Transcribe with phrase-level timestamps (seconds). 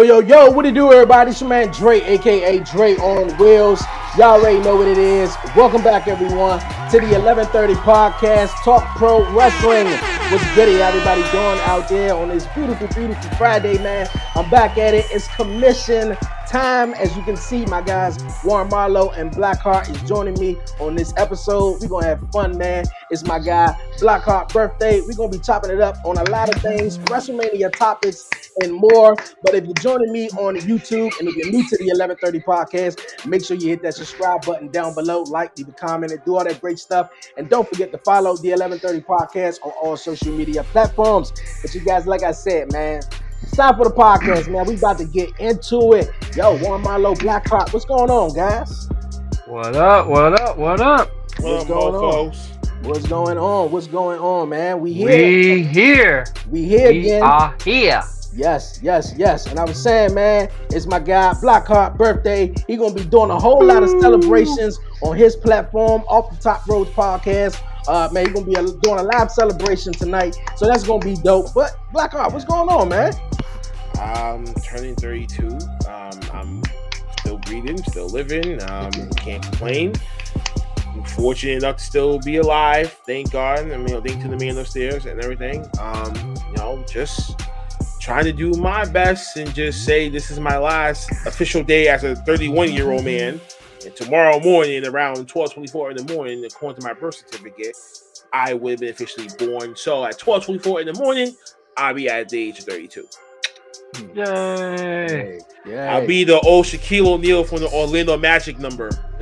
[0.00, 1.30] Yo, yo, yo, what it do, everybody?
[1.30, 3.82] It's your man Dre, aka Dre on Wheels.
[4.16, 5.36] Y'all already know what it is.
[5.54, 9.84] Welcome back, everyone, to the 1130 podcast, Talk Pro Wrestling.
[10.32, 14.08] What's goody, everybody doing out there on this beautiful, beautiful Friday, man?
[14.34, 15.04] I'm back at it.
[15.10, 16.16] It's commission
[16.50, 16.94] time.
[16.94, 21.14] As you can see, my guys, Warren Marlowe and Blackheart is joining me on this
[21.16, 21.80] episode.
[21.80, 22.84] We're gonna have fun, man.
[23.10, 25.00] It's my guy Blackheart birthday.
[25.00, 28.28] We're gonna be chopping it up on a lot of things, WrestleMania topics
[28.62, 29.14] and more.
[29.44, 33.26] But if you're joining me on YouTube and if you're new to the 1130 podcast,
[33.26, 36.36] make sure you hit that subscribe button down below, like, leave a comment, and do
[36.36, 37.10] all that great stuff.
[37.36, 41.32] And don't forget to follow the 1130 podcast on all social media platforms.
[41.62, 43.02] But you guys, like I said, man,
[43.50, 44.64] it's time for the podcast, man.
[44.66, 46.08] We about to get into it.
[46.36, 48.88] Yo, Warren Marlowe, Blackheart, what's going on, guys?
[49.46, 50.06] What up?
[50.06, 50.56] What up?
[50.56, 51.10] What up?
[51.40, 52.32] What's going on?
[52.84, 53.72] What's going on?
[53.72, 54.80] What's going on, man?
[54.80, 55.08] We here.
[55.08, 56.24] We here.
[56.48, 57.22] We here We again.
[57.24, 58.02] are here.
[58.32, 59.46] Yes, yes, yes.
[59.48, 62.54] And I was saying, man, it's my guy Blackheart birthday.
[62.68, 66.64] He gonna be doing a whole lot of celebrations on his platform, off the Top
[66.68, 67.60] Ropes podcast.
[67.90, 71.16] Uh, man, he's gonna be a, doing a live celebration tonight, so that's gonna be
[71.16, 71.52] dope.
[71.52, 73.12] But Blackheart, what's going on, man?
[74.00, 75.48] I'm turning 32.
[75.88, 76.62] Um, I'm
[77.18, 78.62] still breathing, still living.
[78.70, 79.94] Um, can't complain.
[80.86, 82.92] I'm fortunate enough to still be alive.
[83.06, 83.58] Thank God.
[83.58, 85.66] I mean, thank to the man upstairs and everything.
[85.80, 86.14] Um,
[86.46, 87.40] you know, just
[88.00, 92.04] trying to do my best and just say this is my last official day as
[92.04, 93.40] a 31 year old man.
[93.84, 97.76] And tomorrow morning, around 12:24 in the morning, according to my birth certificate,
[98.32, 99.74] I would have been officially born.
[99.76, 101.34] So at 12:24 in the morning,
[101.76, 103.06] I'll be at the age of 32.
[103.96, 104.18] Hmm.
[104.18, 105.40] Yay.
[105.66, 105.94] yeah.
[105.94, 108.90] I'll be the old Shaquille O'Neal from the Orlando Magic number.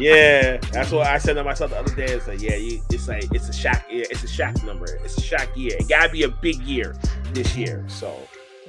[0.00, 2.06] yeah, that's what I said to myself the other day.
[2.06, 4.86] It's like, yeah, you, it's like it's a Shaq, yeah, it's a Shaq number.
[5.04, 5.76] It's a Shaq year.
[5.78, 6.96] It gotta be a big year
[7.32, 7.84] this year.
[7.88, 8.16] So,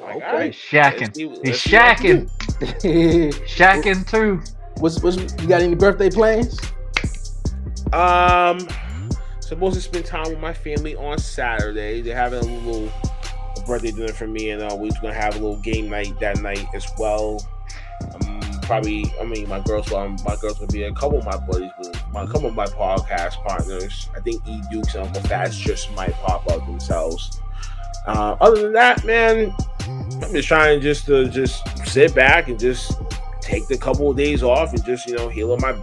[0.02, 0.26] like, Okay.
[0.26, 1.00] all right, He's shacking.
[1.02, 3.34] let's He's let's see what I can shacking.
[3.48, 4.42] Shacking too.
[4.78, 6.60] what's what's you got any birthday plans?
[7.94, 8.68] Um,
[9.40, 12.02] supposed to spend time with my family on Saturday.
[12.02, 12.92] They're having a little
[13.66, 16.66] birthday dinner for me, and uh, we're gonna have a little game night that night
[16.74, 17.46] as well.
[18.14, 21.38] Um, probably, I mean, my girls, well, my girls will be a couple of my
[21.38, 24.10] buddies, but my, a couple of my podcast partners.
[24.16, 27.42] I think E Dukes and Uncle Fats just might pop up themselves.
[28.06, 29.54] Uh, other than that, man,
[30.24, 32.94] I'm just trying just to just sit back and just
[33.42, 35.76] take the couple of days off and just you know heal up my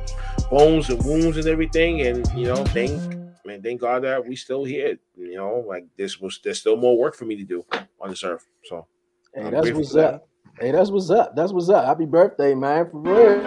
[0.51, 3.01] bones and wounds and everything, and you know, thank
[3.45, 4.99] man, thank God that we still here.
[5.17, 7.65] You know, like this was there's still more work for me to do
[8.01, 8.47] on this earth.
[8.65, 8.87] So
[9.35, 10.15] Hey, I'm that's what's that.
[10.15, 10.29] up.
[10.59, 11.37] Hey, that's what's up.
[11.37, 11.85] That's what's up.
[11.85, 13.41] Happy birthday, man, for real.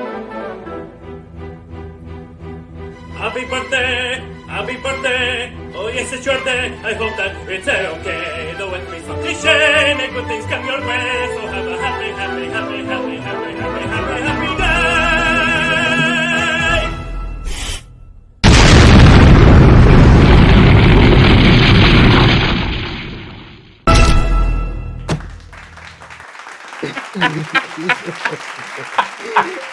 [3.14, 4.16] Happy birthday,
[4.48, 5.61] happy birthday.
[5.82, 6.78] Oh yes, it's your day.
[6.86, 8.54] I hope that it's okay.
[8.56, 11.34] Though it may sound cliche, may good things come your way.
[11.34, 13.41] So have a happy, happy, happy, happy, happy,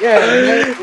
[0.01, 0.75] Yeah, man,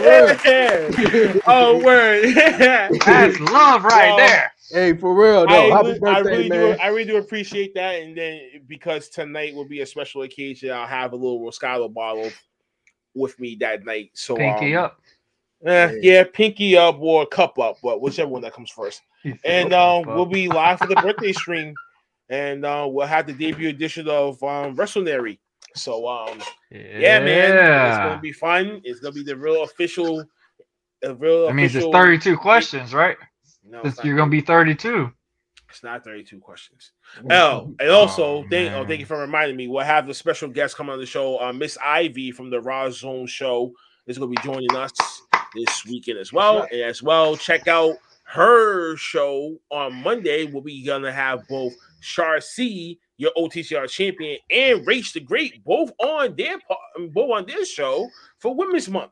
[0.91, 1.41] for real.
[1.47, 2.33] oh word.
[2.35, 4.51] That's love right Yo, there.
[4.71, 5.71] Hey, for real, I, though.
[5.73, 6.69] Happy really- I birthday, really do.
[6.69, 6.79] man.
[6.81, 8.01] I really do appreciate that.
[8.01, 12.29] And then because tonight will be a special occasion, I'll have a little Roscalo bottle
[13.13, 14.09] with me that night.
[14.15, 14.99] So Pinky um, up.
[15.65, 19.01] eh, yeah, pinky up or cup up, but whichever one that comes first.
[19.43, 21.73] And uh, we'll be live for the birthday stream,
[22.29, 25.39] and uh, we'll have the debut edition of um, WrestleNary.
[25.75, 26.39] So um,
[26.71, 28.81] yeah, man, it's gonna be fun.
[28.83, 30.23] It's gonna be the real official,
[31.01, 31.47] the real.
[31.47, 33.17] That means it's 32 questions, right?
[33.67, 35.11] No, You're gonna be 32.
[35.69, 36.91] It's not 32 questions.
[37.29, 39.67] Oh, and also, Oh, thank, oh, thank you for reminding me.
[39.67, 41.37] We'll have the special guest come on the show.
[41.41, 43.73] Uh, Miss Ivy from the Raw Zone show
[44.07, 44.93] is going to be joining us
[45.53, 46.61] this weekend as well.
[46.61, 46.71] right.
[46.71, 50.45] And as well, check out her show on Monday.
[50.45, 55.63] We'll be going to have both Char C, your OTTR champion, and Rach the Great,
[55.63, 58.09] both on their part, both on their show
[58.39, 59.11] for Women's Month.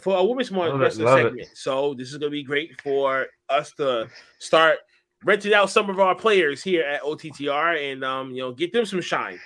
[0.00, 1.22] For a Women's Month Love wrestling love it.
[1.24, 1.48] segment.
[1.54, 4.08] So this is going to be great for us to
[4.38, 4.78] start
[5.24, 8.86] renting out some of our players here at OTTR and um, you know, get them
[8.86, 9.38] some shine.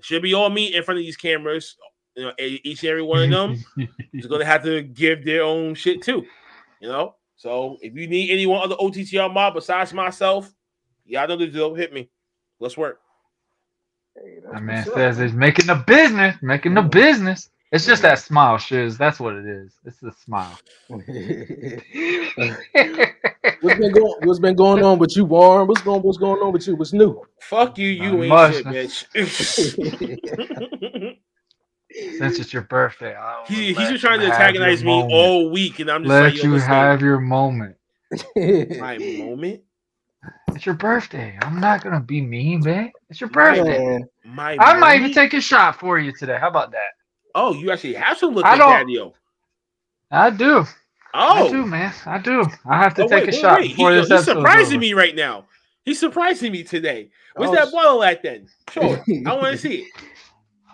[0.00, 1.76] Should be all me in front of these cameras.
[2.16, 3.64] You know, each and every one of them
[4.12, 6.24] is gonna have to give their own shit too.
[6.80, 10.52] You know, so if you need anyone other OTTR mob besides myself,
[11.04, 11.74] y'all know the deal.
[11.74, 12.10] Hit me.
[12.64, 12.98] Let's work.
[14.50, 16.88] That man says he's making the business, making the mm-hmm.
[16.88, 17.50] business.
[17.72, 18.26] It's just that mm-hmm.
[18.26, 18.96] smile, shiz.
[18.96, 19.74] That's what it is.
[19.84, 20.58] It's the smile.
[20.88, 21.04] what's
[23.78, 25.68] been going What's been going on with you, Warren?
[25.68, 26.74] What's going What's going on with you?
[26.74, 27.20] What's new?
[27.38, 29.06] Fuck you, you Not ain't much.
[29.12, 31.18] shit, bitch.
[32.18, 33.14] Since it's your birthday,
[33.46, 35.12] he, he's let been trying to you have your antagonize me moment.
[35.12, 37.76] all week, and I'm just Let like, yo, you have your moment.
[38.34, 39.60] my moment,
[40.54, 41.36] It's your birthday.
[41.42, 42.92] I'm not gonna be mean, man.
[43.10, 43.78] It's your birthday.
[43.84, 44.56] Man, my.
[44.60, 46.38] I might even take a shot for you today.
[46.40, 46.92] How about that?
[47.34, 49.14] Oh, you actually have to look I at don't- Daddy-O.
[50.10, 50.64] I do.
[51.16, 51.92] Oh, I do, man.
[52.06, 52.44] I do.
[52.66, 53.68] I have to Oh, take wait, a wait, shot wait.
[53.68, 54.80] before He- this he's surprising over.
[54.80, 55.46] me right now.
[55.84, 57.10] He's surprising me today.
[57.36, 58.48] Where's Oh, that bottle at then?
[58.70, 59.88] Sure, I want to see it.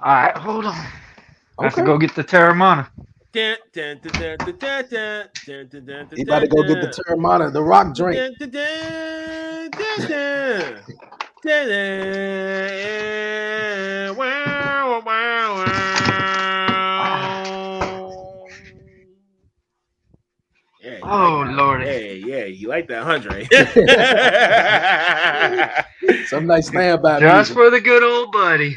[0.03, 0.75] All right, hold on.
[1.59, 2.89] I have to go get the Teremana.
[3.33, 6.81] Dun, dun, dun, dun, dun, dun, dun, dun, dun, dun, he about to go get
[6.81, 6.93] the dun.
[6.93, 8.27] Teremana, the rock drink.
[8.39, 10.83] Dun, dun, dun, dun, dun.
[11.45, 12.57] Dun, dun.
[14.17, 15.67] Wow, wow, wow.
[20.81, 21.55] Yeah, you Oh, like that.
[21.57, 21.87] Lordy.
[21.87, 23.49] Yeah, yeah, you like that, Andre?
[26.23, 27.55] Some nice standby Just music.
[27.55, 28.77] for the good old buddy.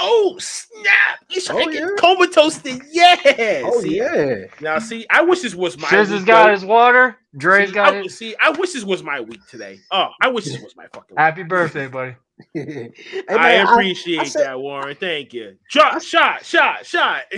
[0.00, 1.18] Oh snap!
[1.28, 1.88] You trying Oh, to get yeah.
[1.98, 2.58] comatose?
[2.58, 3.16] Then yeah.
[3.64, 4.44] Oh see, yeah.
[4.60, 5.88] Now see, I wish this was my.
[5.88, 6.52] Shiz week, has got though.
[6.52, 7.16] his water.
[7.36, 8.16] Dre's see, got I, his.
[8.18, 9.78] see, I wish this was my week today.
[9.90, 11.14] Oh, I wish this was my fucking.
[11.16, 11.18] Week.
[11.18, 12.14] Happy birthday, buddy.
[12.54, 12.92] hey,
[13.28, 14.96] I appreciate I said- that, Warren.
[14.98, 15.56] Thank you.
[15.68, 17.22] Shot, shot, shot, shot.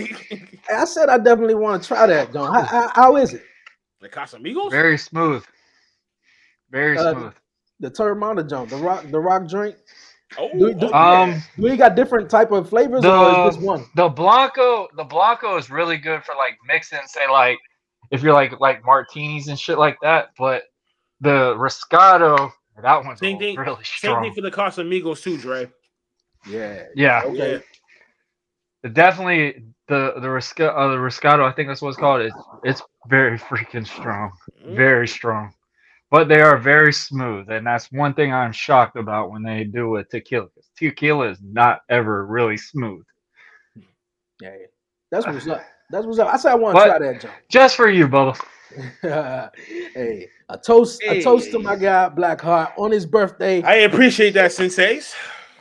[0.70, 2.52] I, said I definitely want to try that, John.
[2.54, 3.42] How, how, how is it?
[4.02, 4.70] the Casamigos?
[4.70, 5.44] Very smooth.
[6.70, 7.32] Very Uh, smooth.
[7.80, 9.76] The Teremana jump, the rock, the rock drink.
[10.38, 10.92] Oh, Do- do-.
[10.92, 13.84] Um, Do you got different type of flavors or The- is this one?
[13.96, 17.58] The Blanco, the Blanco is really good for like mixing, say like
[18.10, 20.28] if you're like like martinis and shit like that.
[20.38, 20.64] But
[21.20, 22.50] the Riscato,
[22.82, 25.68] that one's Same thing- really Same thing for the Casamigos too, Dre.
[26.46, 26.84] Yeah.
[26.94, 27.60] yeah, Okay.
[28.84, 28.90] Yeah.
[28.92, 31.44] definitely the the Risca, uh, the Riscato.
[31.44, 32.22] I think that's what it's called.
[32.22, 34.30] It's it's very freaking strong,
[34.64, 34.76] Mm.
[34.76, 35.52] very strong.
[36.10, 39.96] But they are very smooth, and that's one thing I'm shocked about when they do
[39.96, 40.48] a tequila.
[40.48, 43.04] 'cause Tequila is not ever really smooth.
[44.40, 44.50] Yeah.
[44.58, 44.66] yeah.
[45.10, 45.62] That's what's up.
[45.90, 46.28] That's what's up.
[46.32, 47.34] I said I want to try that jump.
[47.48, 48.40] Just for you, Bubba.
[49.92, 54.52] hey, a toast, a toast to my guy Blackheart on his birthday, I appreciate that,
[54.52, 55.12] senseis.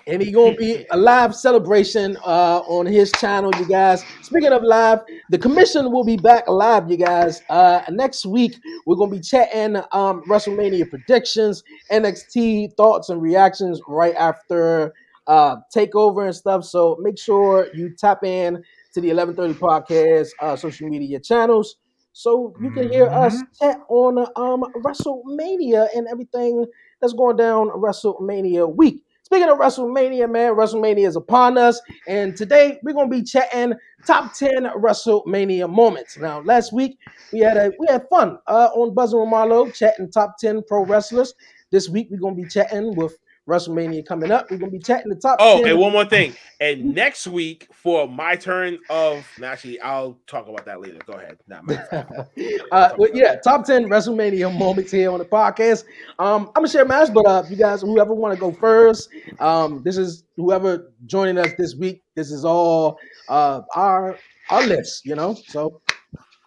[0.08, 4.04] And he gonna be a live celebration uh, on his channel, you guys.
[4.22, 5.00] Speaking of live,
[5.30, 7.42] the commission will be back live, you guys.
[7.50, 14.16] Uh, next week we're gonna be chatting um, WrestleMania predictions, NXT thoughts and reactions right
[14.16, 14.94] after
[15.28, 16.66] uh, takeover and stuff.
[16.66, 18.64] So make sure you tap in
[18.94, 21.76] to the 1130 podcast uh, social media channels
[22.14, 26.66] so you can hear us chat on um WrestleMania and everything
[27.00, 29.04] that's going down WrestleMania week.
[29.32, 34.34] Speaking of WrestleMania, man, WrestleMania is upon us, and today we're gonna be chatting top
[34.34, 36.18] 10 WrestleMania moments.
[36.18, 36.98] Now, last week
[37.32, 40.84] we had a we had fun uh, on Buzzing with Marlowe chatting top 10 pro
[40.84, 41.36] wrestlers.
[41.70, 44.50] This week we're gonna be chatting with WrestleMania coming up.
[44.52, 46.36] We're gonna be chatting the top Oh, 10 okay, one more thing.
[46.62, 51.00] And next week for my turn of actually, I'll talk about that later.
[51.06, 51.38] Go ahead.
[51.48, 52.06] Matter
[52.74, 55.86] uh, but yeah, top 10 WrestleMania moments here on the podcast.
[56.20, 59.08] Um, I'm gonna share mine, but uh, you guys, whoever want to go first,
[59.40, 62.02] um, this is whoever joining us this week.
[62.16, 62.98] This is all
[63.30, 64.18] uh, our
[64.50, 65.36] our list, you know.
[65.48, 65.82] So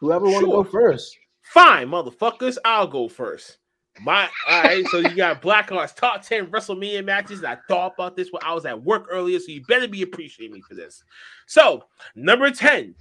[0.00, 0.62] whoever want to Sure.
[0.62, 1.16] go first.
[1.40, 2.59] Fine, motherfuckers.
[2.66, 3.56] I'll go first.
[4.04, 7.44] My all right, so you got Blackheart's top 10 WrestleMania matches.
[7.44, 10.54] I thought about this when I was at work earlier, so you better be appreciating
[10.54, 11.04] me for this.
[11.47, 11.85] So,
[12.16, 12.94] number 10,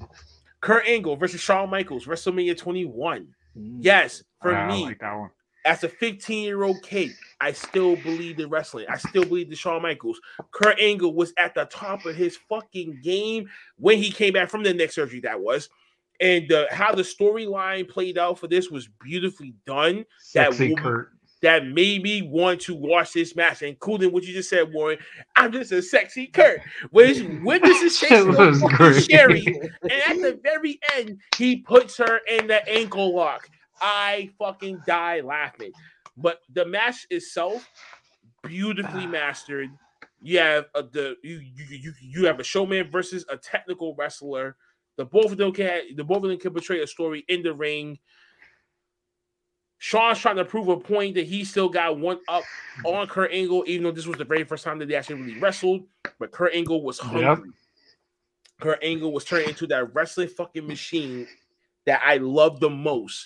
[0.59, 3.27] Kurt Angle versus Shawn Michaels, WrestleMania 21.
[3.57, 3.77] Mm.
[3.81, 5.29] Yes, for I me, like that one.
[5.65, 8.85] as a 15 year old kid, I still believed in wrestling.
[8.87, 10.21] I still believed in Shawn Michaels.
[10.51, 14.63] Kurt Angle was at the top of his fucking game when he came back from
[14.63, 15.21] the neck surgery.
[15.21, 15.69] That was,
[16.21, 20.05] and uh, how the storyline played out for this was beautifully done.
[20.33, 21.11] That Sexy woman- Kurt.
[21.41, 24.99] That made me want to watch this match, including what you just said, Warren.
[25.35, 26.61] I'm just a sexy Kurt.
[26.91, 28.31] Which witnesses chasing.
[29.01, 29.43] Sherri,
[29.81, 33.49] and at the very end, he puts her in the ankle lock.
[33.81, 35.71] I fucking die laughing.
[36.15, 37.67] But the match itself,
[38.43, 39.69] beautifully mastered.
[40.21, 44.57] You have a, the you, you you you have a showman versus a technical wrestler.
[44.97, 47.53] The both of them can the both of them can portray a story in the
[47.53, 47.99] ring.
[49.79, 52.43] Shawn's trying to prove a point that he still got one up
[52.85, 55.39] on Kurt Angle, even though this was the very first time that they actually really
[55.39, 55.87] wrestled.
[56.19, 57.21] But Kurt Angle was hungry.
[57.21, 57.39] Yep.
[58.59, 61.27] Kurt Angle was turned into that wrestling fucking machine
[61.87, 63.25] that I love the most.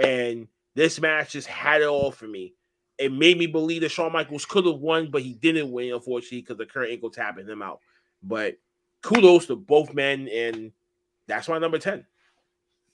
[0.00, 0.46] And
[0.76, 2.54] this match just had it all for me.
[2.98, 6.40] it made me believe that Shawn Michaels could have won, but he didn't win, unfortunately,
[6.40, 7.80] because the Kurt Angle tapping him out.
[8.22, 8.56] But
[9.02, 10.72] kudos to both men, and
[11.26, 12.04] that's my number 10.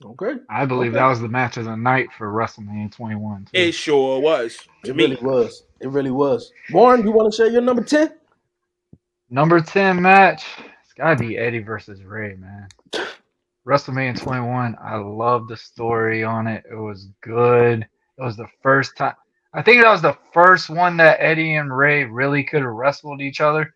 [0.05, 0.35] Okay.
[0.51, 1.01] I believe Okay.
[1.01, 3.45] that was the match of the night for WrestleMania 21.
[3.45, 3.51] too.
[3.55, 4.57] It sure was.
[4.85, 5.05] To It me.
[5.05, 5.65] really was.
[5.81, 6.51] It really was.
[6.73, 8.13] Warren, you want to share your number 10?
[9.31, 10.45] Number 10 match.
[10.85, 12.69] It's got to be Eddie versus Rey, man.
[13.67, 14.77] WrestleMania 21.
[14.83, 16.65] I love the story on it.
[16.71, 17.83] It was good.
[18.19, 19.15] It was the first time.
[19.55, 23.21] I think that was the first one that Eddie and Rey really could have wrestled
[23.21, 23.73] each other.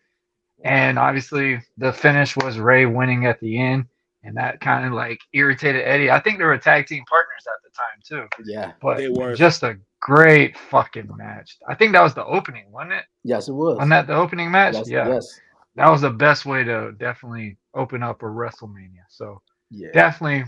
[0.63, 3.85] And obviously, the finish was Rey winning at the end.
[4.23, 6.11] And that kind of like irritated Eddie.
[6.11, 8.43] I think they were tag team partners at the time, too.
[8.51, 8.71] Yeah.
[8.81, 9.35] But They were.
[9.35, 11.57] just a great fucking match.
[11.67, 13.05] I think that was the opening, wasn't it?
[13.23, 13.75] Yes, it was.
[13.77, 14.73] Wasn't that the opening match?
[14.73, 15.39] yes, yeah Yes.
[15.75, 19.03] that was the best way to definitely open up a WrestleMania.
[19.09, 19.89] So Yeah.
[19.93, 20.45] definitely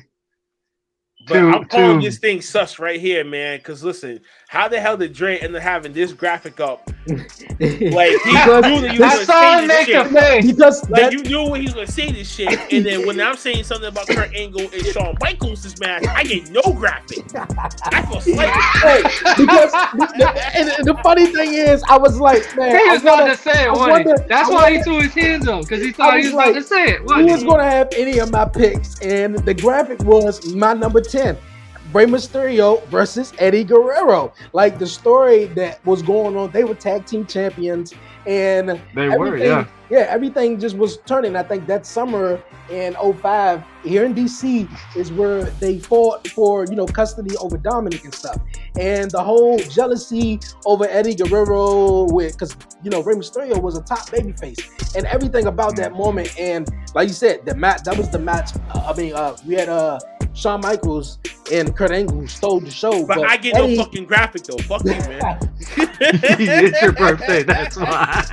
[1.26, 3.58] But two- I'm calling two- this thing sus right here, man.
[3.60, 6.90] Because listen, how the hell did Dre end up having this graphic up?
[7.60, 10.08] Like he Because knew that you I was gonna him say this shit.
[10.08, 10.46] face.
[10.46, 13.20] because Like that, you knew when he was gonna say this shit, and then when
[13.20, 17.26] I'm saying something about Kurt Angle and Shawn Michaels this match, I get no graphic.
[17.36, 18.54] I feel slighted.
[18.82, 19.02] hey,
[19.38, 23.02] because the, and, and the funny thing is, I was like, man, He I was
[23.02, 23.92] about to say it, I wasn't he?
[24.10, 26.26] wonder- That's I why he wonder- threw his hands up because he thought I he
[26.28, 26.98] was was about like, to say it.
[27.00, 30.74] who Wasn't was going to have any of my picks, and the graphic was my
[30.74, 31.38] number ten.
[31.92, 34.32] Rey Mysterio versus Eddie Guerrero.
[34.54, 37.94] Like the story that was going on, they were tag team champions,
[38.28, 39.66] and They were, yeah.
[39.90, 41.36] yeah, everything just was turning.
[41.36, 46.76] I think that summer in 05 here in DC is where they fought for you
[46.76, 48.38] know custody over Dominik and stuff,
[48.80, 53.82] and the whole jealousy over Eddie Guerrero with because you know Rey Mysterio was a
[53.82, 56.40] top babyface, and everything about that moment.
[56.40, 58.52] And like you said, the match that was the match.
[58.76, 60.00] uh, I mean, uh, we had uh
[60.40, 61.20] Shawn Michaels
[61.52, 64.58] and Kurt Angle stole the show, But I get Eddie- no fucking graphic though.
[64.58, 65.38] Fuck you, man.
[65.78, 67.44] it's your birthday.
[67.44, 68.24] That's why.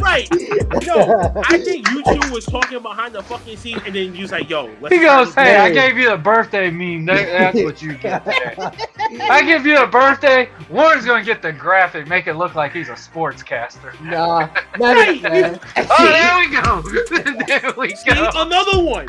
[0.00, 0.28] Right?
[0.86, 4.32] No, I think you two was talking behind the fucking scene, and then you was
[4.32, 7.04] like, "Yo, let's." He goes, try "Hey, I gave you a birthday meme.
[7.06, 8.22] That, that's what you get.
[9.30, 10.48] I give you a birthday.
[10.70, 13.98] Warren's gonna get the graphic, make it look like he's a sportscaster.
[14.02, 15.60] Nah, not it, man.
[15.76, 17.46] Oh, there we go.
[17.46, 18.30] there we See, go.
[18.34, 19.06] another one.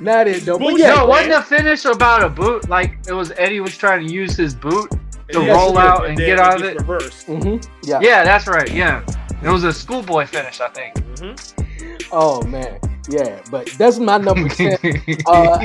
[0.00, 0.58] not it though.
[0.58, 0.78] But Bullshit.
[0.80, 2.68] yeah, no, wasn't the finish about a boot?
[2.68, 4.90] Like it was Eddie was trying to use his boot.
[5.32, 6.76] To And roll out and then get out of it.
[6.80, 7.24] Reverse.
[7.24, 7.98] hmm yeah.
[8.02, 8.70] Yeah, that's right.
[8.70, 9.02] Yeah,
[9.44, 10.94] it was a schoolboy finish, I think.
[10.94, 12.08] Mhm.
[12.12, 13.40] Oh man, yeah.
[13.50, 14.76] But that's my number ten.
[15.26, 15.58] Uh,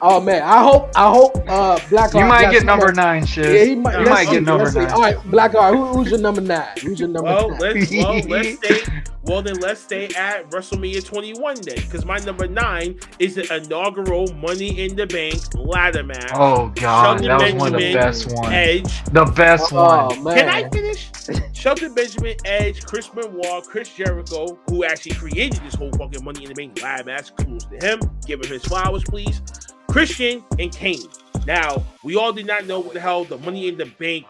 [0.00, 2.12] oh man, I hope I hope uh Black.
[2.14, 3.46] you Heart might get some- number nine, shit.
[3.54, 4.00] Yeah, he might.
[4.00, 4.80] You might see, get number let's see.
[4.80, 4.90] nine.
[4.92, 5.74] All right, Blackheart.
[5.74, 6.68] Who, who's your number nine?
[6.82, 7.58] Who's your number Well, nine?
[7.60, 8.80] let's well let's stay.
[9.26, 14.32] Well, then let's stay at WrestleMania 21 then, because my number nine is the inaugural
[14.34, 16.30] Money in the Bank ladder match.
[16.34, 18.48] Oh god, Shelton that was one of the best ones.
[18.52, 19.04] Edge.
[19.12, 20.24] The best Oh one.
[20.24, 20.36] man.
[20.36, 21.10] Can I finish?
[21.54, 26.48] Shelton Benjamin, Edge, Chris Benoit, Chris Jericho, who actually created this whole fucking Money in
[26.50, 27.34] the Bank ladder match.
[27.36, 28.00] Kudos to him.
[28.26, 29.40] Give him his flowers, please.
[29.88, 31.08] Christian and Kane.
[31.46, 34.26] Now, we all did not know what the hell the Money in the Bank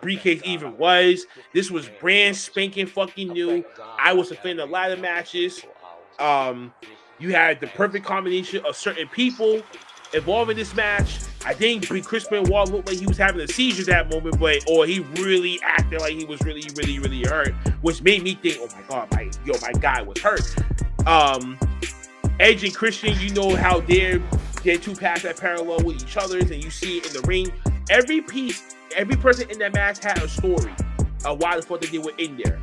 [0.00, 1.26] briefcase even was.
[1.52, 3.64] This was brand spanking fucking new.
[3.98, 5.64] I was defending a fan of matches.
[6.18, 6.72] Um,
[7.18, 9.62] you had the perfect combination of certain people
[10.12, 11.18] involved in this match.
[11.44, 14.86] I think Chris Benoit looked like he was having a seizure that moment, but or
[14.86, 18.68] he really acted like he was really, really, really hurt, which made me think, oh
[18.74, 20.54] my god, my yo, my guy was hurt.
[21.06, 21.58] Um,
[22.38, 24.20] Edge and Christian, you know how they're
[24.62, 27.50] they're two paths that parallel with each other's, and you see it in the ring.
[27.88, 30.72] Every piece, every person in that match had a story
[31.24, 32.60] of why the fuck that they were in there.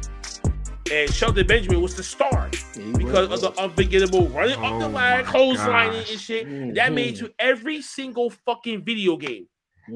[0.90, 2.50] And Shelton Benjamin was the star
[2.98, 6.48] because of the unforgettable running up the Oh line, my clotheslining and shit.
[6.48, 6.76] Mhm.
[6.76, 9.48] That made to every single fucking video game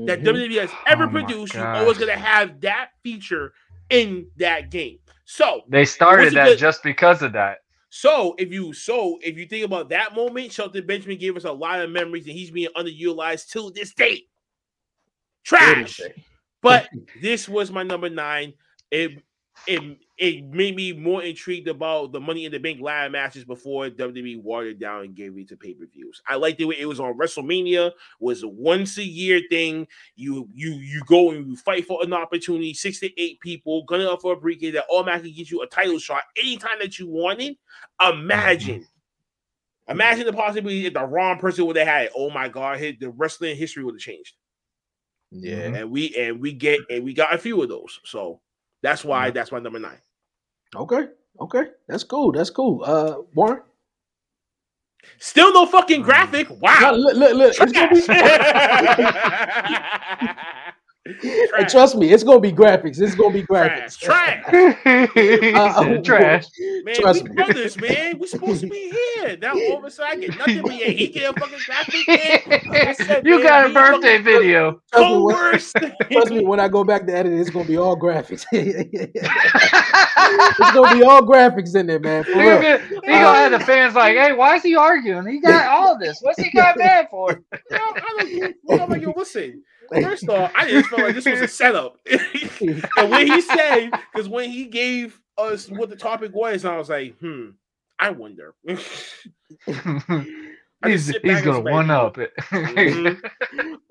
[0.06, 0.26] that Mhm.
[0.26, 1.54] WWE has ever Oh produced.
[1.54, 3.54] You're always gonna have that feature
[3.90, 5.00] in that game.
[5.26, 7.60] So, They started that good- just because of that.
[7.90, 11.52] so if you so if you think about that moment, Shelton Benjamin gave us a
[11.54, 14.24] lot of memories, and he's being underutilized till this day.
[15.44, 16.02] Trash.
[16.62, 16.90] But
[17.22, 18.54] this was my number nine.
[18.90, 19.24] It
[19.68, 23.90] it it made me more intrigued about the Money in the Bank live matches before
[23.90, 26.22] WWE watered down and gave it to pay per views.
[26.28, 27.92] I liked the way it was on WrestleMania.
[28.20, 29.88] Was a once a year thing.
[30.16, 32.74] You you you go and you fight for an opportunity.
[32.74, 36.00] Six to eight people gunning up for a briefcase that automatically gives you a title
[36.00, 37.58] shot anytime that you wanted.
[38.02, 38.82] Imagine.
[38.82, 39.92] Mm-hmm.
[39.92, 42.12] Imagine the possibility if the wrong person would have had it.
[42.16, 44.36] Oh my god, the wrestling history would have changed
[45.32, 45.60] Yeah.
[45.60, 48.00] and we and we get and we got a few of those.
[48.04, 48.42] So
[48.84, 49.36] that's why mm-hmm.
[49.36, 50.02] that's my number nine.
[50.76, 51.08] Okay.
[51.40, 51.64] Okay.
[51.88, 52.32] That's cool.
[52.32, 52.84] That's cool.
[52.84, 53.62] Uh, Warren.
[55.18, 56.48] Still no fucking graphic.
[56.48, 56.60] Mm.
[56.60, 56.92] Wow.
[56.94, 57.56] look, look, look.
[57.60, 57.90] It's gonna
[60.66, 60.72] be-
[61.04, 63.02] And trust me, it's gonna be graphics.
[63.02, 63.98] It's gonna be graphics.
[63.98, 65.54] Trash, trash.
[65.56, 66.46] Uh, Trash.
[66.84, 67.36] Man, Trust we me.
[67.36, 68.18] brothers, man.
[68.20, 69.38] We supposed to be here.
[69.38, 72.98] Now all of a sudden I get nothing, but yeah, he get a fucking graphic.
[72.98, 74.82] Said, you man, got a birthday fucking video.
[74.92, 75.76] Trust me, when, Coerced.
[76.12, 78.46] trust me, when I go back to edit, it's gonna be all graphics.
[78.52, 79.22] it's
[80.74, 82.24] gonna be all graphics in there, man.
[82.24, 82.80] For He gonna, real.
[82.80, 85.28] he gonna have the fans like, hey, why is he arguing?
[85.28, 86.20] He got all this.
[86.22, 87.32] What's he got mad for?
[87.32, 87.40] Yo,
[87.72, 89.64] I don't, well, I'm like, yo, listen.
[89.94, 91.98] First off, I just felt like this was a setup.
[92.10, 96.90] and when he said, because when he gave us what the topic was, I was
[96.90, 97.50] like, hmm,
[98.00, 98.54] I wonder.
[100.84, 102.32] I just he's he's gonna expect- one up it.
[102.38, 103.22] Mhm.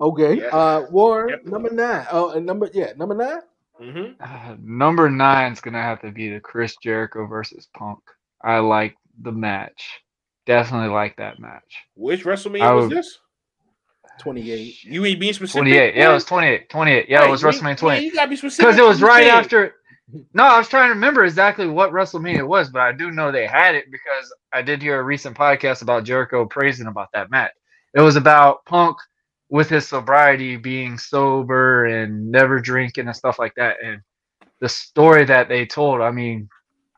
[0.01, 0.39] Okay.
[0.41, 0.47] Yeah.
[0.47, 1.45] Uh war Yep.
[1.45, 2.05] number nine.
[2.11, 3.39] Oh, and number yeah, number nine.
[3.81, 4.15] Mhm.
[4.19, 7.99] Uh, number nine's gonna have to be the Chris Jericho versus Punk.
[8.43, 10.01] I like the match.
[10.45, 11.63] Definitely like that match.
[11.95, 13.19] Which WrestleMania I was would- this?
[14.21, 14.83] 28.
[14.83, 15.61] You ain't being specific.
[15.63, 15.95] 28.
[15.95, 16.69] Yeah, it was 28.
[16.69, 17.05] 28.
[17.09, 18.03] Yeah, it was Right, WrestleMania man, 28.
[18.03, 18.65] You gotta be specific.
[18.65, 19.75] Because it was right can't- after.
[20.33, 23.31] No, I was trying to remember exactly what WrestleMania it was, but I do know
[23.31, 27.31] they had it because I did hear a recent podcast about Jericho praising about that
[27.31, 27.53] match.
[27.93, 28.97] It was about Punk
[29.49, 33.77] with his sobriety being sober and never drinking and stuff like that.
[33.81, 34.01] And
[34.59, 36.49] the story that they told, I mean,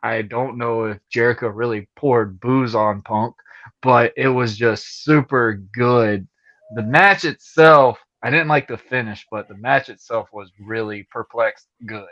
[0.02, 3.36] I don't know if Jericho really poured booze on Punk,
[3.84, 6.28] but it was just super good.
[6.76, 11.68] The match itself, I didn't like the finish, but the match itself was really perplexed
[11.86, 12.06] good,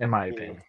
[0.00, 0.62] in my opinion.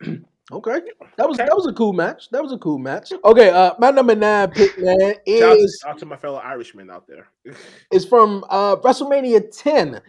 [0.50, 0.80] Okay.
[1.18, 1.46] That was Okay.
[1.46, 2.30] that was a cool match.
[2.30, 3.12] That was a cool match.
[3.22, 6.16] Okay, uh my number nine pick, man, Shout out, to, is shout out to my
[6.16, 7.28] fellow Irishmen out there.
[7.92, 10.00] is from uh WrestleMania 10.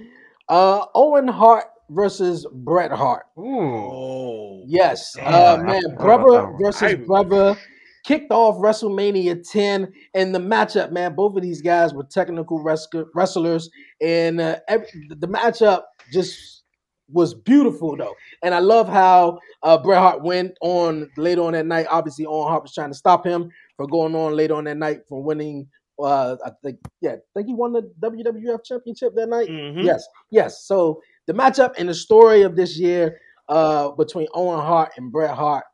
[0.47, 3.25] Uh Owen Hart versus Bret Hart.
[3.37, 3.43] Ooh.
[3.91, 7.57] oh, Yes, Damn, uh, man, forgot about brother versus I- brother
[8.05, 11.15] kicked off WrestleMania 10 and the matchup, man.
[11.15, 13.69] Both of these guys were technical wrestlers,
[14.01, 16.63] and uh, every, the matchup just
[17.11, 18.13] was beautiful, though.
[18.43, 21.87] And I love how uh, Bret Hart went on later on that night.
[21.89, 25.01] Obviously, Owen Hart was trying to stop him from going on later on that night
[25.07, 25.67] for winning.
[26.01, 29.49] Uh, I think, yeah, I think he won the WWF Championship that night.
[29.49, 29.83] Mhm.
[29.83, 30.63] Yes, yes.
[30.63, 35.31] So the matchup and the story of this year uh, between Owen Hart and Bret
[35.35, 35.65] Hart,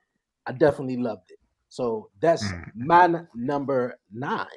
[0.48, 1.38] I definitely loved it.
[1.76, 2.72] So that's Mm.
[2.78, 4.48] my n- number nine.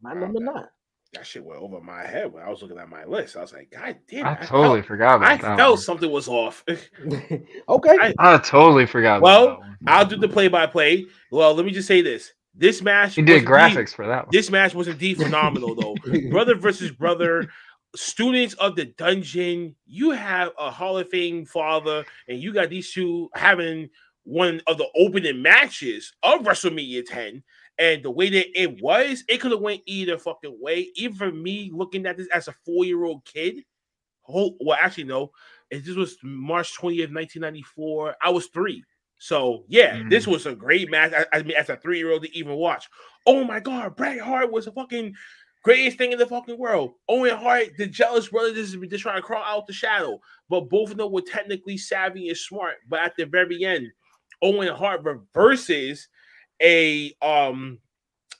[0.00, 0.70] My Wow, number that-
[1.12, 3.36] That shit went over my head when I was looking at my list.
[3.36, 5.82] I was like, God damn, I totally felt, forgot about I that felt one.
[5.82, 6.64] something was off.
[7.68, 7.96] okay.
[8.00, 9.62] I- I totally forgot Well, about.
[9.86, 11.04] I'll do the play by play.
[11.30, 14.24] Well, let me just say this: this match, He did was indeed- graphics for that
[14.24, 14.30] one.
[14.32, 15.94] This match was indeed phenomenal, though.
[16.30, 17.48] brother versus brother,
[17.94, 19.76] students of the dungeon.
[19.86, 23.90] You have a Hall of Fame father, and you got these two having
[24.24, 27.42] one of the opening matches of WrestleMania 10.
[27.78, 30.90] And the way that it was, it could have went either fucking way.
[30.94, 33.64] Even for me, looking at this as a four-year-old kid,
[34.22, 35.30] whole well, actually no,
[35.70, 38.16] it this was March 20th, 1994.
[38.22, 38.84] I was three.
[39.18, 40.32] So yeah, this Mm.
[40.32, 41.12] was a great match.
[41.12, 42.88] I, I mean, as a three-year-old to even watch.
[43.26, 45.14] Oh my god, Bret Hart was a fucking
[45.62, 46.92] greatest thing in the fucking world.
[47.08, 50.20] Owen Hart, the jealous brother, just, just trying to crawl out the shadow.
[50.48, 52.74] But both of them were technically savvy and smart.
[52.88, 53.90] But at the very end,
[54.44, 56.08] Owen Hart reverses
[56.62, 57.78] a um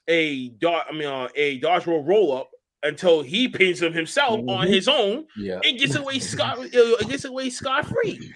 [0.06, 0.86] a dot.
[0.88, 2.50] I mean, uh, a dodge roll roll up
[2.82, 4.68] until he pins him himself on Mhm.
[4.68, 5.58] his own Yeah.
[5.64, 8.32] and gets away scot it gets away scot free.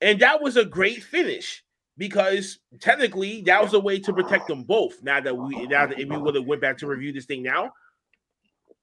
[0.00, 1.64] And that was a great finish
[1.98, 5.02] because technically that was a way to protect them both.
[5.02, 7.42] Now that we now that if we would have went back to review this thing
[7.42, 7.72] now,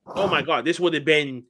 [0.05, 1.45] oh my god, this would have been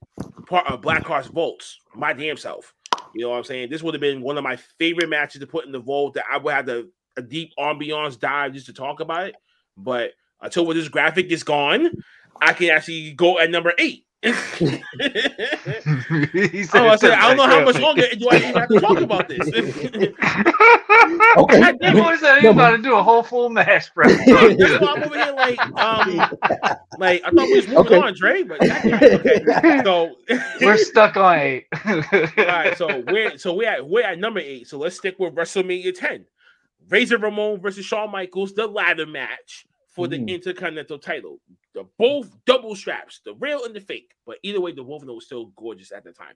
[0.46, 2.74] part of Black Heart's Volts, my damn self.
[3.18, 3.70] You know what I'm saying?
[3.70, 6.26] This would have been one of my favorite matches to put in the vault that
[6.32, 9.36] I would have to, a deep ambiance dive just to talk about it.
[9.76, 11.92] But until when this graphic is gone,
[12.42, 14.06] I can actually go at number eight.
[14.24, 14.34] He
[16.74, 19.00] Oh, I said, I don't know how much longer do I even have to talk
[19.00, 19.48] about this.
[21.38, 21.60] Okay.
[21.60, 22.04] God damn He it.
[22.04, 24.08] boy said he was about to do a whole full match, bro.
[24.08, 24.28] That's
[24.82, 26.20] why I'm over here like, um,
[26.98, 27.98] like I thought we was moving Okay.
[27.98, 29.82] on, Dre, but okay.
[29.84, 30.16] So
[30.62, 31.66] We're stuck on eight.
[31.86, 32.02] all
[32.38, 34.68] right, so we're so we're at we're at number eight.
[34.68, 36.26] So let's stick with WrestleMania 10.
[36.90, 40.30] Razor Ramon versus Shawn Michaels, the ladder match for the Mm.
[40.30, 41.40] Intercontinental title.
[41.74, 44.14] The both double straps, the real and the fake.
[44.26, 46.36] But either way, the both of them still gorgeous at the time.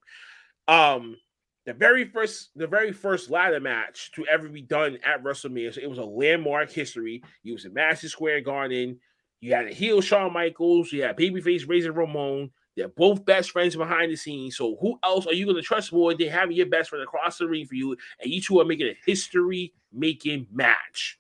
[0.68, 1.18] Um,
[1.66, 5.74] the very first, the very first ladder match to ever be done at WrestleMania.
[5.74, 7.24] So it was a landmark history.
[7.44, 9.00] You was in Madison Square Garden.
[9.42, 10.92] You had a heel Shawn Michaels.
[10.92, 12.52] You had babyface Razor Ramon.
[12.76, 14.56] They're both best friends behind the scenes.
[14.58, 17.38] So who else are you going to trust more than having your best friend across
[17.38, 17.98] the ring for you?
[18.22, 21.20] And you two are making a history-making match.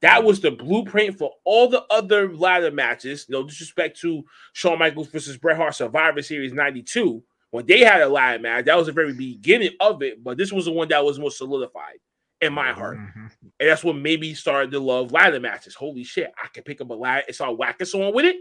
[0.00, 3.26] That was the blueprint for all the other ladder matches.
[3.28, 7.22] No disrespect to Shawn Michaels versus Bret Hart Survivor Series 92.
[7.52, 10.22] When they had a ladder match, that was the very beginning of it.
[10.24, 11.98] But this was the one that was most solidified
[12.40, 13.30] in my heart, Mhm.
[13.60, 15.76] and that's what made me start to love ladder matches.
[15.76, 18.36] Holy shit, I can pick up a ladder and start whacking someone with it.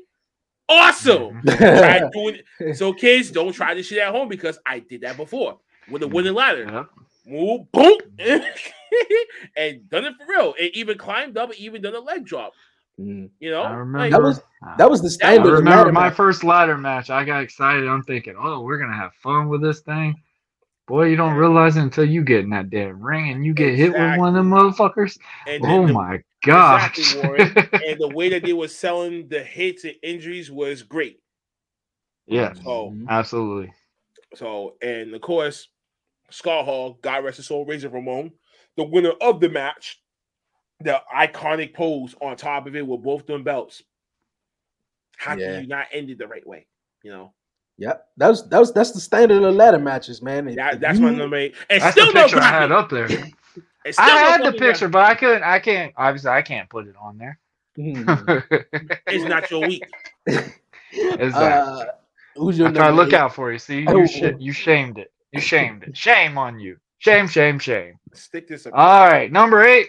[0.68, 1.42] Awesome.
[1.44, 1.58] Mhm.
[1.58, 2.76] Try doing it.
[2.78, 6.08] So kids, don't try this shit at home because I did that before with a
[6.08, 6.64] wooden ladder.
[6.72, 6.88] Yep.
[7.28, 7.98] Move, boom,
[9.56, 10.56] and done it for real.
[10.60, 12.54] And even climbed up, and even done a leg drop.
[13.02, 13.30] Mhm.
[13.40, 14.12] You know, I Like.
[14.12, 14.42] That was-
[14.78, 15.48] That was the standard.
[15.54, 16.16] of remember my match.
[16.16, 17.10] first ladder match.
[17.10, 17.88] I got excited.
[17.88, 20.16] I'm thinking, oh, we're gonna have fun with this thing.
[20.88, 23.76] Boy, you don't realize it until you get in that damn ring and you get
[23.76, 25.18] hit with one of them motherfuckers.
[25.48, 26.98] and Oh the, my gosh!
[26.98, 27.40] Exactly,
[27.88, 31.20] and the way that they were selling the hits and injuries was great.
[32.28, 33.08] yeah, So, Mhm.
[33.10, 33.74] absolutely.
[34.36, 35.70] so, and of course,
[36.30, 38.32] Scott Hall, God rest his soul, Razor Ramon,
[38.78, 40.02] the winner of the match,
[40.84, 43.84] the iconic pose on top of it with both them belts.
[45.18, 45.54] How Yeah.
[45.54, 46.66] can you not end it the right way?
[47.04, 47.34] You know,
[47.78, 48.08] Yep.
[48.18, 50.48] That was that was that's the standard of ladder matches, man.
[50.48, 51.56] If- that, if that's my you- number eight.
[51.70, 53.08] And That's still the no picture I had up there.
[53.84, 55.42] And still I no had the picture, but I couldn't.
[55.42, 55.92] I can't.
[55.98, 57.40] Obviously, I can't put it on there.
[57.80, 58.44] Mhm.
[59.08, 59.84] It's not your week.
[60.94, 61.32] Exactly.
[61.32, 61.86] Uh,
[62.36, 63.14] who's your I try to look eight?
[63.16, 63.58] out for you.
[63.58, 65.12] See, Oh, you sh- you shamed it.
[65.32, 65.96] You shamed it.
[65.98, 66.78] Shame on you.
[67.00, 67.98] Shame, shame, shame.
[68.14, 68.74] Stick this up.
[68.76, 69.88] All right, number eight.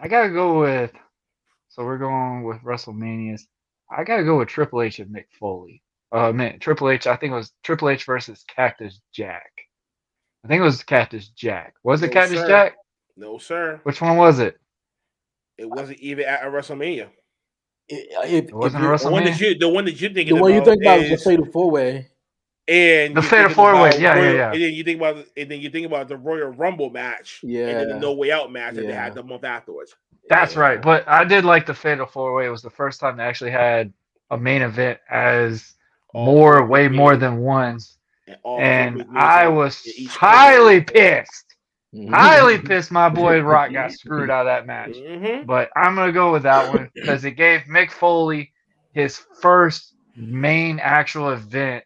[0.00, 0.92] I gotta go with.
[1.68, 3.42] So we're going with WrestleManias.
[3.90, 5.82] I gotta go with Triple H and Mick Foley.
[6.12, 7.06] Uh, man, Triple H.
[7.06, 9.50] I think it was Triple H versus Cactus Jack.
[10.44, 11.74] I think it was Cactus Jack.
[11.84, 12.48] Was it No, Cactus sir.
[12.48, 12.76] Jack?
[13.16, 13.80] No, sir.
[13.84, 14.58] Which one was it?
[15.58, 17.08] It wasn't even at a WrestleMania.
[17.88, 18.08] it,
[18.48, 20.40] if, wasn't if a you- The one that you, the one that you're thinking the
[20.40, 22.09] one you about think about is is- the fatal four way.
[22.70, 24.52] And The you're Fatal Four-Way, yeah, yeah, Royal- yeah.
[24.52, 27.66] And then you think about, and then you think about the Royal Rumble match, yeah,
[27.68, 29.94] and then the No Way Out match that they had the month afterwards.
[30.28, 30.60] That's Yeah.
[30.60, 30.82] right.
[30.82, 32.46] But I did like the Fatal Four Way.
[32.46, 33.92] It was the first time they actually had
[34.30, 35.74] a main event as
[36.14, 37.98] All more, way big more than once.
[38.28, 41.56] and, And I was in each highly pissed.
[41.92, 42.10] Mhm.
[42.14, 44.92] Highly pissed my boy Rock got screwed out of that match.
[44.94, 45.44] Mhm.
[45.46, 48.52] But I'm gonna go with that one because it gave Mick Foley
[48.92, 51.82] his first main actual event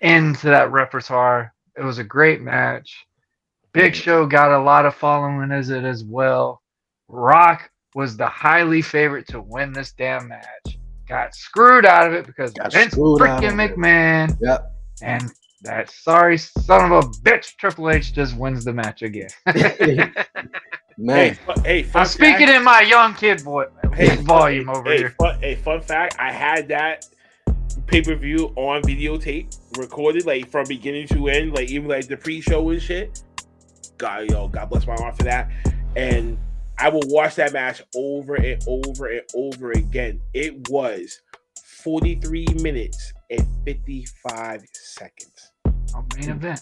[0.00, 1.54] into that repertoire.
[1.76, 3.06] It was a great match.
[3.72, 6.62] Big Show got a lot of following as it as well.
[7.08, 10.78] Rock was the highly favorite to win this damn match.
[11.08, 13.76] Got screwed out of it because Got Vince screwed freaking of it.
[13.76, 14.72] McMahon Yep.
[15.00, 15.30] and
[15.62, 19.30] that sorry son of a bitch Triple H just wins the match again.
[21.12, 21.34] Hey, Man.
[21.34, 24.98] fu- hey, fun I'm speaking in my young kid boy hey, volume hey, over hey,
[24.98, 25.10] here.
[25.18, 27.06] Fun, hey, fun fact: I had that
[27.86, 32.16] pay per view on videotape, recorded like from beginning to end, like even like the
[32.16, 33.22] pre show and shit.
[33.98, 35.50] God, yo, God bless my heart for that.
[35.96, 36.38] And
[36.78, 40.20] I will watch that match over and over and over again.
[40.32, 41.20] It was
[41.82, 45.52] 43 minutes and 55 seconds
[45.94, 46.30] Oh, main hmm.
[46.30, 46.60] event.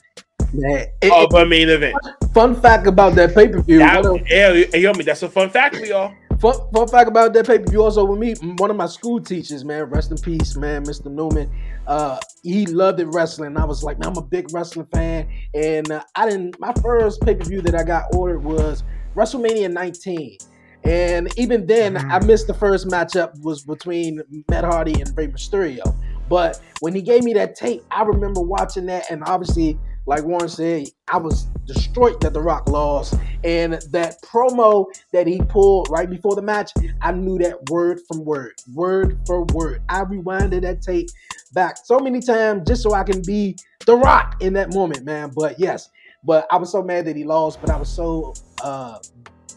[0.52, 0.86] Man.
[1.02, 1.94] It- of a main event.
[2.32, 3.78] fun fact about that pay per view.
[3.78, 6.14] That, hey, hey, yo, me, that's a fun fact for y'all.
[6.40, 9.20] Fun, fun fact about that pay per view also with me, one of my school
[9.20, 11.06] teachers, man, rest in peace, man, Mr.
[11.10, 11.50] Newman.
[11.86, 13.56] Uh, he loved it wrestling.
[13.56, 16.60] I was like, man, I'm a big wrestling fan, and uh, I didn't.
[16.60, 18.84] My first pay per view that I got ordered was
[19.16, 20.38] WrestleMania 19,
[20.84, 22.10] and even then, Mhm.
[22.12, 25.82] I missed the first matchup was between Matt Hardy and Rey Mysterio.
[26.28, 29.76] But when he gave me that tape, I remember watching that, and obviously,
[30.08, 33.14] like Warren said, I was destroyed that The Rock lost.
[33.44, 38.24] And that promo that he pulled right before the match, I knew that word from
[38.24, 39.82] word, word for word.
[39.90, 41.10] I rewinded that tape
[41.52, 45.30] back so many times just so I can be The Rock in that moment, man.
[45.36, 45.90] But yes,
[46.24, 48.32] but I was so mad that he lost, but I was so
[48.64, 48.98] uh,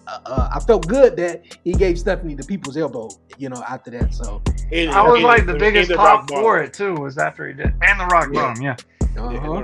[0.07, 3.89] uh, uh, I felt good that he gave Stephanie the people's elbow, you know, after
[3.91, 4.13] that.
[4.13, 6.93] So And- I was and- like the and biggest the pop for it too.
[6.95, 8.41] Was after he did, and the Rock Yeah.
[8.53, 8.63] Bottom.
[8.63, 8.75] Yeah.
[9.17, 9.63] uh-huh.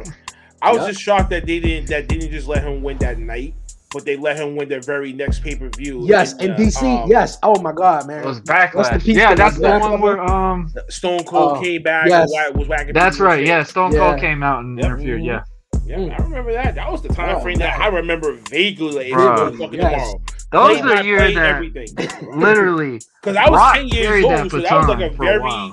[0.61, 0.89] I was Yep.
[0.91, 3.53] just shocked that they didn't that they didn't just let him win that night,
[3.93, 6.03] but they let him win their very next pay per view.
[6.07, 7.37] yes, in DC, um, yes.
[7.43, 8.23] Oh my God, man.
[8.23, 9.01] It was backlash.
[9.03, 10.03] peace Yeah, that's the Black one Label.
[10.03, 10.73] where um.
[10.89, 12.31] Stone Cold Oh, came back yes.
[12.35, 12.93] and was whacking.
[12.93, 13.45] That's right.
[13.45, 13.99] Yeah, Stone Yeah.
[13.99, 14.85] Cold came out and Yep.
[14.85, 15.23] interfered.
[15.23, 15.41] Yeah.
[15.85, 16.19] Yeah, Mm.
[16.19, 16.75] I remember that.
[16.75, 17.81] That was the time Oh, frame that man.
[17.93, 18.91] I remember vaguely.
[18.91, 19.37] Like, it's Bruh.
[19.37, 20.13] gonna fucking Yes.
[20.51, 21.87] Those are the years that everything.
[22.35, 25.39] literally Because I was Rock ten years old, so that was like a baton very
[25.39, 25.71] while.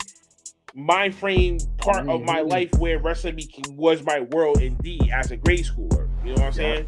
[0.74, 2.50] Mind frame part of my Mhm.
[2.50, 6.08] life where wrestling became, was my world indeed as a grade schooler.
[6.24, 6.86] You know what I'm saying?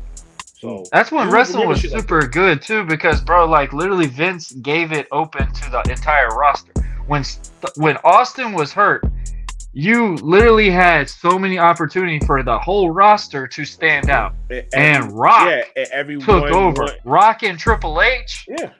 [0.58, 4.06] So That's when you wrestling was shit like super good too, because bro, like literally
[4.06, 6.72] Vince gave it open to the entire roster.
[7.06, 7.22] When
[7.76, 9.04] when Austin was hurt,
[9.72, 14.66] you literally had so many opportunity for the whole roster to stand out, that.
[14.74, 16.82] and Rock yeah, and everyone took over.
[16.84, 18.70] want- Rock and Triple H, yeah,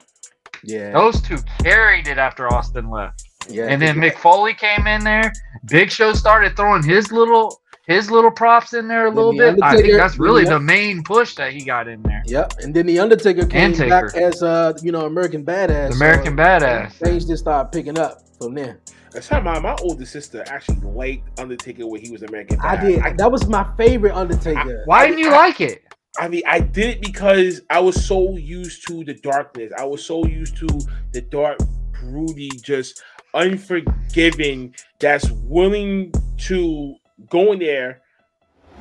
[0.65, 3.67] yeah, those two carried it after Austin left, yeah.
[3.67, 5.33] and then Mick Foley came in there.
[5.65, 9.63] Big Show started throwing his little his little props in there a little the bit.
[9.63, 10.51] I think that's really yeah.
[10.51, 12.23] the main push that he got in there.
[12.27, 12.55] Yep.
[12.61, 15.91] And then the Undertaker came And back as uh, you know, American Badass.
[15.91, 16.93] The so American Badass.
[16.95, 18.81] Things just started picking up from there.
[19.13, 22.59] That's how my, my older sister actually liked Undertaker when he was American.
[22.61, 23.01] I did.
[23.01, 24.83] I, that was my favorite Undertaker.
[24.85, 25.83] Why didn't you I- like it?
[26.19, 29.71] I mean, I did it because I was so used to the darkness.
[29.79, 30.67] I was so used to
[31.13, 31.59] the dark,
[32.01, 33.03] broody, just
[33.37, 34.75] unforgiving.
[34.99, 36.97] That's willing to
[37.31, 38.03] go in there,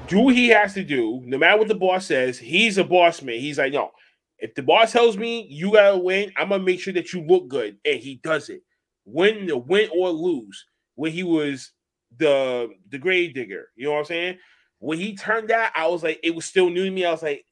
[0.08, 2.38] do what he has to do, no matter what the boss says.
[2.40, 3.40] He's a boss man.
[3.40, 3.92] He's like, no,
[4.40, 7.48] if the boss tells me you gotta win, I'm gonna make sure that you look
[7.48, 8.62] good, and he does it.
[9.06, 10.66] Win, the win or lose.
[10.96, 11.72] When he was
[12.18, 14.38] the the grave digger, you know what I'm saying?
[14.80, 17.06] When he turned that, I was like, it was still new to me.
[17.06, 17.46] I was like,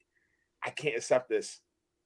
[0.63, 1.59] I can't accept this.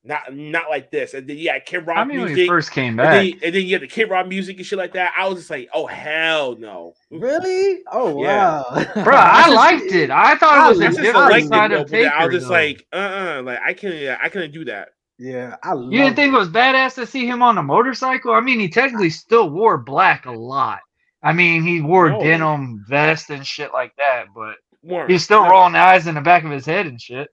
[0.07, 1.13] Not not like this.
[1.13, 2.43] And then yeah, Kid Rock I mean, when music.
[2.43, 4.65] he first came and, back, then, and then you had the Kid Rock music and
[4.65, 5.13] shit like that.
[5.17, 6.95] I was just like, oh hell no.
[7.11, 7.83] Really?
[7.91, 8.63] Oh Yeah.
[8.71, 10.09] wow, bro, I liked it.
[10.11, 11.89] I thought it was I a I just liked different liked it, side of but
[11.89, 12.15] Taker.
[12.15, 12.53] I was just though.
[12.53, 14.89] like, uh, uh like I can't, I couldn't do that.
[15.19, 18.33] Yeah, I love You didn't think it was badass to see him on a motorcycle?
[18.33, 20.79] I mean, he technically still wore black a lot.
[21.23, 22.19] I mean, he wore No.
[22.19, 26.21] denim vest and shit like that, but Warren, he's still no, rolling eyes in the
[26.21, 27.29] back of his head and shit.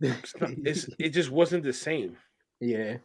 [0.00, 2.16] It's, not- it's it just wasn't the same.
[2.60, 2.96] Yeah,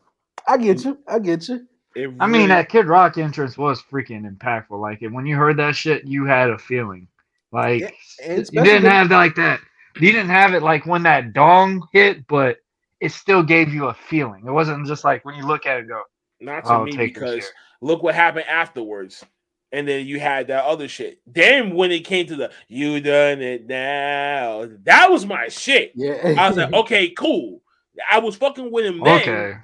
[0.47, 0.97] I get you.
[1.07, 1.67] I get you.
[1.95, 4.79] It I mean, that Kid Rock entrance was freaking impactful.
[4.79, 7.07] Like, when you heard that shit, you had a feeling.
[7.53, 7.81] Like,
[8.19, 9.61] Yeah, you didn't have that like that.
[9.95, 12.57] You didn't have it like when that dong hit, but
[12.99, 14.43] it still gave you a feeling.
[14.45, 16.01] It wasn't just like when you look at it, go,
[16.41, 17.49] not to "Oh, me take because
[17.81, 19.23] look what happened afterwards.
[19.71, 21.19] And then you had that other shit.
[21.25, 25.91] Then when it came to the you done it now, that was my shit.
[25.95, 27.61] Yeah, I was like, okay, cool.
[28.09, 29.21] I was fucking with him then.
[29.21, 29.57] Okay,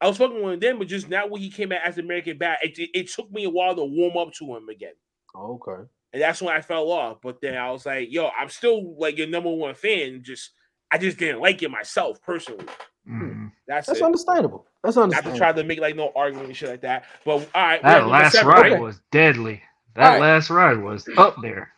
[0.00, 2.38] I was fucking with him then, but just now when he came out as American
[2.38, 4.94] Bad, it, it, it took me a while to warm up to him again.
[5.36, 5.82] okay.
[6.12, 7.18] And that's when I fell off.
[7.22, 10.22] But then I was like, yo, I'm still like your number one fan.
[10.22, 10.52] Just
[10.90, 12.64] I just didn't like it myself personally.
[13.08, 13.52] Mhm.
[13.66, 14.04] That's, That's it.
[14.04, 14.66] understandable.
[14.84, 15.32] That's Not understandable.
[15.34, 17.04] to try to make like no argument and shit like that.
[17.24, 18.48] But all right, that number last seven.
[18.48, 18.80] ride Okay.
[18.80, 19.62] was deadly.
[19.94, 20.20] That Alright.
[20.20, 21.72] last ride was up there.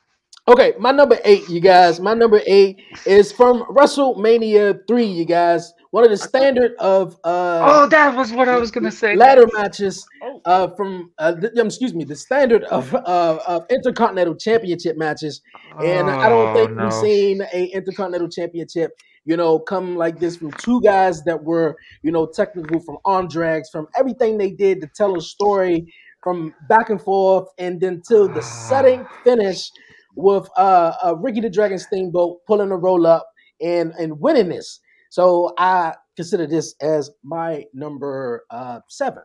[0.48, 2.00] Okay, my number eight, you guys.
[2.00, 5.72] My number eight is from WrestleMania three, you guys.
[5.92, 9.16] One of the standard of uh Oh, that was what I was gonna say.
[9.16, 13.66] ladder matches Oh, uh from uh th- um, excuse me, the standard of uh of
[13.70, 15.40] intercontinental championship matches.
[15.80, 16.84] And I don't Oh, think no.
[16.84, 18.92] we've seen a intercontinental championship,
[19.24, 23.28] you know, come like this from two guys that were, you know, technical from arm
[23.28, 28.02] drags, from everything they did to tell a story from back and forth, and then
[28.06, 29.70] till the setting finish
[30.16, 33.26] with uh, uh Ricky the Dragon Steamboat pulling a roll up
[33.60, 34.80] and and winning this.
[35.10, 39.22] So I consider this as my number uh seven.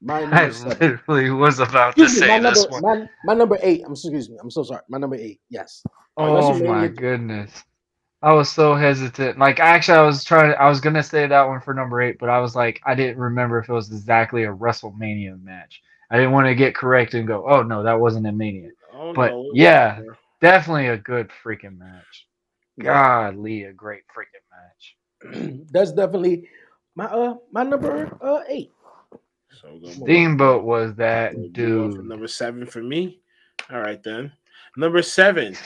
[0.00, 0.78] My I number seven.
[0.80, 3.00] literally was about to me, say my this number, one.
[3.00, 3.82] my, my number eight.
[3.84, 4.36] I'm excuse me.
[4.40, 4.82] I'm so sorry.
[4.88, 5.40] My number eight.
[5.50, 5.82] Yes.
[6.16, 7.64] Oh my goodness.
[8.24, 9.38] I was so hesitant.
[9.38, 12.30] Like actually I was trying I was gonna say that one for number eight, but
[12.30, 15.82] I was like I didn't remember if it was exactly a WrestleMania match.
[16.10, 18.70] I didn't want to get correct and go, oh no, that wasn't a mania.
[18.94, 19.98] oh, but no, yeah.
[19.98, 20.16] wasn't.
[20.40, 22.26] Definitely a good freaking match.
[22.80, 25.66] Godly a great freaking match.
[25.70, 26.48] That's definitely
[26.94, 28.72] my uh my number uh eight.
[29.50, 32.08] So Steamboat was that we'll go on for dude.
[32.08, 33.20] Number seven for me.
[33.70, 34.32] All right then.
[34.76, 35.56] Number seven.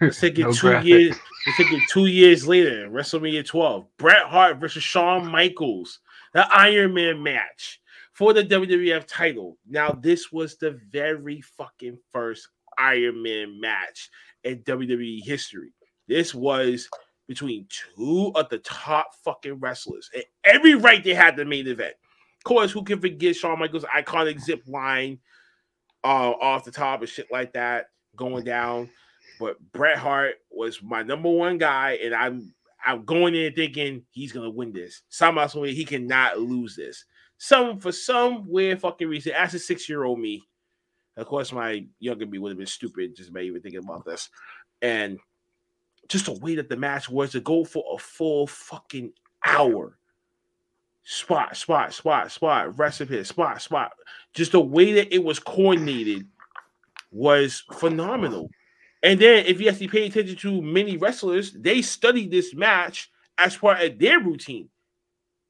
[0.00, 0.88] Let's take it No two graphic.
[0.88, 1.16] years.
[1.46, 2.88] Let's take it two years later.
[2.88, 3.86] WrestleMania 12.
[3.98, 5.98] Bret Hart versus Shawn Michaels.
[6.32, 7.80] The Iron Man match
[8.12, 9.58] for the WWF title.
[9.68, 12.48] Now, this was the very fucking first
[12.78, 14.10] Iron Man match
[14.44, 15.72] in WWE history.
[16.08, 16.88] This was
[17.28, 20.08] between two of the top fucking wrestlers.
[20.14, 21.94] And every right they had the main event.
[22.38, 25.18] Of course, who can forget Shawn Michaels' iconic zip line
[26.04, 28.46] uh, off the top and shit like that going mm.
[28.46, 28.90] down.
[29.40, 34.32] But Bret Hart was my number one guy, and I'm I'm going in thinking he's
[34.32, 35.02] gonna win this.
[35.08, 37.04] Somehow, some way, he cannot lose this.
[37.38, 40.42] Some for some weird fucking reason, as a six year old me,
[41.16, 44.28] of course, my younger me would have been stupid just by even thinking about this,
[44.80, 45.18] and
[46.08, 49.12] just the way that the match was to go for a full fucking
[49.46, 49.98] hour.
[51.04, 53.92] Spot, spot, spot, spot, recipe, spot, spot.
[54.34, 56.28] Just the way that it was coordinated
[57.10, 58.50] was phenomenal.
[59.02, 63.56] And then if you actually pay attention to many wrestlers, they studied this match as
[63.56, 64.68] part of their routine.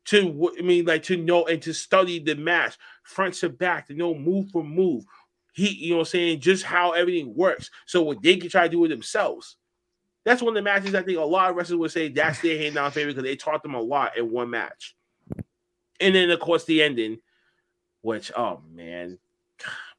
[0.07, 3.95] To I mean, like to know and to study the match front to back, to
[3.95, 5.05] know move for move.
[5.53, 8.65] He, you know, what I'm saying just how everything works, so what they can try
[8.65, 9.57] to do it themselves.
[10.25, 12.59] That's one of the matches I think a lot of wrestlers would say that's their
[12.59, 14.97] hand down favorite because they taught them a lot in one match.
[16.01, 17.19] And then of course the ending,
[18.01, 19.19] which oh man,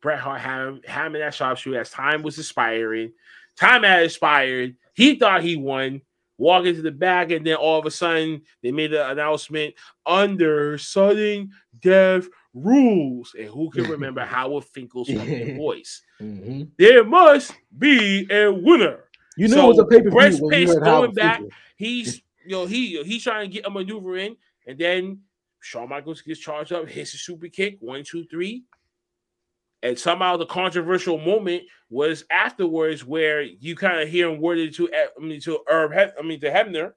[0.04, 3.14] Bret Hart had him, had him in that sharpshooter as time was expiring.
[3.58, 4.76] Time had expired.
[4.94, 6.02] He thought he won.
[6.38, 10.78] Walk into the back, and then all of a sudden they made the announcement under
[10.78, 13.34] sudden death rules.
[13.38, 15.10] And who can remember Howard Finkel's
[15.58, 16.02] voice?
[16.22, 16.70] Mhm.
[16.78, 19.06] There must be a winner.
[19.38, 21.14] You knew So, it was a pay per Breast view when you Pace going Howard
[21.16, 21.38] back.
[21.38, 21.58] Finkel.
[21.78, 24.36] He's you know he he's trying to get a maneuver in,
[24.68, 25.22] and then
[25.62, 28.64] Shawn Michaels gets charged up, hits a super kick, one, two, three.
[29.84, 34.90] And somehow the controversial moment was afterwards, where you kind of hear him worded to
[34.92, 36.94] eh, I mean to Herb, He- I mean to Hebner,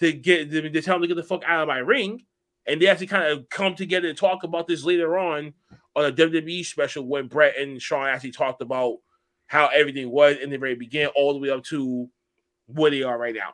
[0.00, 2.24] to get to, tell him to get the fuck out of my ring,
[2.66, 5.52] and they actually kind of come together and talk about this later on
[5.94, 8.96] on a WWE special when Bret and Shawn actually talked about
[9.46, 12.08] how everything was in the very beginning, all the way up to
[12.66, 13.52] where they are right now,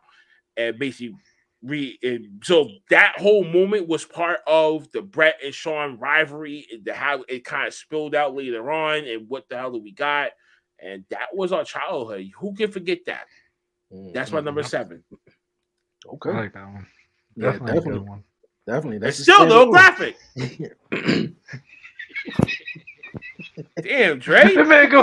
[0.57, 1.17] and basically
[1.63, 1.99] re.
[2.03, 6.95] And so that whole moment was part of the Bret and Shawn rivalry, and the
[6.95, 10.31] how it kind of spilled out later on, and what the hell did we got?
[10.81, 12.31] And that was our childhood.
[12.39, 13.27] Who can forget that?
[14.13, 14.69] That's my number Mhm.
[14.69, 15.03] seven.
[16.07, 16.87] Okay, I like that one.
[17.37, 17.99] Yeah, Definitely, a definitely.
[18.01, 18.25] good one.
[18.67, 18.99] definitely.
[18.99, 20.17] That's still no graphic.
[23.83, 24.55] Damn, Dre.
[24.55, 25.03] That man go.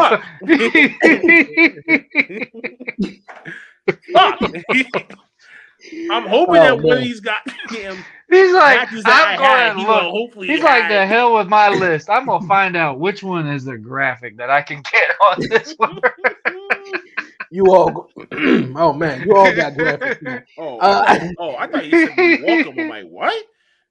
[4.13, 4.41] Fuck.
[6.11, 6.97] I'm hoping Oh, that one man.
[6.97, 10.11] of these goddamn He's like, I'm I going he to gonna look.
[10.13, 12.09] hopefully He's like, had- the hell with my list.
[12.09, 15.73] I'm gonna find out which one is the graphic that I can get on this
[15.77, 15.99] one.
[17.51, 20.21] You all, oh man, you all got graphics.
[20.21, 20.43] Man.
[20.57, 22.79] Oh, Uh, I, oh, I thought you said you welcome.
[22.79, 23.45] I'm like, what?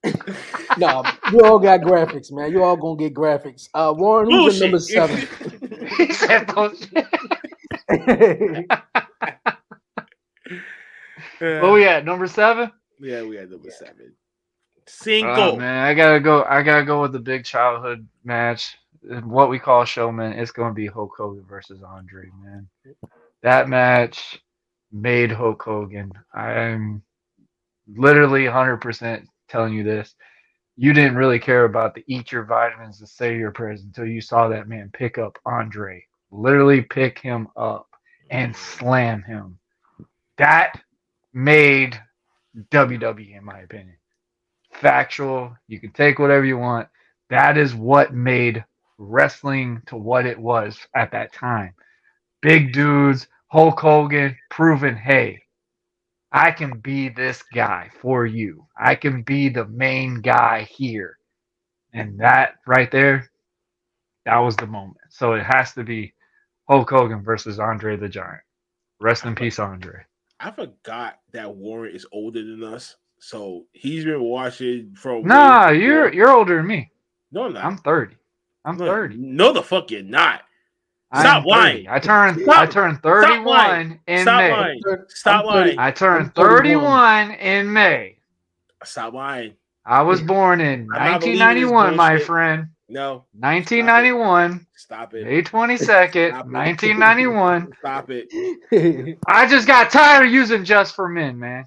[0.76, 1.02] No,
[1.33, 2.50] you all got graphics, man.
[2.50, 3.68] You all gonna get graphics.
[3.72, 5.26] Uh, Warren, who's your number seven?
[5.96, 7.07] he said bullshit.
[11.62, 12.04] What we at?
[12.04, 12.70] Number seven?
[13.00, 14.14] yeah, we had number seven.
[14.87, 15.52] Cinco.
[15.52, 16.44] Oh man, I gotta go.
[16.44, 18.76] I gotta go with the big childhood match.
[19.22, 20.33] What we call showman.
[20.33, 22.28] It's gonna be Hulk Hogan versus Andre.
[22.42, 22.68] Man,
[23.42, 24.38] that match
[24.92, 26.12] made Hulk Hogan.
[26.33, 27.02] I'm
[27.87, 30.14] literally 100% telling you this.
[30.76, 34.20] You didn't really care about the eat your vitamins to say your prayers until you
[34.20, 36.04] saw that man pick up Andre.
[36.30, 37.87] Literally pick him up
[38.30, 38.78] and mm-hmm.
[38.78, 39.59] slam him.
[40.38, 40.83] That
[41.35, 42.01] made
[42.70, 43.97] WWE, in my opinion.
[44.73, 45.57] Factual.
[45.66, 46.88] You can take whatever you want.
[47.31, 48.64] That is what made
[48.99, 51.75] wrestling to what it was at that time.
[52.42, 55.42] Big dudes, Hulk Hogan, proven, hey,
[56.31, 58.66] I can be this guy for you.
[58.77, 61.18] I can be the main guy here.
[61.92, 63.31] And that right there,
[64.27, 64.99] that was the moment.
[65.11, 66.12] So it has to be
[66.68, 68.42] Hulk Hogan versus Andre the Giant.
[69.01, 70.05] Rest in peace, Andre.
[70.44, 75.22] I forgot that Warren is older than us, so he's been watching from.
[75.22, 76.90] way Nah, before- you're you're older than me.
[77.33, 77.64] no, I'm not.
[77.64, 78.16] I'm 30.
[78.66, 79.16] I'm no, 30.
[79.16, 80.42] No, the fuck you're not.
[81.11, 81.50] I'm Stop 30.
[81.50, 81.88] lying.
[81.88, 83.04] I turned Stop- I turned stop
[83.46, 83.88] lying.
[83.88, 84.50] 31 in Stop May.
[84.52, 84.80] lying.
[85.09, 85.78] Stop lying.
[85.78, 86.57] I turned 31.
[87.28, 88.18] 31 in May.
[88.85, 89.54] Stop lying.
[89.87, 92.68] I was born in I'm not believing this 1991, my friend.
[92.88, 95.25] No, 1991, stop it.
[95.25, 96.53] May 22nd, Stop it.
[96.53, 97.73] 1991.
[97.79, 99.18] Stop it.
[99.27, 101.64] I just got tired of using just for men, man.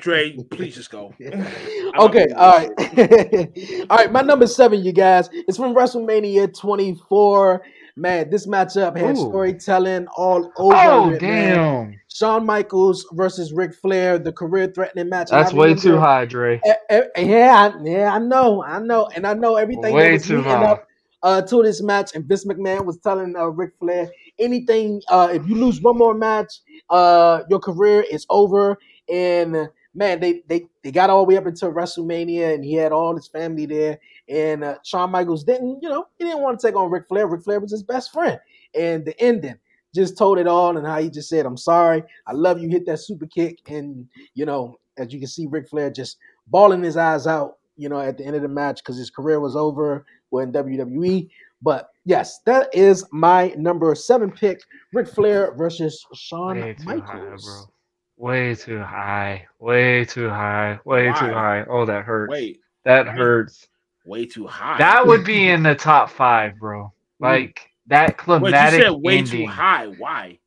[0.00, 1.14] Dre, please just go.
[1.20, 2.70] okay, all right.
[3.90, 5.28] all right, my number seven, you guys.
[5.32, 7.62] It's from WrestleMania 24.
[7.98, 9.28] Man, this matchup had Ooh.
[9.28, 11.54] storytelling all over Oh, it, man.
[11.54, 12.00] damn.
[12.08, 15.30] Shawn Michaels versus Ric Flair, the career-threatening match.
[15.30, 16.60] That's way too high, Dre.
[16.64, 20.26] Eh, eh, Yeah, I- yeah, I know, I know, and I know everything Way was
[20.26, 20.64] too high.
[20.64, 20.86] up
[21.22, 22.14] uh, to this match.
[22.14, 26.14] And Vince McMahon was telling uh, Ric Flair, anything, uh, if you lose one more
[26.14, 28.78] match, uh, your career is over.
[29.12, 32.92] And man, they they they got all the way up until WrestleMania, and he had
[32.92, 33.98] all his family there.
[34.28, 37.26] And uh, Shawn Michaels didn't, you know, he didn't want to take on Ric Flair.
[37.26, 38.38] Ric Flair was his best friend,
[38.74, 39.56] and the ending
[39.94, 40.76] just told it all.
[40.76, 44.06] And how he just said, "I'm sorry, I love you." Hit that super kick, and
[44.34, 48.00] you know, as you can see, Ric Flair just bawling his eyes out, you know,
[48.00, 51.28] at the end of the match because his career was over in WWE.
[51.62, 54.60] But yes, that is my number seven pick:
[54.92, 57.08] Ric Flair versus Shawn Way too Michaels.
[57.08, 57.72] high, bro.
[58.18, 59.46] Way too high.
[59.58, 60.80] Way too high.
[60.84, 61.64] Way too high.
[61.68, 62.30] Oh, that hurts.
[62.30, 63.12] Wait, that why?
[63.12, 63.68] hurts.
[64.08, 64.78] Way too high.
[64.78, 66.92] That would be in the top five, bro.
[67.20, 67.20] Mm.
[67.20, 69.40] Like that Wait, you said way ending.
[69.40, 69.86] too high.
[69.88, 70.38] Why?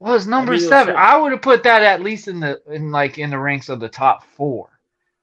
[0.00, 0.94] was number mean, seven.
[0.96, 3.80] I would have put that at least in the in like in the ranks of
[3.80, 4.68] the top four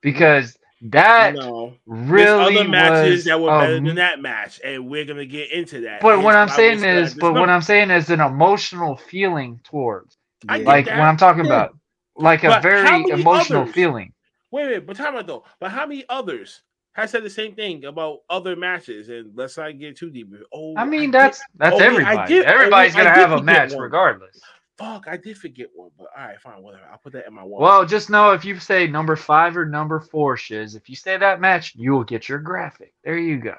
[0.01, 1.75] because that no.
[1.86, 5.25] really There's other matches was that were a better than that match, and we're gonna
[5.25, 6.01] get into that.
[6.01, 7.49] But what I'm saying is, but what.
[7.49, 10.17] I'm saying is an emotional feeling towards,
[10.49, 11.47] I like when I'm talking Yeah.
[11.47, 11.77] about,
[12.15, 13.75] like a But how very emotional others?
[13.75, 14.13] feeling.
[14.51, 15.43] Wait, wait, but time out though.
[15.59, 16.61] But how many others
[16.93, 19.09] has said the same thing about other matches?
[19.09, 20.31] And let's not get too deep.
[20.53, 22.33] Oh, I mean, get- that's that's oh, wait, I everybody.
[22.33, 23.81] get- oh, Everybody's I gonna have a match one.
[23.83, 24.39] regardless.
[24.77, 26.83] fuck, I did forget one, but all right, fine, whatever.
[26.91, 27.59] I'll put that in my wall.
[27.61, 31.17] Well, just know if you say number five or number four, Shiz, if you say
[31.17, 32.93] that match, you will get your graphic.
[33.03, 33.55] There you go.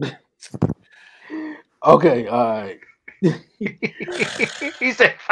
[1.86, 2.80] Okay, all right.
[4.80, 5.14] he said,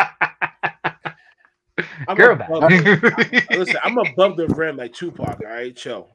[2.06, 5.40] I'm "Girl above- back." Listen, I'm above the rim like Tupac.
[5.40, 6.14] All right, chill.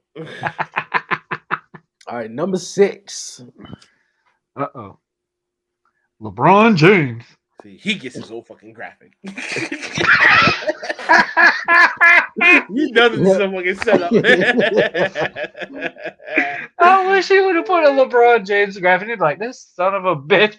[2.08, 3.44] All right, number six.
[4.56, 5.00] Uh oh.
[6.22, 7.24] LeBron James.
[7.62, 9.14] See, he gets his own fucking graphic.
[12.70, 14.12] you know this is a fucking setup.
[16.80, 19.10] I wish he would have put a LeBron James graphic.
[19.10, 20.56] He'd be like, this son of a bitch.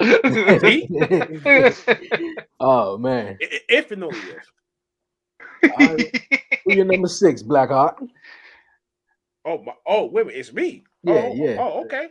[2.60, 3.38] oh man.
[3.40, 5.72] I- if and only if.
[5.80, 6.22] All right.
[6.64, 7.96] Who your number six, Blackheart?
[9.48, 10.84] Oh, my, oh, wait a minute, it's me.
[11.02, 11.56] Yeah, oh, yeah.
[11.58, 12.08] Oh, okay.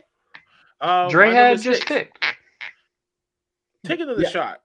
[0.80, 1.88] Um, Dre had just six.
[1.88, 2.24] picked.
[3.86, 4.28] Take another Yeah.
[4.28, 4.60] shot.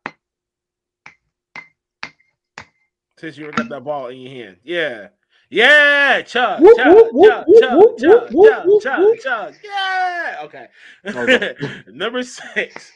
[3.19, 4.57] Since you got that ball in your hand.
[4.63, 5.09] Yeah.
[5.51, 6.23] Yeah.
[6.23, 9.53] Chug, Whoop, chug, whoop, whoop, chug, whoop, chug, whoop, chug, whoop, chug, whoop, chug, whoop.
[9.53, 9.55] chug.
[9.63, 10.41] Yeah.
[10.43, 10.67] Okay.
[11.05, 11.55] Okay.
[11.93, 12.91] number six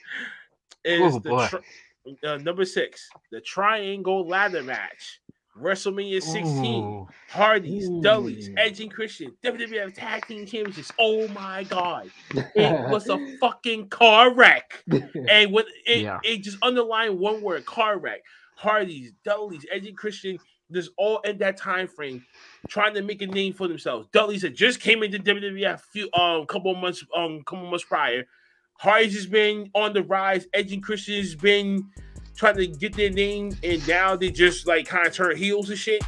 [0.84, 5.21] is Oh, the tri- uh, number six, the triangle ladder match.
[5.62, 6.84] WrestleMania 16.
[6.84, 7.08] Ooh.
[7.30, 8.55] Hardy's, Dudley's, Ooh.
[8.58, 10.91] Edge and Christian, WWF Tag Team Championships.
[10.99, 12.10] Oh my god.
[12.34, 14.84] It was a fucking car wreck.
[15.30, 16.20] And when it, Yeah.
[16.24, 18.22] it just underlined one word, car wreck.
[18.55, 20.39] Hardy's, Dudley's, Edge and Christian,
[20.72, 22.26] just all in that time frame,
[22.68, 24.08] trying to make a name for themselves.
[24.12, 27.86] Dudley's had just came into WWF few um a couple of months um couple months
[27.86, 28.26] prior.
[28.80, 30.45] Hardy's has been on the rise.
[30.53, 31.89] Edge and Christian has been
[32.38, 35.78] trying to get their name, and now they just like kind of turn heels and
[35.78, 36.02] shit.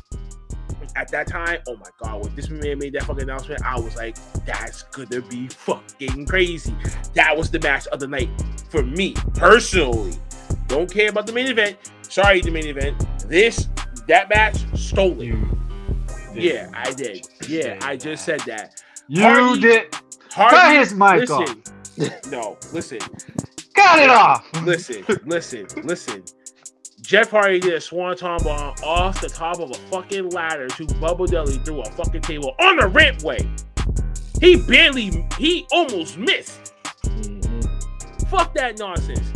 [0.95, 3.95] At that time, oh my god, when this man made that fucking announcement, I was
[3.95, 6.75] like, that's gonna be fucking crazy.
[7.13, 8.29] That was the match of the night
[8.69, 10.13] for me personally.
[10.67, 11.77] Don't care about the main event.
[12.01, 13.05] Sorry, the main event.
[13.27, 13.67] This
[14.07, 15.35] that match stole it.
[16.33, 17.27] Yeah, I did.
[17.47, 18.81] Yeah, I just said that.
[19.07, 19.95] You Hardy- did.
[20.31, 21.63] Hardy, Cut his mic listen.
[22.31, 22.99] No, listen,
[23.79, 24.45] Cut it off.
[24.65, 26.23] listen, listen, listen.
[27.01, 31.27] Jeff Hardy did a swanton bomb off the top of a fucking ladder to Bubba
[31.27, 33.47] Dudley through a fucking table on the rampway.
[34.41, 36.73] He barely, he almost missed.
[38.29, 39.31] Fuck that nonsense.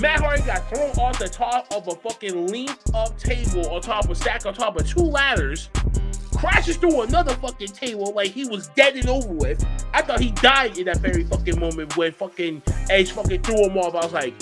[0.00, 4.08] Matt Hardy got thrown off the top of a fucking linked of table on top
[4.08, 5.70] of stack on top of two ladders,
[6.36, 9.64] crashes through another fucking table like he was dead and over with.
[9.92, 13.76] I thought he died in that very fucking moment when fucking Edge fucking threw him
[13.78, 13.94] off.
[13.94, 14.34] I was like,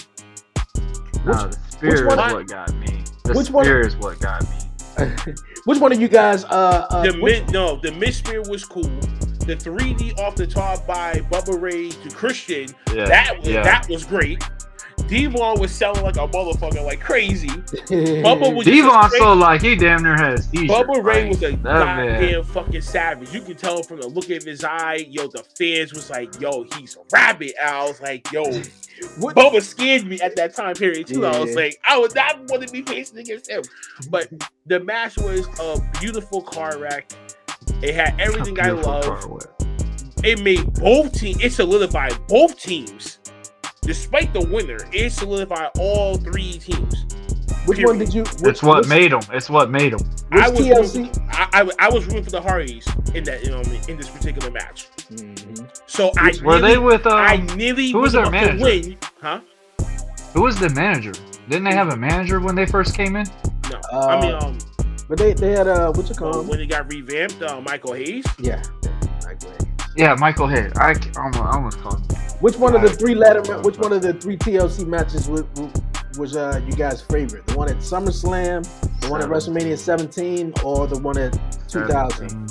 [1.25, 3.03] No, the spear one- is what got me.
[3.25, 4.59] The which one- spear is what got me.
[5.65, 6.45] Which one of you guys?
[6.45, 8.85] Uh, uh the which- mid no, the mid spear was cool.
[9.45, 13.07] The 3D off the top by Bubba Ray to Christian, Yeah.
[13.07, 13.63] that was yeah.
[13.65, 14.43] that was great.
[15.09, 17.49] D-Von was selling like a motherfucker, like crazy.
[17.49, 21.29] Bubba was just a D-Von straight- so like he damn near has t Bubba Ray
[21.29, 22.21] was a that man.
[22.21, 23.33] goddamn fucking savage.
[23.33, 25.07] You can tell from the look of his eye.
[25.11, 28.45] Yo, the fans was like, "Yo, he's a rabbit." I was like, "Yo,
[29.19, 32.39] What- Bubba scared me at that time period too." I was like, "I would not
[32.51, 33.63] want to be facing against him."
[34.11, 34.29] But
[34.67, 37.13] the match was a beautiful car wreck.
[37.83, 39.47] It had everything I love.
[40.23, 41.43] It made both teams.
[41.45, 43.19] It solidified both teams.
[43.85, 47.05] Despite the winner, it solidified all three teams.
[47.67, 48.23] which one did you?
[48.23, 49.21] Which, It's what which, made them.
[49.33, 50.01] It's what made them.
[50.33, 50.97] I was TLC?
[51.05, 53.71] rooting, I, I, I was rooting for the Hardys in that you know what I
[53.71, 54.89] mean, in this particular match.
[55.11, 55.69] Mhm.
[55.87, 57.47] So I Were nearly, they with I um?
[57.57, 58.63] nearly who was was their to manager?
[58.65, 59.41] win, huh?
[60.33, 61.13] Who was the manager?
[61.49, 63.27] Didn't they have a manager when they first came in?
[63.71, 64.59] No, I mean Uh, um,
[65.09, 67.93] But they they had uh what you call uh, when it got revamped, uh, Michael
[67.93, 68.25] Hayes.
[68.39, 68.63] Yeah.
[69.27, 69.51] I agree.
[69.97, 70.73] Yeah, Michael Hayes.
[70.77, 72.13] I I almost, I almost called.
[72.41, 73.43] Which one of the three I- ladder?
[73.63, 75.45] Which one of the three TLC matches was,
[76.19, 77.47] was uh you guys' favorite?
[77.47, 81.33] The one at SummerSlam, the one at WrestleMania 17, or the one at
[81.69, 82.29] 2000?
[82.29, 82.47] Seventeen.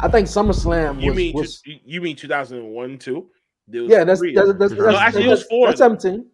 [0.00, 1.04] I think SummerSlam was.
[1.04, 3.30] You mean was two, you mean 2001 too?
[3.68, 5.68] Was yeah, that's three that's, that's, that's, no, actually it was four.
[5.68, 6.26] That's 17.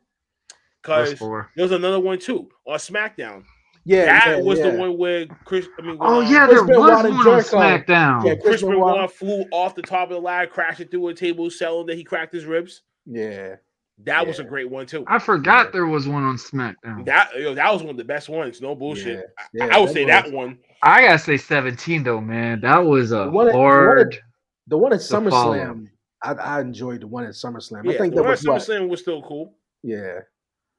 [0.82, 1.51] Because four.
[1.57, 3.45] there was another one too on SmackDown.
[3.85, 4.70] Yeah, that yeah, was yeah.
[4.70, 5.66] the one where Chris.
[5.78, 8.24] I mean, Oh yeah, Chris there Benoit was and one on SmackDown.
[8.24, 8.95] Yeah, Chris Chris Benoit.
[8.95, 12.05] Benoit flew off the top of the ladder, crashing through a table, selling that he
[12.05, 12.83] cracked his ribs.
[13.07, 13.57] Yeah.
[14.05, 15.05] That was a great one too.
[15.07, 17.05] I forgot there was one on SmackDown.
[17.05, 18.61] That yo, that was one of the best ones.
[18.61, 19.30] No bullshit.
[19.53, 20.59] Yeah, I- yeah, I would that say was- that one.
[20.83, 22.61] I gotta say 17 though, man.
[22.61, 24.14] That was a The one at- the one hard.
[24.14, 24.20] at-
[24.68, 25.89] The one at SummerSlam,
[26.22, 27.87] I, I enjoyed the one at SummerSlam.
[27.89, 28.61] I Yeah, think the that one at was what?
[28.62, 29.55] SummerSlam was still cool.
[29.83, 30.20] Yeah.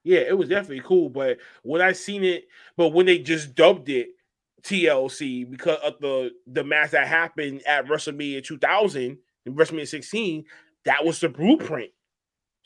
[0.04, 1.10] Yeah, it was definitely cool.
[1.10, 2.48] But when I seen it,
[2.78, 4.10] but when they just dubbed it
[4.64, 10.46] TLC because of the the match that happened at WrestleMania 2000 and WrestleMania 16,
[10.86, 11.92] that was the blueprint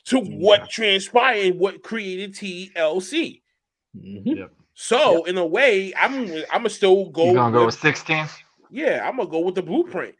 [0.05, 3.41] to what transpired, and what created TLC.
[3.97, 4.37] Mhm.
[4.37, 4.51] Yep.
[4.73, 7.25] So in a way, I'm I'm gonna still go.
[7.25, 8.25] You gonna go with- with 16?
[8.69, 10.15] yeah, I'm gonna go with the blueprint.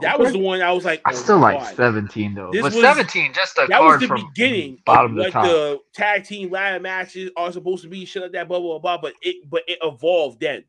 [0.00, 2.50] That was the one I was like, I oh still my like 17 though.
[2.52, 5.22] This but was- 17, just a That was card the from beginning bottom of to
[5.22, 5.44] what top.
[5.44, 8.98] the tag team ladder matches are supposed to be, shit like that, blah blah blah.
[8.98, 10.64] But it but it evolved then.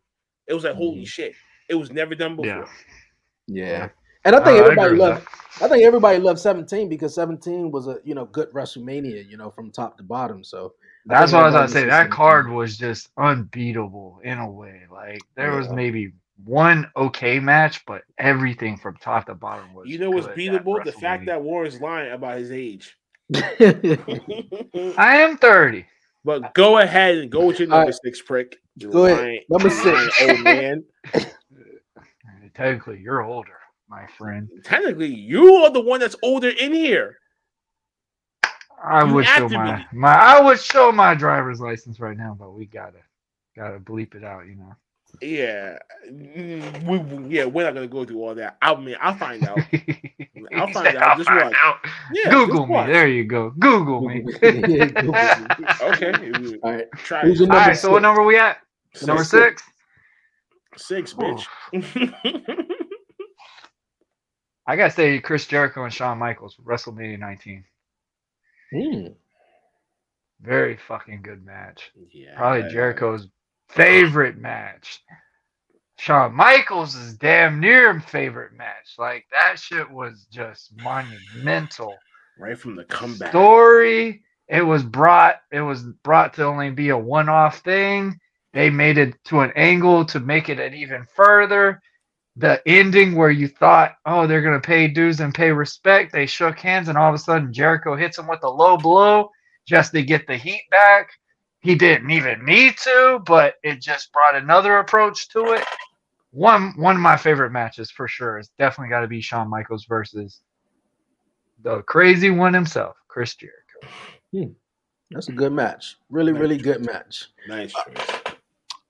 [0.48, 1.08] It was like holy Mhm.
[1.08, 1.34] shit,
[1.70, 2.46] it was never done before.
[2.48, 2.66] Yeah.
[3.48, 3.90] Yeah.
[4.26, 5.28] And I think Uh, everybody agree with loved
[5.62, 9.50] I think everybody loved 17 because 17 was a you know good WrestleMania, you know,
[9.50, 10.44] from top to bottom.
[10.44, 10.74] So
[11.06, 11.86] That's think what I was gonna say.
[11.86, 14.82] That card was just unbeatable in a way.
[14.92, 16.12] Like there was maybe
[16.44, 19.88] one okay match, but everything from top to bottom was.
[19.90, 20.84] You know what's good beatable?
[20.84, 22.98] The fact that Warren's lying about his age.
[23.36, 25.86] I am 30.
[26.24, 28.00] but go ahead and go with your All number right.
[28.04, 28.58] six prick.
[28.78, 29.20] You Go ahead.
[29.20, 30.22] lying- Number six.
[30.22, 30.84] old man.
[32.54, 33.58] Technically, you're older,
[33.90, 34.50] my friend.
[34.64, 37.18] Technically, you are the one that's older in here.
[38.84, 42.52] I You would show my, my I would show my driver's license right now, but
[42.52, 43.00] we gotta
[43.56, 44.74] gotta bleep it out, you know.
[45.22, 45.78] Yeah,
[46.12, 48.58] Mm, we, we- yeah, we're not gonna go through all that.
[48.62, 49.58] I mean, I'll find out.
[50.54, 51.04] I'll find said, out.
[51.04, 51.56] "I'll Just find watch.
[51.64, 51.78] out."
[52.14, 52.74] Yeah, Google just me.
[52.76, 52.88] watch.
[52.88, 53.50] There you go.
[53.58, 54.22] Google me.
[54.22, 54.80] Google me.
[55.82, 56.86] Okay, All right.
[56.98, 57.46] try Who's it.
[57.48, 58.02] your All so what six?
[58.04, 58.58] number we at?
[59.06, 59.64] Number Six.
[60.78, 61.14] six.
[61.14, 61.46] six, bitch.
[64.68, 67.64] I gotta say Chris Jericho and Shawn Michaels, WrestleMania 19.
[68.74, 69.08] Hmm.
[70.42, 71.92] Very fucking good match.
[72.12, 73.28] yeah, Probably Jericho's
[73.70, 75.02] favorite match.
[75.98, 78.96] Shawn Michaels' is damn near favorite match.
[78.98, 81.96] Like that shit was just monumental.
[82.38, 83.30] right from the comeback.
[83.30, 84.22] Story.
[84.48, 85.38] It was brought.
[85.52, 88.20] It was brought to only be a one-off thing.
[88.54, 91.82] They made it to an angle to make it an even further.
[92.38, 96.12] The ending where you thought, oh, they're gonna pay dues and pay respect.
[96.12, 99.30] They shook hands, and all of a sudden Jericho hits him with a low blow
[99.66, 101.10] just to get the heat back.
[101.66, 105.64] He didn't even need to, but it just brought another approach to it.
[106.30, 109.86] One one of my favorite matches for sure is definitely got to be Shawn Michaels
[109.86, 110.42] versus
[111.64, 113.96] the crazy one himself, Chris Jericho.
[114.32, 114.52] Hmm.
[115.10, 115.98] That's a good match.
[116.12, 117.30] Really, really good match.
[117.48, 118.36] Nice uh, choice.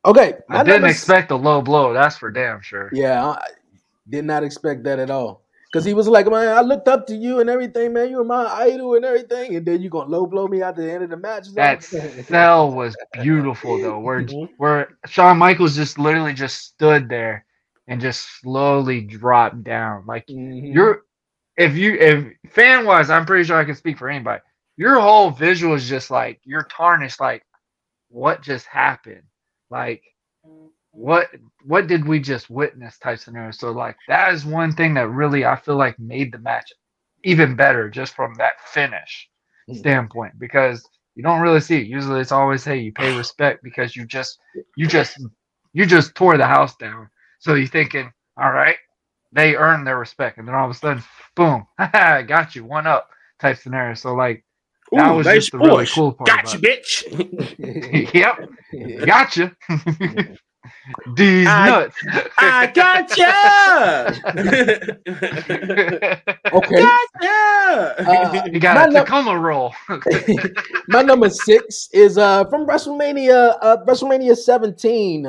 [0.04, 0.34] Okay.
[0.50, 2.90] I my didn't number expect a low blow, that's for damn sure.
[2.92, 3.48] Yeah, I
[4.10, 5.45] did not expect that at all.
[5.76, 8.10] Cause he was like, man, I looked up to you and everything, man.
[8.10, 10.90] You were my idol and everything, and then you gonna low blow me at the
[10.90, 11.48] end of the match.
[11.56, 14.50] That cell was beautiful though, where Mhm.
[14.58, 17.46] where Shawn Michaels just literally just stood there
[17.88, 20.06] and just slowly dropped down.
[20.08, 20.72] Like Mhm.
[20.72, 21.04] you're
[21.58, 24.42] if you if fan wise, I'm pretty sure I can speak for anybody.
[24.78, 27.20] Your whole visual is just like you're tarnished.
[27.20, 27.44] Like
[28.10, 29.24] what just happened?
[29.70, 30.04] Like
[30.96, 31.30] what
[31.66, 33.00] what did we just witness?
[33.00, 33.52] Type scenario.
[33.52, 36.74] So like that is one thing that really I feel like made the match
[37.26, 39.30] even better just from that finish
[39.70, 40.00] Mhm.
[40.00, 41.88] standpoint because you don't really see it.
[41.88, 44.40] Usually it's always hey you pay respect because you just
[44.78, 45.20] you just
[45.74, 47.10] you just tore the house down.
[47.40, 48.78] So you're thinking, all right,
[49.34, 51.04] they earned their respect, and then all of a sudden,
[51.36, 53.96] boom, I got you, one up type scenario.
[53.96, 54.46] So like
[54.94, 56.44] that Ooh, was nice just the really cool part.
[56.44, 57.04] Got you, bitch.
[57.12, 57.60] it.
[58.14, 58.38] yep,
[59.06, 59.56] gotcha.
[61.16, 61.96] These I- nuts.
[62.38, 64.16] I gotcha.
[66.54, 66.82] okay.
[66.82, 68.10] gotcha.
[68.10, 69.74] Uh, you got My a num- Tacoma roll.
[70.88, 75.28] My number six is uh from WrestleMania uh WrestleMania 17.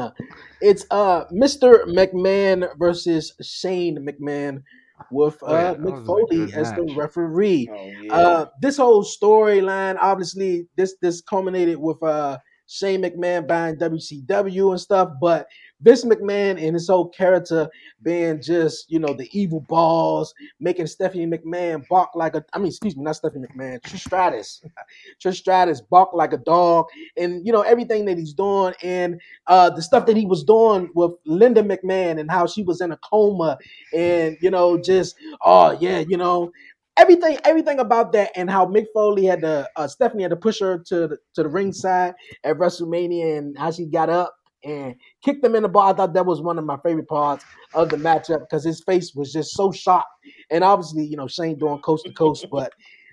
[0.61, 1.84] It's uh Mr.
[1.87, 4.62] McMahon versus Shane McMahon
[5.11, 7.68] with Oh, yeah, uh Mick Foley good as the referee.
[7.70, 8.12] oh, yeah.
[8.14, 14.81] Uh, this whole storyline, obviously, this this culminated with uh Shane McMahon buying WCW and
[14.81, 15.47] stuff, but
[15.81, 17.69] Vince McMahon and his whole character
[18.03, 22.69] being just, you know, the evil balls, making Stephanie McMahon bark like a, I mean,
[22.69, 24.62] excuse me, not Stephanie McMahon, Trish Stratus.
[25.23, 26.87] Trish Stratus bark like a dog,
[27.17, 30.91] and you know everything that he's doing, and uh, the stuff that he was doing
[30.95, 33.59] with Linda McMahon and how she was in a coma,
[33.95, 36.53] and you know just oh yeah, you know
[36.97, 40.61] everything everything about that and how Mick Foley had to uh, Stephanie had to push
[40.61, 44.34] her to the, to the ringside at WrestleMania and how she got up
[44.64, 45.90] and kicked him in the ball.
[45.90, 47.44] I thought that was one of my favorite parts
[47.74, 50.09] of the matchup because his face was just so shocked.
[50.51, 52.72] And obviously, you know, Shane doing coast to coast, but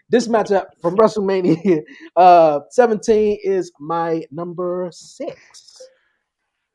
[0.09, 1.81] this matchup from WrestleMania
[2.15, 5.81] uh 17 is my number six.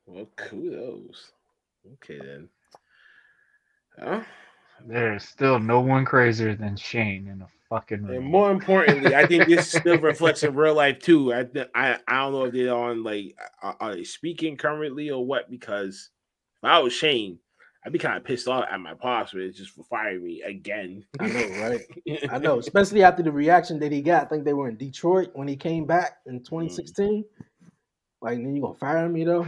[0.07, 1.33] well, kudos.
[1.95, 2.49] Okay then.
[3.99, 4.23] Huh?
[4.87, 8.11] There's still no one crazier than Shane in a fucking room.
[8.11, 8.31] And room.
[8.31, 11.33] more importantly, I think this still reflects in real life too.
[11.33, 15.11] I th- I I don't know if they're on like are, are they speaking currently
[15.11, 15.51] or what?
[15.51, 16.11] Because
[16.57, 17.39] if I was Shane,
[17.85, 21.05] I'd be kind of pissed off at my boss for just for firing me again.
[21.21, 22.31] I know, right?
[22.31, 24.25] I know, especially after the reaction that he got.
[24.25, 26.45] I think they were in Detroit when he came back in mm.
[26.45, 27.25] 2016.
[28.21, 29.47] Like, then you gonna fire me though?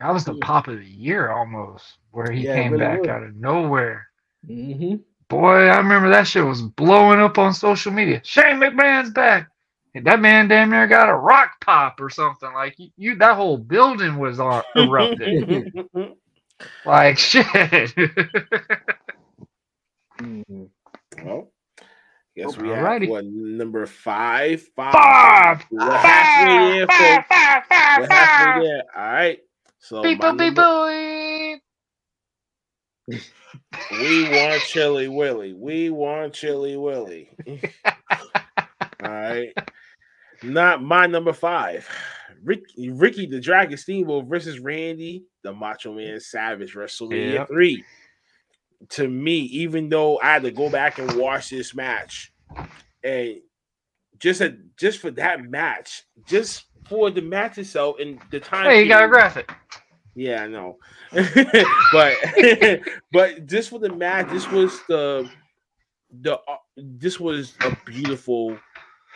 [0.00, 3.08] That was the pop of the year almost, where he Yeah, came really back was.
[3.08, 4.06] out of nowhere.
[4.48, 4.96] Mm-hmm.
[5.28, 8.20] Boy, I remember that shit was blowing up on social media.
[8.24, 9.48] Shane McMahon's back.
[9.94, 12.52] And that man damn near got a rock pop or something.
[12.54, 15.72] Like you, you that whole building was on erupted.
[16.84, 17.44] like shit.
[20.20, 20.64] mm-hmm.
[21.24, 21.52] well,
[22.36, 23.08] guess we have Alrighty.
[23.08, 24.62] what number five?
[24.76, 25.64] Five.
[25.70, 27.26] We're Five, folks.
[27.28, 28.62] five, five, We're halfway five.
[28.62, 28.82] there.
[28.96, 29.38] All right.
[29.80, 30.90] So People, my number- people.
[33.92, 35.52] we want Chili Willy.
[35.54, 37.30] We want Chili Willy.
[39.02, 39.52] All right.
[40.42, 41.88] Not my number five.
[42.42, 47.48] Rick, Ricky the Dragon Steamboat versus Randy the Macho Man Savage WrestleMania Yep.
[47.48, 47.84] 3.
[48.90, 52.32] To me, even though I had to go back and watch this match,
[53.04, 53.40] and
[54.20, 58.66] just a, just for that match, just for the match itself and the time.
[58.66, 59.52] Hey, you got a period- graphic.
[60.14, 60.76] yeah, I know.
[61.92, 62.14] but
[63.12, 65.28] but just for the match, this was the
[66.22, 68.56] the uh, this was a beautiful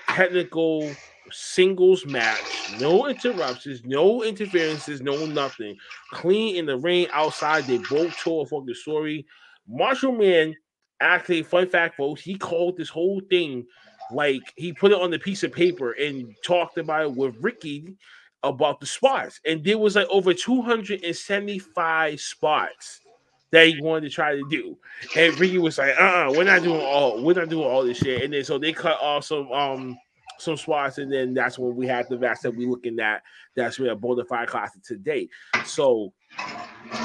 [0.08, 0.90] technical
[1.30, 2.74] singles match.
[2.80, 5.76] No interruptions, no interferences, no nothing.
[6.12, 7.64] Clean in the ring outside.
[7.64, 9.26] They both told a fucking story.
[9.66, 10.54] Macho Man,
[11.00, 13.64] actually, fun fact, folks, he called this whole thing
[14.12, 17.96] like he put it on the piece of paper and talked about it with Ricky
[18.42, 23.00] about the spots, and there was like over 275 spots
[23.50, 24.76] that he wanted to try to do.
[25.16, 28.22] And Ricky was like, uh-uh, we're not doing all we're not doing all this shit.
[28.22, 29.98] And then so they cut off some um
[30.38, 33.22] some spots, and then that's when we had the match that we looking at.
[33.54, 35.28] That's where a bona fide classic today.
[35.64, 36.12] So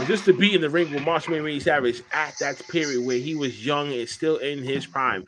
[0.05, 3.17] just to be in the ring with Macho Man Randy Savage at that period where
[3.17, 5.25] he was young and still in his prime,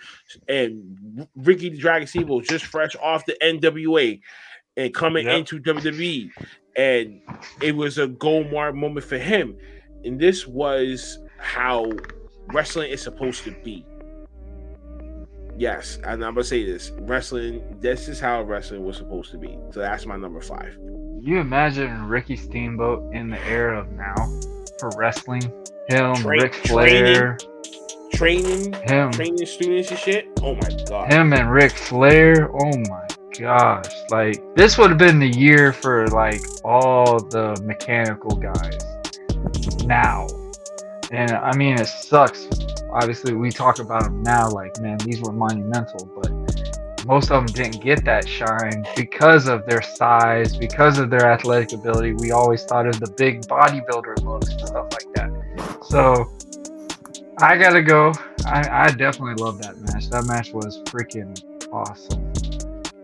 [0.47, 4.20] and Ricky the Dragon Steamboat just fresh off the NWA
[4.78, 5.38] and coming Yep.
[5.39, 6.32] into WWE,
[6.78, 7.22] and
[7.62, 9.58] it was a goal mark moment for him.
[10.04, 11.91] And this was how
[12.54, 13.86] wrestling is supposed to be.
[15.58, 17.62] Yes, and I'm gonna say this: wrestling.
[17.82, 19.58] This is how wrestling was supposed to be.
[19.72, 20.78] So that's my number five.
[21.24, 24.15] You imagine Ricky Steamboat in the era of now
[24.80, 25.43] for wrestling?
[25.88, 27.38] Him, Tra- Ric Flair,
[28.13, 30.30] Training, him, training students and shit.
[30.41, 31.13] Oh my god.
[31.13, 32.49] him and Ric Flair.
[32.51, 33.05] Oh my
[33.38, 33.86] gosh!
[34.09, 38.80] Like this would have been the year for like all the mechanical guys.
[39.86, 40.26] Now,
[41.11, 42.47] and I mean it sucks.
[42.91, 44.49] Obviously, we talk about them now.
[44.49, 46.32] Like man, these were monumental, but
[47.06, 51.74] most of them didn't get that shine because of their size, because of their athletic
[51.74, 52.14] ability.
[52.14, 55.80] We always thought of the big bodybuilder looks and stuff like that.
[55.84, 56.32] So
[57.39, 58.14] I gotta go.
[58.45, 60.10] I, I definitely love that match.
[60.10, 61.36] That match was freaking
[61.72, 62.32] awesome.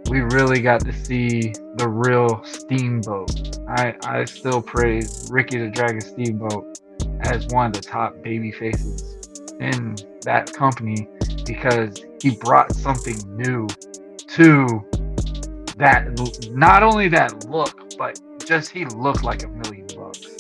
[0.10, 3.60] We really got to see the real Steamboat.
[3.68, 6.80] I, I still praise Ricky the Dragon Steamboat
[7.22, 9.18] as one of the top baby faces
[9.60, 11.10] in that company
[11.48, 13.68] because he brought something new
[14.28, 14.86] to
[15.78, 16.08] that
[16.52, 20.38] not only that look but just he looked like a million bucks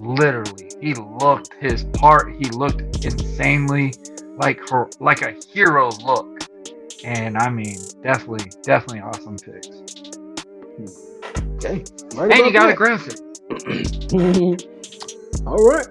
[0.00, 3.98] literally he looked his part he looked insanely
[4.36, 6.28] like her like a hero look
[7.04, 9.82] and i mean definitely definitely awesome picks
[11.64, 11.88] Okay.
[12.12, 12.76] Right and you about got a that.
[12.76, 13.20] graphic
[15.46, 15.88] All right.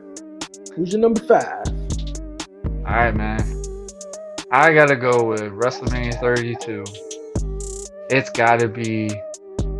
[0.76, 1.66] Who's your number five?
[2.86, 3.59] all right man
[4.52, 6.84] i gotta go with wrestlemania 32
[8.10, 9.10] it's gotta be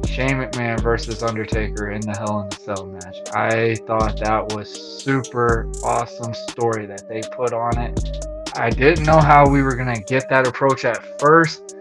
[0.05, 3.17] Shane McMahon versus Undertaker in the Hell in a Cell match.
[3.34, 4.70] I thought that was
[5.01, 8.28] super awesome story that they put on it.
[8.55, 11.76] I didn't know how we were gonna get that approach at first,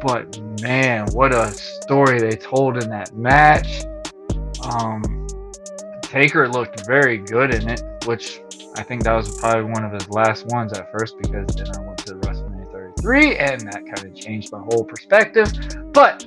[0.00, 3.84] but man, what a story they told in that match.
[4.62, 5.26] Um,
[6.00, 8.40] Taker looked very good in it, which
[8.76, 11.80] I think that was probably one of his last ones at first because then I
[13.04, 15.52] went 33 and that kind of changed my whole perspective.
[15.92, 16.26] But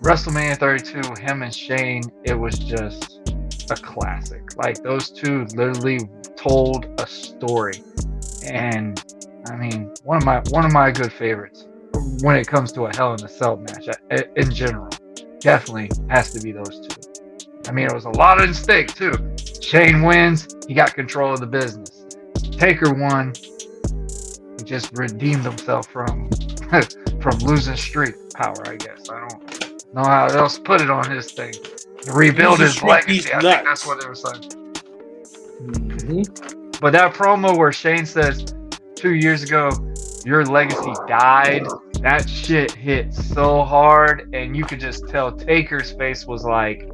[0.00, 3.20] WrestleMania 32, him and Shane, it was just
[3.70, 4.56] a classic.
[4.56, 6.00] Like those two literally
[6.36, 7.82] told a story.
[8.44, 9.02] And
[9.46, 11.66] I mean, one of my one of my good favorites
[12.20, 13.88] when it comes to a Hell in a Cell match
[14.36, 14.90] in general.
[15.40, 17.00] Definitely has to be those two.
[17.68, 19.12] I mean, it was a lot at stake too.
[19.60, 22.06] Shane wins, he got control of the business.
[22.52, 23.32] Taker won,
[24.64, 26.30] just redeemed himself from
[27.20, 29.08] from losing street power, I guess.
[29.08, 31.54] I don't know how else put it on his thing.
[32.12, 33.32] Rebuild his streak legacy.
[33.32, 34.42] I think that's what they were saying.
[35.62, 36.80] Mhm.
[36.80, 38.44] But that promo where Shane says
[38.94, 39.70] two years ago,
[40.24, 41.66] your legacy died
[42.04, 46.86] that shit hit so hard, and you could just tell Taker's face was like,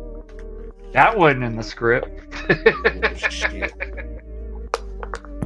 [0.93, 2.09] "That wasn't in the script."
[2.93, 3.73] Oh, shit.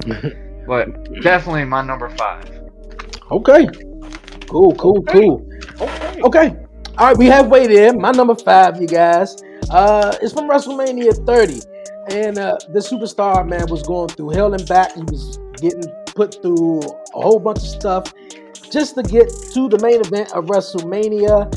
[0.66, 2.44] but definitely my number five.
[3.30, 3.66] Okay.
[4.48, 5.20] Cool, cool, Okay.
[5.20, 5.48] cool.
[5.80, 6.20] Okay.
[6.22, 6.56] Okay.
[6.98, 7.92] All right, we halfway there.
[7.92, 9.36] My number five, you guys.
[9.70, 11.60] Uh, it's from WrestleMania 30.
[12.10, 14.94] And uh, the superstar, man, was going through hell and back.
[14.94, 15.82] He was getting
[16.14, 18.12] put through a whole bunch of stuff
[18.70, 21.48] just to get to the main event of WrestleMania.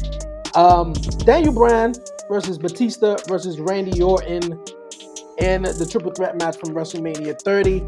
[0.56, 0.94] Um,
[1.26, 1.94] Daniel Bryan
[2.30, 4.60] versus Batista versus Randy Orton
[5.40, 7.80] in the triple threat match from WrestleMania 30.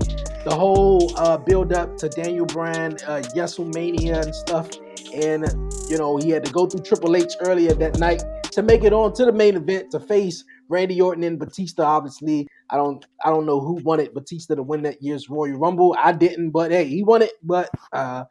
[0.43, 4.69] The whole uh, build up to Daniel Bryan, uh, WrestleMania and stuff.
[5.13, 5.45] And,
[5.89, 8.21] you know, he had to go through Triple H earlier that night
[8.51, 11.83] to make it on to the main event to face Randy Orton and Batista.
[11.83, 15.95] Obviously, I don't, I don't know who wanted Batista to win that year's Royal Rumble.
[15.97, 17.31] I didn't, but hey, he won it.
[17.41, 18.25] But uh,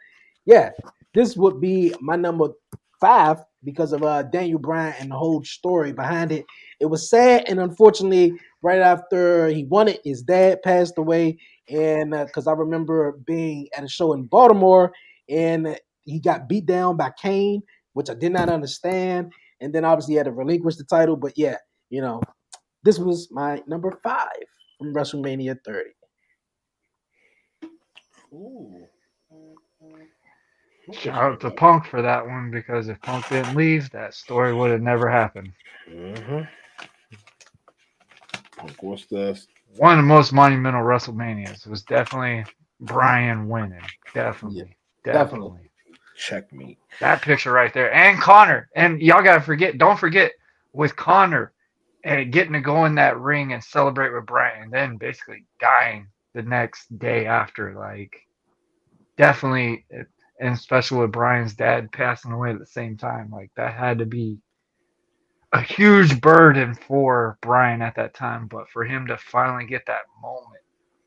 [0.46, 0.70] yeah,
[1.14, 2.50] this would be my number
[3.00, 6.44] five because of uh, Daniel Bryan and the whole story behind it.
[6.80, 8.32] It was sad, and unfortunately,
[8.62, 11.38] right after he won it, his dad passed away.
[11.68, 14.92] And because I remember being at a show in Baltimore,
[15.28, 19.32] and he got beat down by Kane, which I did not understand.
[19.60, 21.16] And then obviously he had to relinquish the title.
[21.16, 21.56] But yeah,
[21.90, 22.22] you know,
[22.82, 24.28] this was my number five
[24.78, 25.90] from WrestleMania 30.
[28.32, 28.86] Ooh.
[30.92, 34.70] Shout out to Punk for that one because if Punk didn't leave, that story would
[34.70, 35.52] have never happened.
[35.90, 36.42] Mm-hmm.
[38.80, 39.40] What's the
[39.76, 42.44] One of the most monumental WrestleManias was definitely
[42.80, 43.80] Bryan winning.
[44.14, 44.76] Definitely.
[45.04, 45.58] definitely.
[45.58, 45.70] Definitely.
[46.16, 46.78] checkmate?
[47.00, 47.92] That picture right there.
[47.92, 48.68] And Connor.
[48.74, 50.32] And y'all gotta forget, don't forget
[50.72, 51.52] with Connor
[52.04, 56.08] and getting to go in that ring and celebrate with Bryan and then basically dying
[56.34, 57.74] the next day after.
[57.74, 58.16] Like
[59.16, 59.84] definitely
[60.40, 63.30] and especially with Bryan's dad passing away at the same time.
[63.30, 64.38] Like that had to be
[65.52, 68.46] a huge burden for Bryan at that time.
[68.46, 70.62] But for him to finally get that moment,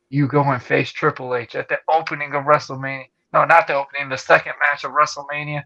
[0.10, 3.06] you go and face Triple H at the opening of WrestleMania.
[3.34, 5.64] No, not the opening, the second match of WrestleMania.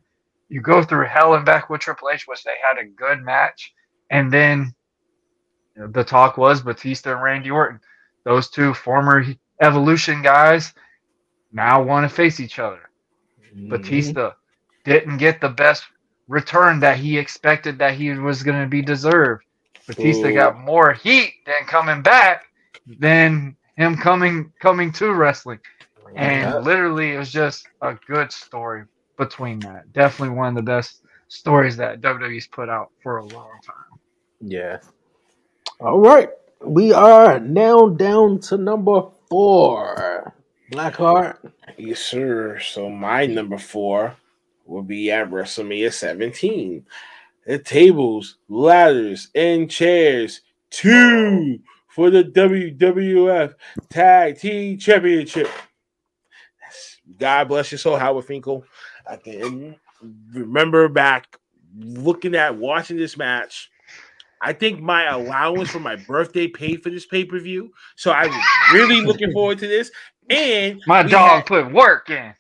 [0.50, 3.74] You go through hell and back with Triple H, which they had a good match.
[4.12, 4.74] And then
[5.76, 7.80] you know, the talk was Batista and Randy Orton.
[8.24, 9.26] Those two former
[9.62, 10.74] Evolution guys
[11.52, 12.90] now want to face each other.
[13.56, 13.70] Mm-hmm.
[13.70, 14.34] Batista
[14.84, 15.86] didn't get the best
[16.28, 19.44] return that he expected that he was going to be deserved.
[19.88, 20.34] Batista Ooh.
[20.34, 22.46] got more heat than coming back
[23.00, 25.60] than him coming coming to wrestling.
[26.16, 26.58] And Yeah.
[26.60, 28.86] literally it was just a good story
[29.18, 29.92] between that.
[29.94, 34.00] Definitely one of the best stories that WWE's put out for a long time.
[34.42, 34.80] Yeah.
[35.80, 36.30] All right.
[36.64, 40.34] We are now down to number four.
[40.72, 41.52] Blackheart.
[41.78, 42.60] Yes, sir.
[42.60, 44.16] So my number four
[44.66, 46.86] will be at WrestleMania 17.
[47.46, 50.42] The tables, ladders, and chairs
[50.72, 53.54] two for the WWF
[53.90, 55.48] Tag Team Championship.
[57.20, 58.66] God bless your soul, Howard Finkel.
[59.10, 59.76] I can
[60.34, 61.38] remember back
[61.78, 63.70] looking at watching this match.
[64.42, 68.26] I think my allowance for my birthday paid for this pay per view, so I
[68.28, 69.92] was really looking forward to this.
[70.30, 72.34] And My dog had- put work in.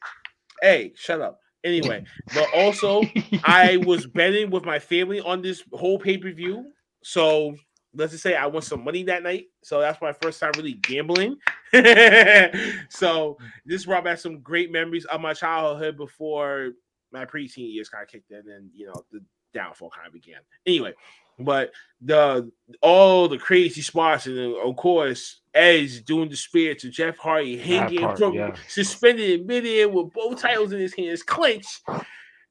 [0.61, 1.39] hey, shut up.
[1.65, 3.01] Anyway, but also
[3.43, 6.71] I was betting with my family on this whole pay per view.
[7.03, 7.55] So
[7.93, 9.47] let's just say I won some money that night.
[9.63, 11.37] So that's my first time really gambling.
[12.89, 16.71] so this brought back some great memories of my childhood before
[17.11, 19.21] my preteen years kind of kicked in and you know the
[19.53, 20.41] downfall kind of began.
[20.65, 20.93] Anyway,
[21.39, 21.71] but
[22.01, 27.57] the all the crazy spots and of course Edge doing the spear to Jeff Hardy
[27.57, 28.55] hanging part, from yeah.
[28.67, 31.81] suspended in midair with both titles in his hands clenched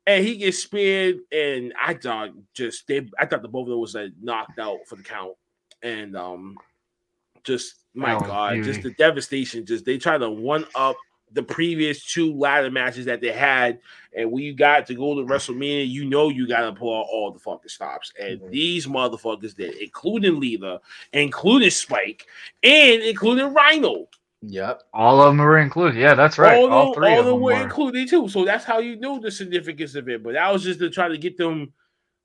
[0.07, 3.81] and he gets speared, and I thought just they, I thought the both of them
[3.81, 5.35] was like knocked out for the count,
[5.83, 6.57] and um,
[7.43, 9.65] just my was God, just the devastation.
[9.65, 10.97] Just they try to one up
[11.35, 13.81] the previous two ladder matches that they had,
[14.17, 17.07] and when you got to go to WrestleMania, you know you got to pull out
[17.13, 18.51] all the fucking stops, and Mhm.
[18.51, 20.81] these motherfuckers did, including Lita,
[21.13, 22.27] including Spike,
[22.63, 24.09] and including Rhino.
[24.47, 24.83] Yep.
[24.93, 25.99] All of them were included.
[25.99, 26.57] Yeah, that's right.
[26.57, 27.63] All, All, three all of them were were.
[27.63, 28.29] included too.
[28.29, 30.23] So that's how you knew the significance of it.
[30.23, 31.73] But that was just to try to get them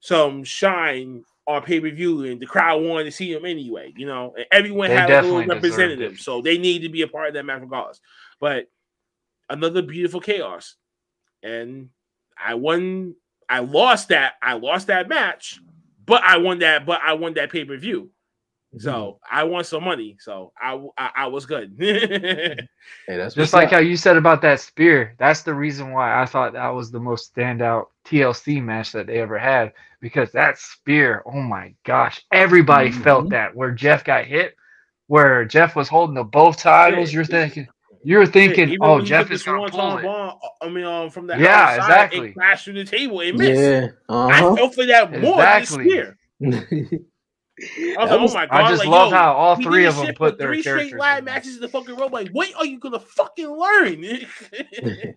[0.02, 3.94] some shine on pay per view, and the crowd wanted to see them anyway.
[3.96, 7.08] You know, and everyone They had a little representative, so they need to be a
[7.08, 8.02] part of that match regardless.
[8.40, 8.68] But
[9.50, 10.76] another beautiful chaos,
[11.44, 11.90] and
[12.38, 13.16] I won.
[13.50, 14.34] I lost that.
[14.42, 15.60] I lost that match,
[16.06, 16.86] but I won that.
[16.86, 18.12] But I won that pay per view.
[18.78, 20.18] So I want some money.
[20.20, 21.76] So I I, I was good.
[23.08, 23.74] Hey, that's Just like up.
[23.74, 27.00] how you said about that spear, that's the reason why I thought that was the
[27.00, 32.92] most standout TLC match that they ever had because that spear, oh my gosh, everybody
[32.92, 33.30] felt Mhm.
[33.32, 34.56] that where Jeff got hit,
[35.08, 37.12] where Jeff was holding the both titles.
[37.12, 37.68] You're thinking,
[38.04, 40.04] you're thinking, Even oh, when Jeff is this gonna pull it.
[40.04, 42.26] bomb, I mean, um, from the Yeah, outside exactly.
[42.28, 43.52] and crashed through the table It missed.
[43.62, 43.88] Yeah.
[44.10, 45.90] I Uh fell for that more Exactly.
[45.90, 47.00] than the spear.
[47.98, 48.52] I was like, oh my god!
[48.52, 50.74] I just like, love yo, how all three of them put for their three straight
[50.76, 51.00] characters.
[51.00, 52.08] live in matches in the fucking row.
[52.08, 54.06] Like, when are you gonna fucking learn?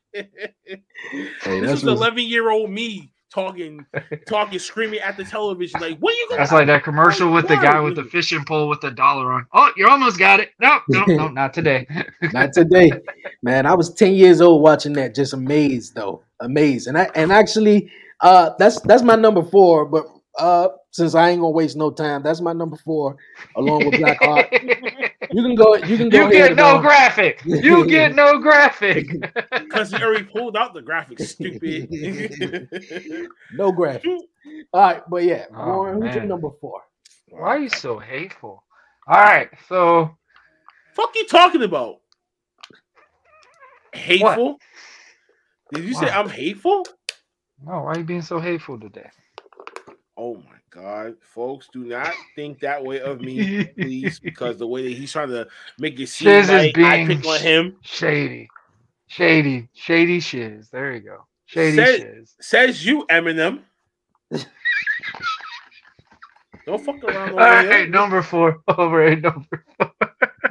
[1.44, 3.84] Hey, this that's was eleven year old me talking,
[4.26, 5.80] talking, screaming at the television.
[5.80, 6.40] Like, when you gonna?
[6.40, 9.46] That's like that commercial with the guy with the fishing pole with the dollar on.
[9.52, 10.50] Oh, you almost got it.
[10.60, 11.86] No, no, no, not today.
[12.32, 12.90] Not today,
[13.42, 13.66] man.
[13.66, 16.88] I was ten years old watching that, just amazed though, amazed.
[16.88, 19.86] And I and actually, uh, that's that's my number four.
[19.86, 20.06] But
[20.38, 23.16] uh, since I ain't gonna waste no time, that's my number four,
[23.56, 25.10] along with Black Blackheart.
[25.32, 25.76] You can go.
[25.76, 26.28] You can go.
[26.28, 27.42] You get no uh, graphic.
[27.44, 29.06] You get no graphic.
[29.58, 31.20] Because he already pulled out the graphics.
[31.22, 31.88] Stupid.
[33.52, 34.12] no graphic.
[34.72, 36.82] All right, but yeah, Oh, Warren, who's your number four?
[37.30, 38.64] Why are you so hateful?
[39.08, 40.16] All right, so
[40.94, 41.96] Fuck you talking about?
[43.94, 44.58] Hateful?
[45.72, 46.84] Did you say I'm hateful?
[47.64, 49.10] no, why are you being so hateful today?
[50.16, 54.82] Oh my god, folks, do not think that way of me, please, because the way
[54.82, 55.46] that he's trying to
[55.78, 57.76] make it seem Shiz is like I being pick on him.
[57.82, 58.48] Shady,
[59.06, 60.70] shady, shady shiz.
[60.70, 61.26] There you go.
[61.46, 62.34] Shady Said- shiz.
[62.40, 63.60] Says you, Eminem.
[66.66, 67.88] Don't fuck around All over here.
[67.88, 68.62] number four.
[68.68, 69.64] Over eight, number.
[69.78, 69.92] four.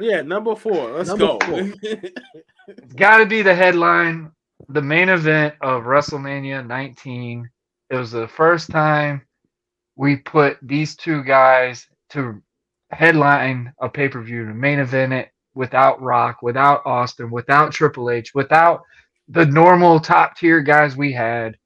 [0.00, 0.90] Yeah, number four.
[0.92, 1.38] Let's Number go.
[1.40, 1.72] four.
[1.82, 4.30] It's got to be the headline,
[4.68, 7.48] the main event of WrestleMania 19.
[7.90, 9.22] It was the first time
[9.96, 12.42] we put these two guys to
[12.90, 18.10] headline a pay per view to main event it without Rock, without Austin, without Triple
[18.10, 18.82] H, without
[19.28, 21.56] the normal top tier guys we had.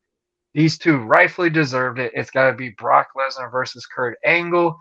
[0.54, 2.12] These two rightfully deserved it.
[2.14, 4.78] It's got to be Brock Lesnar versus Kurt Angle.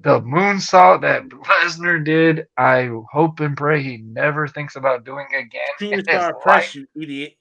[0.00, 5.66] The moonsault that Lesnar did, I hope and pray he never thinks about doing again.
[5.78, 7.36] Shooting in star press, you idiot.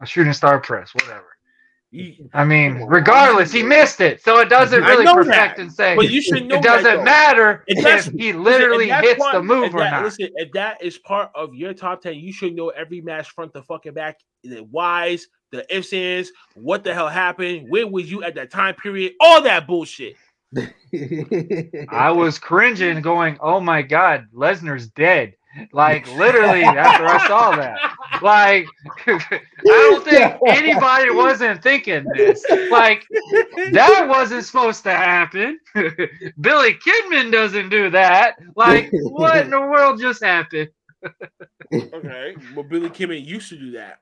[0.00, 1.37] A shooting star press, whatever.
[1.90, 5.72] You- I mean, regardless, he missed it, so it doesn't really know perfect that, and
[5.72, 9.18] say but you should know it doesn't that, matter If if, he Listen, literally hits
[9.18, 10.04] part- the move if or that- not.
[10.04, 13.54] Listen, if that is part of your top ten, you should know every match front
[13.54, 18.22] to fucking back, the whys, the ifs, ands, what the hell happened, where was you
[18.22, 20.14] at that time period, all that bullshit.
[21.90, 25.34] I was cringing, going, "Oh my god, Lesnar's dead!"
[25.72, 27.78] Like literally after I saw that.
[28.22, 28.66] Like
[29.06, 32.44] I don't think anybody wasn't thinking this.
[32.70, 33.06] Like
[33.72, 35.58] that wasn't supposed to happen.
[36.40, 38.36] Billy Kidman doesn't do that.
[38.56, 40.70] Like what in the world just happened?
[41.70, 43.98] Okay, but Billy Kidman used to do that.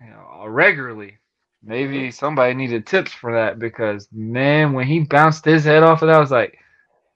[0.00, 1.18] You know, regularly.
[1.60, 6.06] Maybe somebody needed tips for that because man, when he bounced his head off of
[6.06, 6.56] that, I was like,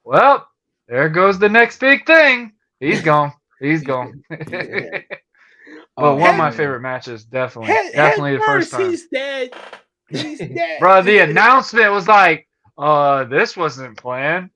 [0.03, 0.49] "Well,
[0.89, 2.53] there goes the next big thing.
[2.80, 3.33] He's gone.
[3.63, 5.05] He's gone." but
[5.97, 8.91] Oh, one of my favorite matches, definitely, Head- definitely head the first time.
[8.91, 9.51] He's dead.
[10.09, 10.81] He's dead.
[10.81, 12.49] Bro, the announcement was like,
[12.79, 14.51] "Uh, this wasn't planned."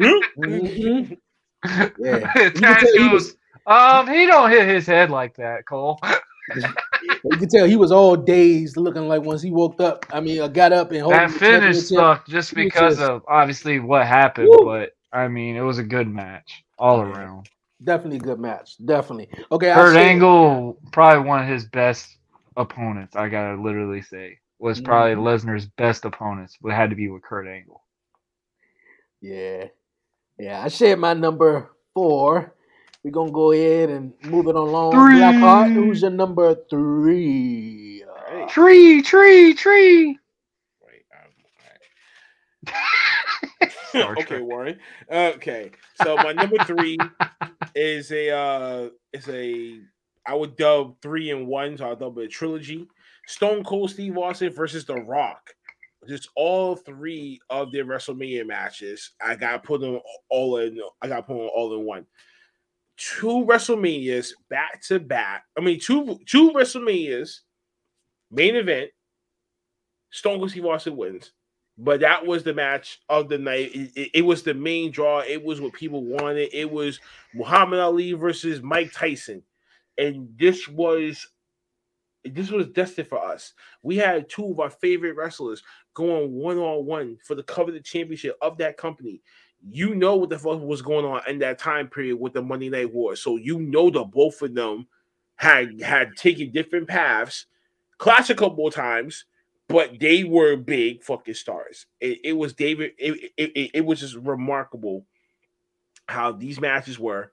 [0.00, 1.16] Mhm.
[1.66, 2.18] Yeah.
[2.52, 3.36] Taz tell he was- goes,
[3.66, 5.98] "Um, he don't hit his head like that, Cole."
[6.54, 10.04] You can tell he was all dazed, looking like once he woke up.
[10.12, 14.06] I mean, uh, got up and that finish sucked just because just- of obviously what
[14.06, 14.64] happened, Woo.
[14.66, 17.48] but I mean, it was a good match all around.
[17.82, 18.76] Definitely a good match.
[18.84, 19.28] Definitely.
[19.50, 19.70] Okay.
[19.70, 22.18] I Kurt Angle, probably one of his best
[22.56, 23.16] opponents.
[23.16, 25.24] I gotta literally say, was probably Mhm.
[25.24, 26.56] Lesnar's best opponents.
[26.60, 27.82] But it had to be with Kurt Angle.
[29.20, 29.68] Yeah.
[30.38, 30.62] Yeah.
[30.62, 32.54] I shared my number four.
[33.02, 34.92] We're gonna go ahead and move it along.
[34.92, 35.20] Three.
[35.20, 38.02] Blackheart, who's your number three?
[38.02, 40.18] Uh, Tree, tree, tree.
[40.80, 41.04] Wait,
[43.94, 44.78] okay, Warren.
[45.10, 46.98] Okay, so my number three
[47.74, 49.80] is a uh is a
[50.26, 52.88] I would dub three and one, so I'll dub a trilogy.
[53.26, 55.50] Stone Cold Steve Austin versus The Rock.
[56.08, 59.12] Just all three of their WrestleMania matches.
[59.24, 60.78] I got put them all in.
[61.00, 62.06] I got put them all in one.
[62.96, 65.44] Two WrestleManias back to back.
[65.58, 67.40] I mean, two two WrestleManias
[68.30, 68.90] main event.
[70.10, 71.32] Stone Cold Steve Austin wins
[71.76, 73.70] but that was the match of the night.
[73.74, 75.20] It, it- it was the main draw.
[75.20, 76.50] It was what people wanted.
[76.54, 77.00] It was
[77.34, 79.42] Muhammad Ali versus Mike Tyson,
[79.98, 81.26] and this was
[82.24, 83.52] this was destined for us.
[83.82, 85.62] We had two of our favorite wrestlers
[85.94, 89.22] going one on one for the coveted championship of that company.
[89.66, 92.68] You know what the fuck was going on in that time period with the Monday
[92.70, 94.86] Night War, so you know that both of them
[95.36, 97.46] had had taken different paths,
[97.98, 99.24] clashed a couple of times,
[99.68, 101.86] but they were big fucking stars.
[102.00, 102.92] It, it was David.
[102.98, 105.06] It, it, it was just remarkable
[106.06, 107.32] how these matches were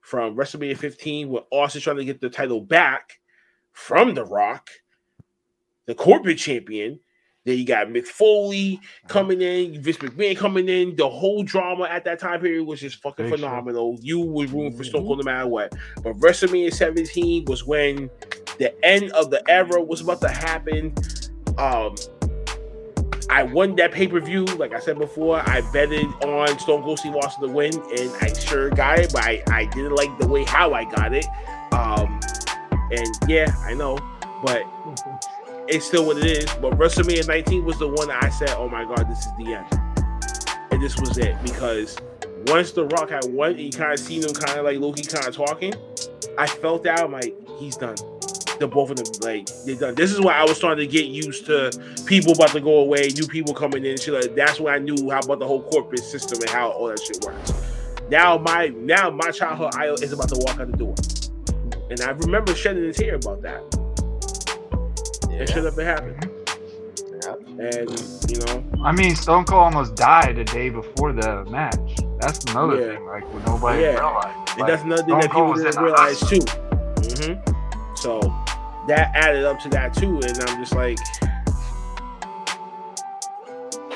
[0.00, 3.20] from WrestleMania 15 with Austin trying to get the title back
[3.72, 4.70] from The Rock,
[5.86, 7.00] the corporate champion.
[7.44, 10.96] Then you got Mick Foley coming in, Vince McMahon coming in.
[10.96, 13.98] The whole drama at that time period was just fucking Big phenomenal.
[14.02, 15.38] You were rooting for Stone Cold no mm-hmm.
[15.38, 15.72] matter what.
[16.02, 18.10] But WrestleMania 17 was when
[18.58, 20.94] the end of the era was about to happen.
[21.58, 21.96] Um,
[23.30, 24.44] I won that pay per view.
[24.44, 28.32] Like I said before, I betted on Stone Cold Steve Austin to win, and I
[28.32, 29.12] sure got it.
[29.12, 31.26] But I, I didn't like the way how I got it.
[31.72, 32.20] Um,
[32.90, 33.98] and yeah, I know,
[34.44, 34.62] but
[35.68, 36.44] it's still what it is.
[36.54, 39.66] But WrestleMania 19 was the one I said, "Oh my God, this is the end,"
[40.70, 41.98] and this was it because
[42.46, 45.26] once The Rock had won, you kind of seen him kind of like Loki kind
[45.26, 45.74] of talking.
[46.38, 47.96] I felt that I'm like, he's done.
[48.58, 49.94] The both of them like they're done.
[49.94, 51.70] This is why I was starting to get used to
[52.06, 53.92] people about to go away, new people coming in.
[53.92, 56.70] And shit like that's when I knew how about the whole corporate system and how
[56.70, 57.52] all that shit works.
[58.10, 60.94] Now my now my childhood idol is about to walk out the door,
[61.90, 63.62] and I remember shedding his hair about that.
[65.30, 66.20] It should have been happened.
[66.20, 67.60] Mm-hmm.
[67.60, 71.76] And you know, I mean, Stone Cold almost died a day before the match.
[72.20, 72.94] That's another Yeah.
[72.96, 73.90] thing, like what nobody Yeah.
[73.94, 74.58] realized.
[74.58, 76.40] and that's another thing Stone that people Cold didn't realize too.
[76.46, 77.54] hospital.
[78.88, 80.98] That added up to that too, and I'm just like,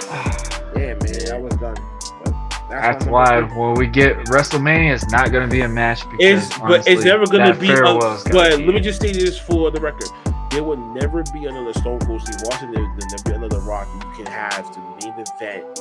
[0.76, 1.76] yeah, man, I was done.
[2.70, 6.48] That's my why when we get WrestleMania, it's not going to be a match because
[6.48, 7.70] It's but it's never gonna be.
[7.70, 10.08] A, but be let me just state this for the record:
[10.50, 12.72] there will never be another Stone Cold Steve Austin.
[12.72, 15.76] There will never be another Rock you can have to main event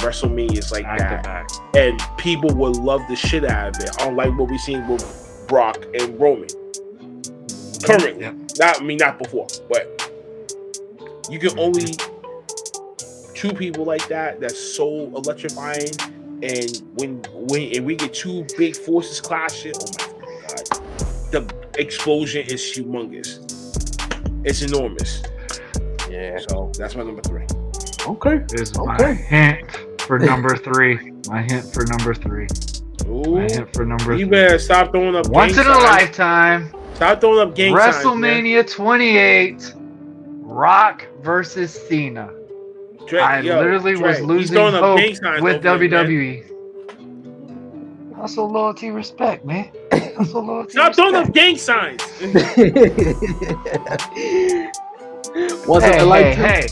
[0.00, 3.90] WrestleManias like back that, and people will love the shit out of it.
[4.00, 6.48] Unlike what we've seen with Brock and Roman
[7.84, 8.20] currently.
[8.20, 8.34] Yep.
[8.58, 10.10] Not I mean not before, but
[11.30, 11.94] you can only
[13.34, 15.88] two people like that that's so electrifying.
[16.42, 20.82] And when when and we get two big forces clashing, oh my god,
[21.30, 23.46] the explosion is humongous.
[24.44, 25.22] It's enormous.
[26.10, 26.38] Yeah.
[26.48, 27.44] So that's my number three.
[28.06, 28.44] Okay.
[28.54, 29.70] Is my hint
[30.00, 31.12] for number three.
[31.28, 32.46] My hint for number three.
[33.06, 34.30] Ooh, My hint for number you three.
[34.30, 35.28] better stop throwing up.
[35.28, 37.96] Once gang in a lifetime, Stop throwing up gang signs.
[37.96, 39.72] WrestleMania 28,
[40.42, 42.30] Rock versus Cena.
[43.06, 45.90] Dre- I yo, literally Dre, was losing throwing up hope gang signs with over it,
[45.90, 46.06] man.
[46.06, 46.44] WWE.
[48.18, 49.70] Also loyalty, respect, man.
[50.18, 52.02] Also loyalty, Stop throwing up gang signs.
[55.66, 56.44] once in Hey, a lifetime.
[56.44, 56.66] hey.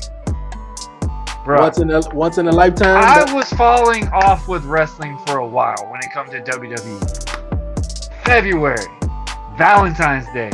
[1.47, 2.99] Bro, Once in a once in a lifetime.
[3.03, 7.01] I was falling off with wrestling for a while when it comes to WWE.
[8.26, 8.85] February,
[9.59, 10.52] Valentine's Day,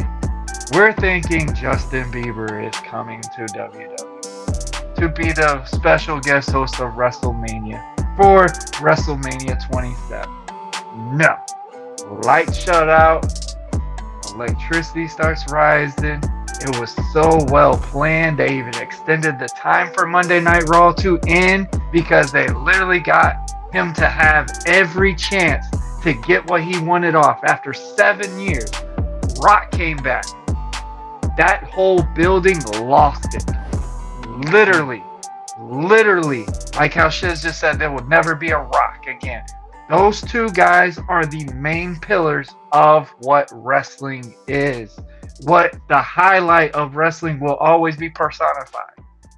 [0.72, 6.94] we're thinking Justin Bieber is coming to WWE to be the special guest host of
[6.94, 7.84] WrestleMania
[8.16, 8.46] for
[8.80, 11.18] WrestleMania 27.
[11.18, 11.36] No.
[12.22, 13.26] Lights shut out,
[14.32, 16.22] electricity starts rising.
[16.62, 18.38] It was so well planned.
[18.38, 23.50] They even extended the time for Monday Night Raw to end because they literally got
[23.70, 25.66] him to have every chance
[26.04, 28.70] to get what he wanted off after seven years.
[29.44, 30.24] Rock came back.
[31.36, 33.44] That whole building lost it.
[34.50, 35.04] Literally.
[35.60, 36.46] Literally.
[36.76, 39.44] Like how Shiz just said, there will never be a rock again.
[39.90, 44.98] Those two guys are the main pillars of what wrestling is.
[45.42, 48.94] What the highlight of wrestling will always be personified.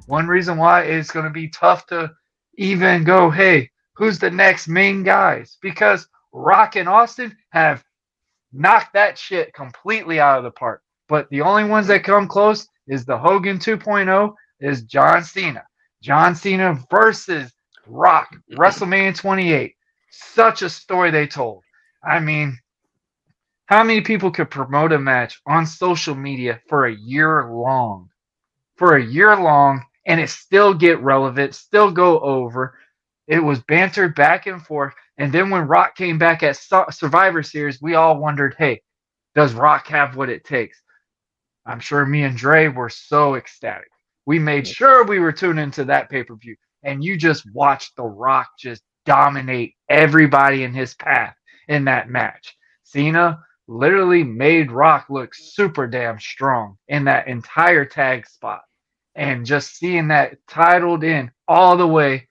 [0.07, 2.13] One reason why it's going to be tough to
[2.59, 5.59] even go, hey, who's the next main guys?
[5.61, 7.83] Because Rock and Austin have
[8.59, 10.83] knocked that shit completely out of the park.
[11.09, 15.65] But the only ones that come close is the Hogan 2.0 is John Cena.
[16.03, 17.53] John Cena versus
[17.87, 19.75] Rock, WrestleMania 28.
[20.11, 21.63] Such a story they told.
[22.05, 22.59] I mean,
[23.67, 28.09] how many people could promote a match on social media for a year long?
[28.77, 32.79] For a year long, and it still get relevant, still go over.
[33.27, 34.95] It was bantered back and forth.
[35.19, 36.59] And then when Rock came back at
[36.91, 38.83] Survivor Series, we all wondered, hey,
[39.35, 40.81] does Rock have what it takes?
[41.65, 43.89] I'm sure me and Dre were so ecstatic.
[44.27, 46.57] We made sure we were tuned into that pay per view.
[46.83, 51.35] And you just watched The Rock just dominate everybody in his path
[51.69, 52.57] in that match.
[52.85, 58.63] Cena literally made Rock look super damn strong in that entire tag spot.
[59.15, 62.26] And just seeing that titled in all the way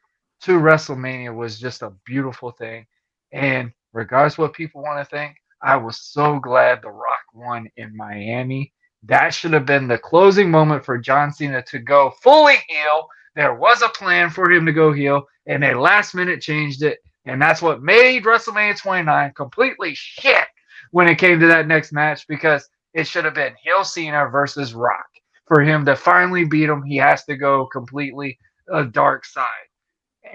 [0.46, 2.86] to WrestleMania was just a beautiful thing.
[3.32, 7.98] And regardless what people want to think, I was so glad The Rock won in
[7.98, 8.72] Miami.
[9.02, 13.08] That should have been the closing moment for John Cena to go fully heel.
[13.36, 17.00] There was a plan for him to go heel, and they last minute changed it.
[17.26, 20.46] And that's what made WrestleMania 29 completely shit
[20.92, 24.76] when it came to that next match because it should have been heel Cena versus
[24.76, 25.08] Rock.
[25.48, 28.38] For him to finally beat him, he has to go completely
[28.72, 29.65] a dark side.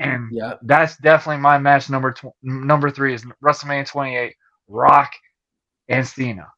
[0.01, 0.55] And Yeah.
[0.62, 4.36] that's definitely my match number tw- number three is WrestleMania 28,
[4.68, 5.12] Rock
[5.88, 6.48] and Cena.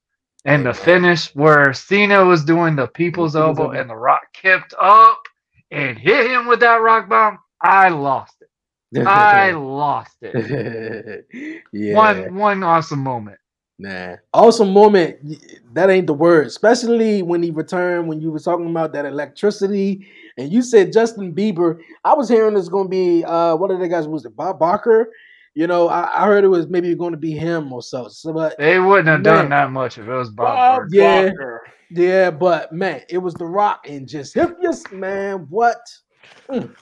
[0.47, 5.23] And the finish where Cena was doing the people's elbow and the Rock kept up
[5.71, 8.51] and hit him with that rock bottom, I lost it.
[9.07, 10.39] I lost it.
[11.73, 11.95] yeah.
[11.95, 13.39] One one awesome moment.
[13.83, 14.17] Nah.
[14.33, 15.17] Awesome moment.
[15.75, 16.47] That ain't the word.
[16.47, 20.07] Especially when he returned, when you were talking about that electricity,
[20.39, 21.79] and you said Justin Bieber.
[22.05, 25.11] I was hearing it's gonna be uh what are the guys was it Bob Barker?
[25.55, 28.09] You know, I, I heard it was maybe going to be him or so.
[28.09, 30.55] So but They wouldn't have done that much if it was Bob.
[30.55, 30.89] Bob Barker.
[30.93, 31.23] Yeah.
[31.25, 31.63] Barker.
[31.91, 35.47] yeah, but man, it was the rock and just hip yes, man.
[35.51, 35.77] What?
[36.49, 36.75] Mm.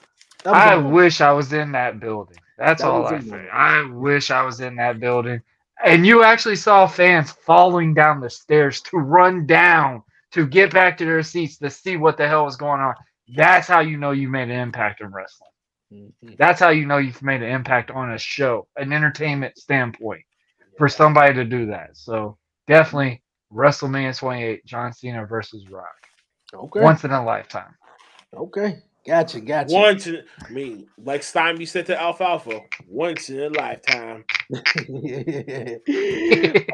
[0.43, 0.93] That was I a moment.
[0.95, 2.37] wish I was in that building.
[2.57, 3.49] That's That all was a I say.
[3.49, 5.41] I wish I was in that building.
[5.83, 10.97] And you actually saw fans falling down the stairs to run down to get back
[10.97, 12.95] to their seats to see what the hell was going on.
[13.35, 15.49] That's how you know you made an impact in wrestling.
[15.93, 16.37] Mhm.
[16.37, 20.23] That's how you know you've made an impact on a show, an entertainment standpoint,
[20.77, 21.97] for somebody to do that.
[21.97, 26.07] So definitely WrestleMania 28, John Cena versus Rock.
[26.53, 26.81] Okay.
[26.81, 27.75] Once in a lifetime.
[28.33, 28.81] Okay.
[29.05, 29.41] Gotcha.
[29.41, 29.73] Gotcha.
[29.73, 34.23] Once, in, I mean, like Stymie said to Alfalfa, once in a lifetime.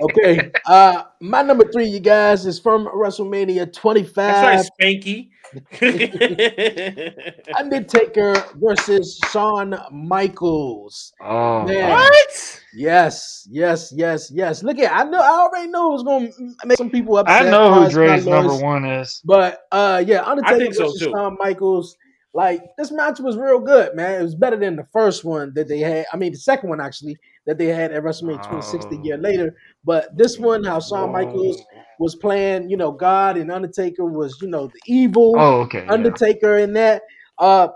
[0.04, 0.52] okay.
[0.66, 4.14] Uh my number three, you guys, is from WrestleMania 25.
[4.16, 5.30] That's right, Spanky.
[7.58, 11.14] Undertaker versus Shawn Michaels.
[11.22, 11.92] Oh, Man.
[11.92, 12.62] what?
[12.74, 14.64] Yes, yes, yes, yes.
[14.64, 16.30] Look at I know I already know who's gonna
[16.66, 17.48] make some people upset.
[17.48, 18.50] I know who Oz, Dre's Carlos.
[18.50, 19.22] number one is.
[19.24, 21.12] But uh yeah, Undertaker think so, versus too.
[21.12, 21.96] Shawn Michaels.
[22.38, 24.22] Like this match was real good, man.
[24.22, 26.06] It was better than the first one that they had.
[26.14, 27.18] I mean, the second one actually
[27.48, 29.56] that they had at WrestleMania 26 a year later.
[29.84, 31.60] But this one, how Shawn Michaels
[31.98, 35.84] was playing, you know, God and Undertaker was, you know, the evil Oh, okay.
[35.84, 35.92] yeah.
[35.92, 37.02] Undertaker in that.
[37.40, 37.70] Uh,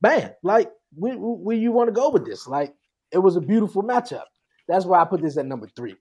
[0.00, 2.46] man, like where, where you want to go with this?
[2.46, 2.72] Like
[3.10, 4.22] it was a beautiful matchup.
[4.68, 5.96] That's why I put this at number three.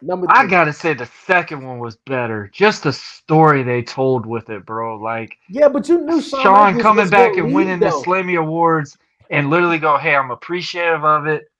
[0.00, 0.26] Number.
[0.30, 2.48] I gotta say the second one was better.
[2.52, 4.96] Just the story they told with it, bro.
[4.96, 8.02] Like yeah, but you knew Shawn, Sean coming back and lead, winning the though.
[8.02, 8.96] Slammy Awards
[9.30, 11.50] and literally go, "Hey, I'm appreciative of it.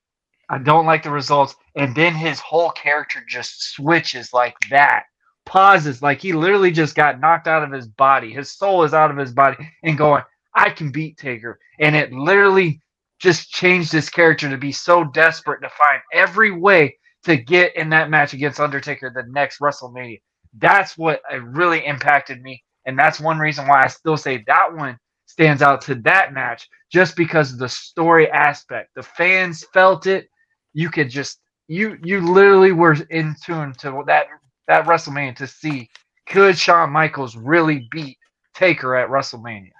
[0.48, 5.04] I don't like the results," and then his whole character just switches like that.
[5.44, 8.32] Pauses like he literally just got knocked out of his body.
[8.32, 10.22] His soul is out of his body and going,
[10.54, 12.80] "I can beat Taker," and it literally
[13.18, 16.96] just changed his character to be so desperate to find every way
[17.28, 20.22] to get in that match against Undertaker the next WrestleMania.
[20.58, 22.64] That's what uh, really impacted me.
[22.86, 26.68] And that's one reason why I still say that one stands out to that match,
[26.92, 28.90] just because of the story aspect.
[28.96, 30.28] The fans felt it.
[30.74, 34.28] You could just you you literally were in tune to that
[34.68, 35.90] that WrestleMania to see
[36.28, 38.18] could Shawn Michaels really beat
[38.54, 39.72] Taker at WrestleMania.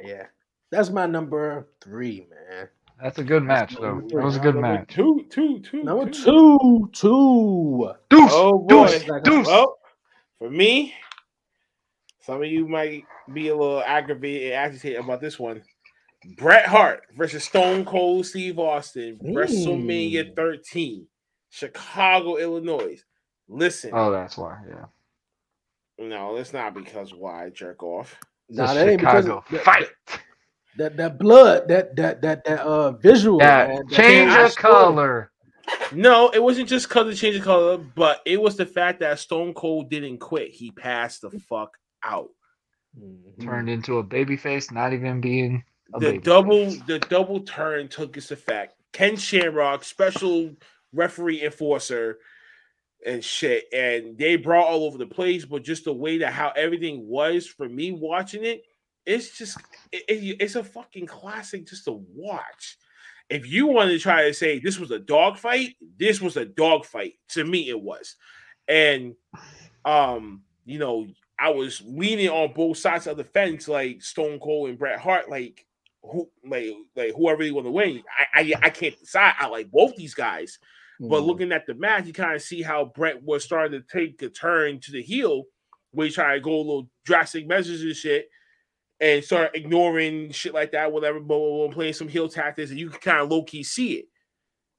[0.00, 0.26] Yeah,
[0.70, 2.68] that's my number three, man.
[3.02, 4.00] That's a good match though.
[4.08, 4.94] That was a good Number match.
[4.94, 5.82] Two, two, two.
[5.82, 6.88] Number two.
[6.90, 7.90] two, two.
[8.10, 8.86] Deuce, Oh boy.
[8.88, 9.46] deuce, deuce.
[9.46, 9.78] Well,
[10.38, 10.94] for me,
[12.22, 15.62] some of you might be a little aggravated and agitated about this one.
[16.38, 19.34] Bret Hart versus Stone Cold Steve Austin, Mm.
[19.34, 21.06] WrestleMania 13,
[21.50, 22.96] Chicago, Illinois.
[23.48, 24.58] Listen, Oh, that's why.
[24.68, 24.86] Yeah.
[25.98, 28.18] no, it's not because why jerk off.
[28.48, 29.88] Not The that because Chicago of that, fight.
[30.78, 33.38] That that blood, that that that that uh visual.
[33.40, 35.30] Yeah, man, that- change that of color.
[35.92, 39.18] No, it wasn't just because of change of color, but it was the fact that
[39.18, 40.50] Stone Cold didn't quit.
[40.52, 42.28] He passed the fuck out.
[42.98, 43.42] Mhm.
[43.42, 46.82] Turned into a baby face, not even being a the baby double face.
[46.86, 48.74] the double turn took its effect.
[48.92, 50.54] Ken Shamrock, special
[50.92, 52.18] referee enforcer,
[53.04, 55.44] and shit, and they brought all over the place.
[55.44, 58.62] But just the way that how everything was for me watching it,
[59.06, 59.58] it's just
[59.92, 62.76] it- it- it's a fucking classic just to watch.
[63.28, 66.44] If you wanted to try to say this was a dog fight, this was a
[66.44, 67.14] dog fight.
[67.30, 68.16] To me, it was,
[68.68, 69.14] and
[69.84, 71.06] um, you know,
[71.38, 75.28] I was leaning on both sides of the fence, like Stone Cold and Bret Hart,
[75.30, 75.64] like
[76.02, 78.02] who, like, like who I really want to win.
[78.34, 79.34] I, I, I can't decide.
[79.38, 80.58] I like both these guys,
[80.98, 81.26] But Mhm.
[81.26, 84.30] looking at the match, you kind of see how Bret was starting to take a
[84.30, 85.44] turn to the heel,
[85.90, 88.28] where he tried to go a little drastic measures and shit,
[89.00, 92.78] and start ignoring shit like that, whatever, blah, blah, blah, playing some heel tactics, and
[92.80, 94.08] you can kind of low key see it.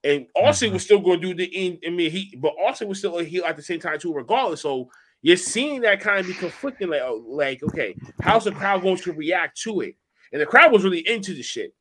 [0.03, 0.73] And Austin Mhm.
[0.73, 1.79] was still going to do the in.
[1.85, 4.61] I mean, he but Austin was still a heel at the same time too, regardless.
[4.61, 4.89] So
[5.21, 6.89] you're seeing that kind of be conflicting.
[6.89, 9.95] Like, oh, like okay, how's the crowd going to react to it?
[10.31, 11.73] And the crowd was really into the shit,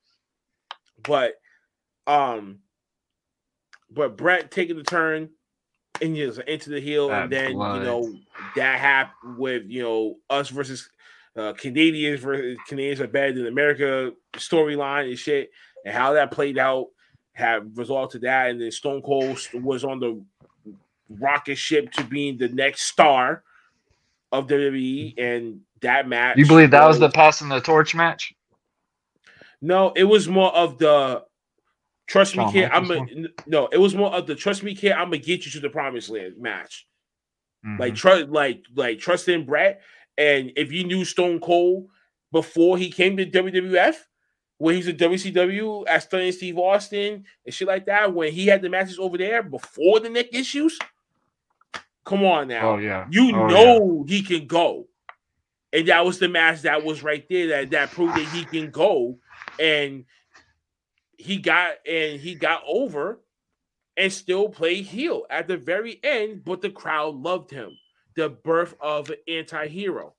[1.03, 1.35] but
[2.07, 2.61] um,
[3.91, 5.31] but Bret taking the turn
[6.01, 7.79] and just into the heel, and then blood.
[7.79, 8.15] you know
[8.57, 10.89] that happened with you know us versus
[11.37, 15.51] uh, Canadians versus Canadians are better than America storyline and shit,
[15.85, 16.87] and how that played out
[17.35, 20.23] have resulted to that, and then Stone Cold was on the
[21.11, 23.43] rocket ship to being the next star
[24.33, 26.39] of WWE, and that match.
[26.39, 28.33] You believe that was the passing the torch match?
[29.61, 31.25] No, it was more of the
[32.07, 32.71] trust me, kid.
[32.73, 33.07] I'm a,
[33.47, 33.67] no.
[33.69, 34.93] It was more of the trust me, kid.
[34.93, 36.87] I'm gonna get you to the promised land match.
[37.79, 37.97] Like Mhm.
[37.97, 39.83] trust, like like trust in Bret.
[40.19, 41.89] And if you knew Stone Cold
[42.33, 43.97] before he came to WWF,
[44.59, 48.47] when he was at WCW as Stunning Steve Austin and shit like that, when he
[48.47, 50.79] had the matches over there before the neck issues,
[52.05, 52.71] come on now.
[52.71, 54.89] oh yeah, You Oh, know he can go.
[55.73, 58.71] And that was the match that was right there that, that proved that he can
[58.71, 59.19] go.
[59.61, 60.05] And
[61.19, 63.21] he got and he got over
[63.97, 67.77] and still played heel at the very end, but the crowd loved him.
[68.17, 70.15] The birth of an anti-hero.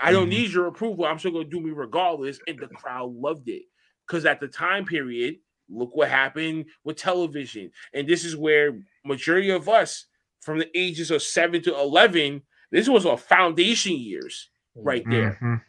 [0.00, 0.30] I don't Mhm.
[0.30, 1.04] need your approval.
[1.04, 2.40] I'm still gonna do me regardless.
[2.46, 3.62] And the crowd loved it.
[4.06, 7.70] Because at the time period, look what happened with television.
[7.92, 10.06] And this is where majority of us
[10.40, 15.38] from the ages of seven to eleven, this was our foundation years right there.
[15.40, 15.62] Mhm.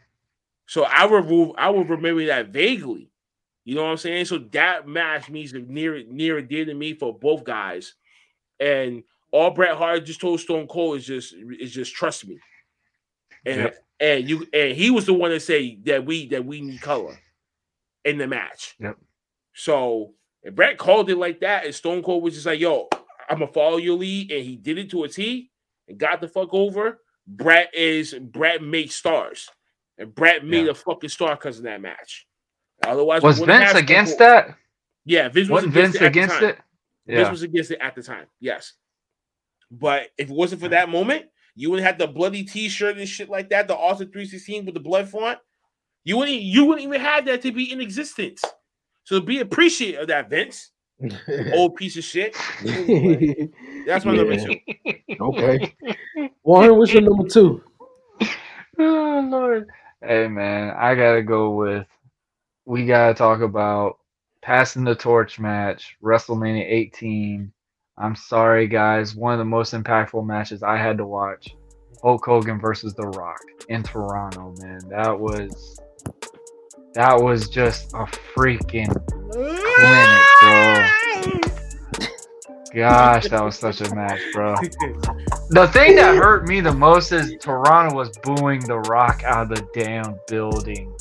[0.68, 3.12] So I will I will remember that vaguely.
[3.64, 4.26] You know what I'm saying?
[4.26, 7.94] So that match means near near and dear to me for both guys.
[8.60, 9.04] And
[9.36, 12.40] all Bret Hart just told Stone Cold is just is just trust me.
[13.46, 13.86] And Yep.
[14.00, 17.20] and you and he was the one that say that we that we need color
[18.06, 18.76] in the match.
[18.80, 18.98] Yep.
[19.54, 20.14] So
[20.44, 22.88] and Bret called it like that, and Stone Cold was just like, "Yo,
[23.30, 25.52] I'm gonna follow your lead," and he did it to a T
[25.88, 27.02] and got the fuck over.
[27.28, 29.50] Bret is Bret makes stars,
[29.98, 30.72] and Bret made Yeah.
[30.72, 32.28] a fucking star because of that match.
[32.86, 34.56] Otherwise, Was Vince against that?
[35.06, 36.58] Yeah, Vince was Wasn't against Vince it against it?
[37.08, 38.28] Vince was against it at the time.
[38.40, 38.74] Yes,
[39.80, 41.26] but if it wasn't for that moment,
[41.56, 44.74] you wouldn't have the bloody T-shirt and shit like that, the Austin three sixteen with
[44.74, 45.40] the blood font.
[46.04, 46.42] You wouldn't.
[46.42, 48.44] You wouldn't even have that to be in existence.
[49.04, 50.72] So be appreciative of that, Vince.
[51.54, 52.36] Old piece of shit.
[52.66, 53.50] Anyway,
[53.88, 54.56] that's my number two.
[55.20, 55.76] okay.
[56.44, 57.62] Warren, what's your number two?
[58.78, 59.70] Oh Lord.
[60.02, 61.88] Hey man, I gotta go with
[62.66, 64.00] we gotta talk about
[64.42, 67.54] passing the torch match, WrestleMania 18.
[67.98, 71.56] I'm sorry guys, one of the most impactful matches I had to watch.
[72.02, 73.40] Hulk Hogan versus The Rock
[73.70, 74.80] in Toronto, man.
[74.90, 75.80] That was
[76.94, 78.06] that was just a
[78.36, 78.94] freaking
[79.32, 80.88] clinic, bro.
[82.74, 84.56] Gosh, that was such a match, bro.
[85.50, 89.58] The thing that hurt me the most is Toronto was booing The Rock out of
[89.58, 90.94] the damn building.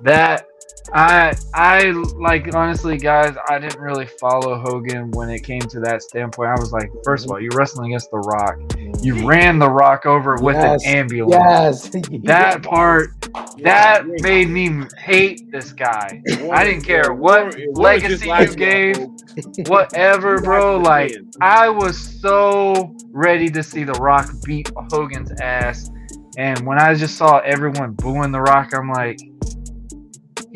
[0.00, 0.47] That
[0.92, 6.02] I I like honestly, guys, I didn't really follow Hogan when it came to that
[6.02, 6.50] standpoint.
[6.50, 8.58] I was like, first of all, you're wrestling against The Rock.
[9.02, 11.90] You ran The Rock over with Yes, an ambulance.
[11.92, 12.22] Yes.
[12.24, 13.10] That part
[13.62, 16.22] that made me hate this guy.
[16.50, 18.96] I didn't care what legacy you gave,
[19.66, 20.78] whatever, bro.
[20.78, 25.90] Like I was so ready to see The Rock beat Hogan's ass,
[26.36, 29.18] and when I just saw everyone booing The Rock, I'm like,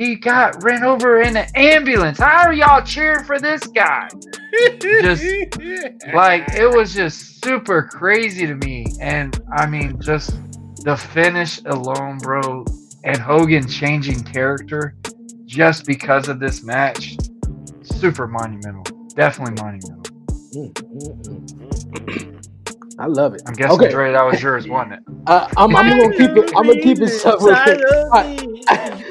[0.02, 2.18] he got ran over in an ambulance.
[2.18, 4.08] How are y'all cheering for this guy?
[4.80, 5.24] just,
[6.14, 10.34] Like it was just super crazy to me, and I mean, just
[10.84, 12.64] the finish alone, bro,
[13.04, 14.96] and Hogan changing character
[15.46, 17.16] just because of this match,
[17.82, 18.84] super monumental.
[19.14, 20.02] Definitely monumental.
[20.54, 21.41] Mm, mm, mm.
[23.02, 23.42] I love it.
[23.46, 23.90] I'm guessing, Okay.
[23.90, 25.00] Dre, that was yours, wasn't it?
[25.26, 26.52] Uh, I'm, I'm gonna keep it.
[26.56, 27.80] I'm gonna keep it separate.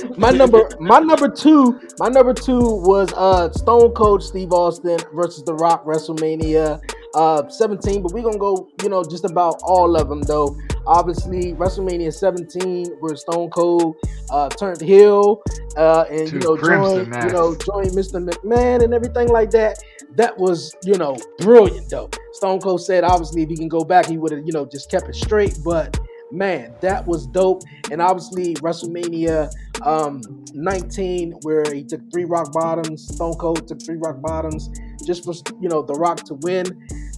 [0.17, 5.43] my number, my number two, my number two was uh Stone Cold Steve Austin versus
[5.43, 6.79] The Rock WrestleMania
[7.15, 8.01] uh 17.
[8.01, 10.57] But we're gonna go, you know, just about all of them though.
[10.87, 13.95] Obviously, WrestleMania 17, where Stone Cold
[14.29, 15.41] uh turned heel
[15.77, 18.23] uh and you know joined, you know, joined Mr.
[18.27, 19.77] McMahon and everything like that.
[20.15, 22.09] That was, you know, brilliant though.
[22.33, 24.89] Stone Cold said obviously if he can go back, he would have, you know, just
[24.89, 25.59] kept it straight.
[25.63, 25.99] But
[26.31, 27.63] man, that was dope.
[27.91, 29.51] And obviously WrestleMania
[29.85, 30.21] um
[30.53, 34.69] 19, where he took three rock bottoms, Stone Cold took three rock bottoms,
[35.05, 36.65] just for you know The Rock to win.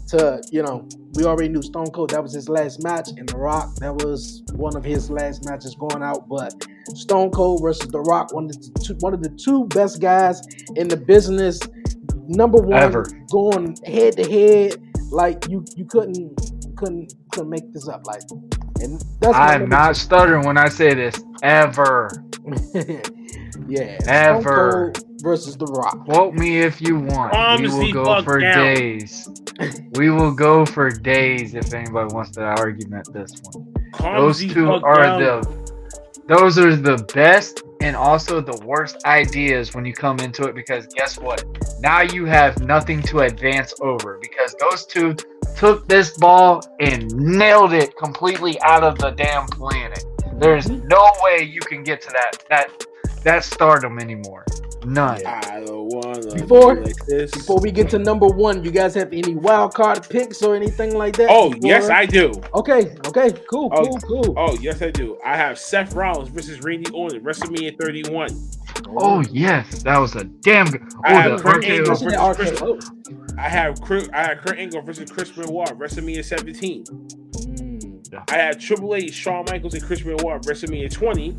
[0.10, 3.38] To you know, we already knew Stone Cold that was his last match, and The
[3.38, 6.28] Rock that was one of his last matches going out.
[6.28, 6.54] But
[6.94, 10.42] Stone Cold versus The Rock, one of the two, one of the two best guys
[10.76, 11.60] in the business,
[12.28, 13.06] number one, Ever.
[13.32, 14.82] going head to head.
[15.10, 16.36] Like you, you couldn't,
[16.76, 18.06] couldn't, couldn't make this up.
[18.08, 18.22] Like,
[18.82, 21.16] and that's I'm not stuttering when I say this.
[21.44, 22.10] Ever.
[23.54, 23.66] two.
[23.68, 24.94] yeah, Ever.
[25.22, 26.04] Versus The Rock.
[26.06, 27.34] Quote me if you want.
[27.62, 28.76] we will go for down.
[28.76, 29.30] days.
[29.94, 33.74] we will go for days if anybody wants to argument this one.
[33.94, 35.20] Calm Those two are down.
[35.22, 35.64] the
[36.26, 40.88] those are the best and also the worst ideas when you come into it because
[40.88, 41.44] guess what?
[41.82, 45.16] Now you have nothing to advance over because those two
[45.58, 50.06] took this ball and nailed it completely out of the damn planet.
[50.40, 52.86] There's no way you can get to that that
[53.24, 54.46] that stardom anymore.
[54.86, 55.26] None.
[55.26, 57.32] I don't wanna Before- like this.
[57.32, 60.98] Before we get to number one, you guys have any wild card picks or anything
[60.98, 61.28] like that?
[61.30, 62.34] oh Before- yes, I do.
[62.54, 64.34] Okay, okay, cool, Oh, cool, cool.
[64.38, 65.18] Oh yes, I do.
[65.26, 68.28] I have Seth Rollins versus Randy Orton, WrestleMania 31.
[68.98, 70.82] Oh yes, that was a damn good.
[71.06, 71.70] I Oh, have the Kurt RKO.
[71.70, 72.80] Angle versus Chris- RKO.
[73.38, 76.84] I have Kurt, I have Kurt Angle versus Chris Benoit, WrestleMania 17.
[76.84, 78.24] Mm.
[78.32, 81.36] I had Triple H, Shawn Michaels, and Chris Benoit, WrestleMania 20.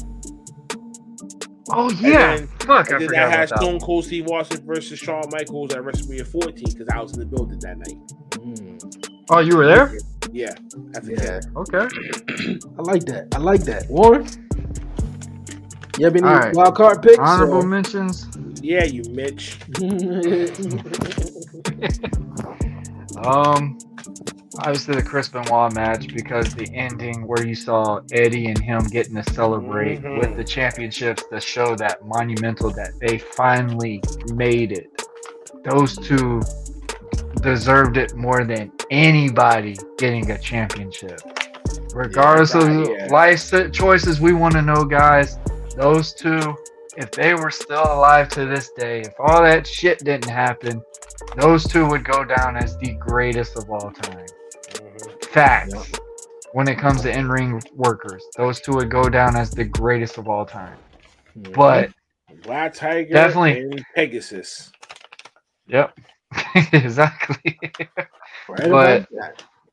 [1.71, 3.59] Oh yeah, then- fuck, I And then I had about that.
[3.59, 3.81] Stone one.
[3.81, 7.59] Cold Steve Austin versus Shawn Michaels at WrestleMania 14 because I was in the building
[7.61, 7.99] that night.
[8.33, 9.25] Mm.
[9.31, 9.97] Oh, you were there?
[10.31, 10.53] Yeah,
[10.91, 11.79] that's Yeah, Okay.
[12.79, 13.29] I like that.
[13.35, 13.87] I like that.
[13.89, 14.27] Warren,
[15.99, 16.55] you have any All right.
[16.55, 17.19] wild card picks?
[17.19, 18.27] Honorable or- mentions.
[18.61, 19.57] Yeah, you Mitch.
[23.25, 23.79] Um,
[24.61, 29.15] obviously the Chris Benoit match because the ending where you saw Eddie and him getting
[29.17, 30.21] to celebrate Mhm.
[30.21, 34.01] with the championships to show that monumental that they finally
[34.33, 34.91] made it.
[35.65, 36.41] Those two
[37.43, 41.21] deserved it more than anybody getting a championship.
[41.95, 43.07] Regardless Yeah, of yeah.
[43.11, 45.39] life choices, we want to know, guys.
[45.77, 46.57] Those two,
[46.97, 50.81] if they were still alive to this day, if all that shit didn't happen,
[51.37, 54.27] those two would go down as the greatest of all time.
[55.35, 55.91] Facts.
[56.53, 60.17] When it comes to in ring workers, those two would go down as the greatest
[60.17, 60.79] of all time.
[61.53, 61.91] But,
[62.45, 63.59] Black Tiger Definitely.
[63.63, 64.71] and Pegasus.
[65.67, 65.93] yep.
[66.73, 67.59] exactly.
[68.49, 69.09] Right But-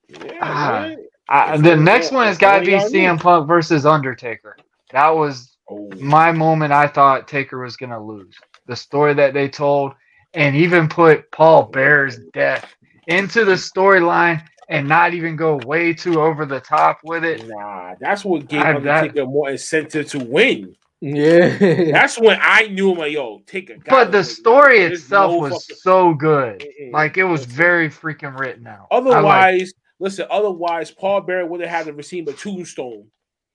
[0.09, 0.91] Yeah, Ah.
[1.29, 4.57] Uh, the next one has got to be CM Punk versus Undertaker.
[4.91, 8.35] That was Oh, my moment I thought Taker was going to lose.
[8.65, 9.93] The story that they told,
[10.33, 12.75] and even put Paul Bearer's death
[13.07, 17.45] into the storyline and not even go way too over the top with it.
[17.47, 20.75] nah, that's what gave I- that- Undertaker more incentive to win.
[21.03, 21.57] Yeah.
[21.91, 23.83] That's when I knew, like, yo, take a guy.
[23.89, 26.59] But the like, story there's itself no was fucking- so good.
[26.59, 26.91] Mm-mm.
[26.91, 28.85] Like it was very freaking written out.
[28.91, 30.27] I like- Otherwise, listen.
[30.29, 33.07] Otherwise, Paul Bearer would have had to receive a tombstone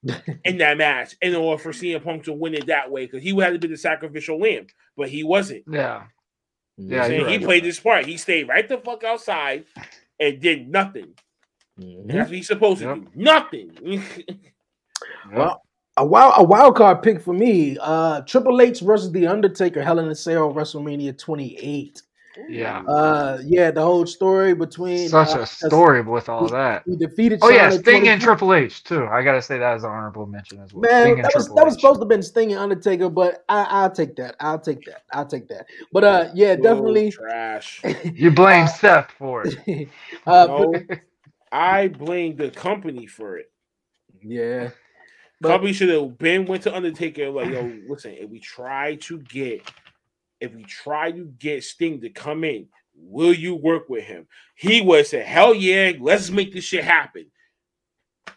[0.44, 3.32] in that match in order for CM Punk to win it that way because he
[3.32, 4.66] would have to be the sacrificial lamb,
[4.96, 5.62] but he wasn't.
[5.70, 6.02] yeah.
[6.78, 7.44] Yeah, Saying you're he right.
[7.46, 8.06] played his part.
[8.06, 9.64] He stayed right the fuck outside
[10.20, 11.14] and did nothing.
[11.78, 12.12] And Mhm.
[12.12, 12.94] that's what he's supposed Yep.
[12.94, 13.10] to do.
[13.14, 14.02] Nothing.
[15.32, 15.62] Well,
[15.96, 17.76] a wild a wild card pick for me.
[17.80, 22.02] Uh Triple H versus The Undertaker, Hell in a Cell, WrestleMania 28.
[22.48, 22.82] Yeah.
[22.86, 26.82] Uh yeah, the whole story between Such uh, a story with all that.
[26.86, 29.06] He defeated Oh yeah, Shawn in Sting and Triple H too.
[29.06, 30.84] I gotta say that as an honorable mention as well.
[30.84, 33.08] Sting Man, and that was Triple that was supposed to have been Sting and Undertaker,
[33.08, 34.36] but I, I'll take that.
[34.40, 35.02] I'll take that.
[35.12, 35.66] I'll take that.
[35.92, 37.10] But uh, yeah, Oh, definitely.
[37.10, 37.82] trash.
[38.14, 39.88] You blame Uh, Seth for it.
[40.26, 40.74] uh, No,
[41.52, 43.50] I blame the company for it.
[44.22, 44.70] yeah,
[45.40, 49.18] but Company should have been went to Undertaker like, yo, listen, if we try to
[49.20, 49.70] get,
[50.40, 54.26] if we try to get Sting to come in, will you work with him?
[54.54, 57.26] He would say, hell yeah, let's make this shit happen.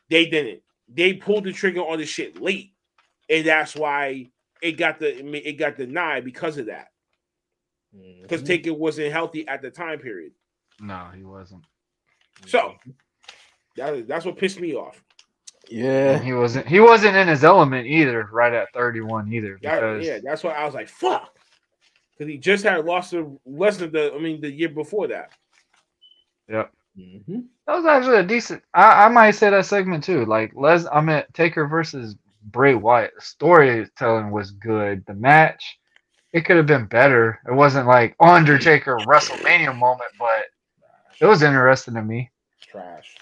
[0.10, 0.62] They didn't.
[0.88, 2.74] They pulled the trigger on the shit late,
[3.30, 4.30] and that's why
[4.62, 6.88] it got the it got denied because of that.
[8.22, 8.48] Because Mhm.
[8.48, 10.32] Taker wasn't healthy at the time period.
[10.80, 11.64] No, he wasn't.
[12.48, 12.76] So
[13.76, 15.04] that, that's what pissed me off.
[15.70, 16.68] yeah, And he wasn't.
[16.68, 18.28] He wasn't in his element either.
[18.32, 19.60] Right at thirty-one either.
[19.62, 21.38] That- yeah, that's why I was like, fuck.
[22.20, 25.32] Because he just had lost to Lesnar the I mean the year before that.
[26.98, 27.46] Mhm.
[27.66, 28.62] that was actually a decent.
[28.74, 30.26] I, I might say that segment too.
[30.26, 33.14] Like Les, I mean Taker versus Bray Wyatt.
[33.20, 35.06] Storytelling was good.
[35.06, 35.80] The match,
[36.34, 37.40] it could have been better.
[37.48, 40.46] It wasn't like Undertaker WrestleMania moment, but
[41.22, 42.30] it was interesting to me.
[42.62, 43.16] Trash.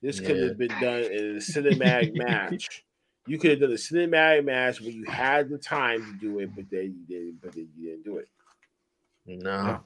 [0.00, 2.82] This could have been done in a cinematic match.
[3.26, 6.54] You could have done a cinematic match where you had the time to do it,
[6.54, 7.40] but then you didn't.
[7.40, 8.28] But then you didn't do it.
[9.26, 9.80] No.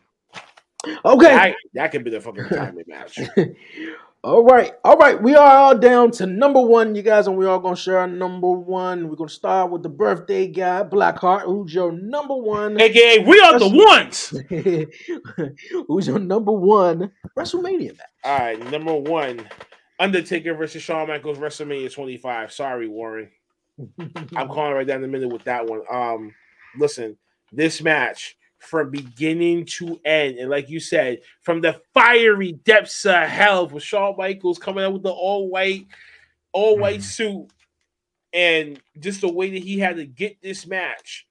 [1.04, 1.28] Okay.
[1.28, 3.18] That, that could be the fucking retirement match.
[4.26, 5.22] All right, all right.
[5.22, 8.08] We are all down to number one, you guys, and we all gonna share our
[8.08, 9.08] number one.
[9.08, 11.42] We're gonna start with the birthday guy, Blackhart.
[11.42, 12.80] Who's your number one?
[12.80, 14.34] AKA, we are the ones.
[15.86, 18.06] Who's your number one WrestleMania match?
[18.24, 19.48] All right, number one,
[19.98, 22.52] Undertaker versus Shawn Michaels WrestleMania 25.
[22.52, 23.30] Sorry, Warren.
[24.34, 25.82] I'm calling right down the middle with that one.
[25.90, 26.34] Um,
[26.78, 27.16] listen,
[27.52, 33.28] this match from beginning to end, and like you said, from the fiery depths of
[33.28, 35.86] hell with Shawn Michaels coming out with the all white,
[36.52, 37.04] all white Mhm.
[37.04, 37.48] suit,
[38.32, 41.26] and just the way that he had to get this match.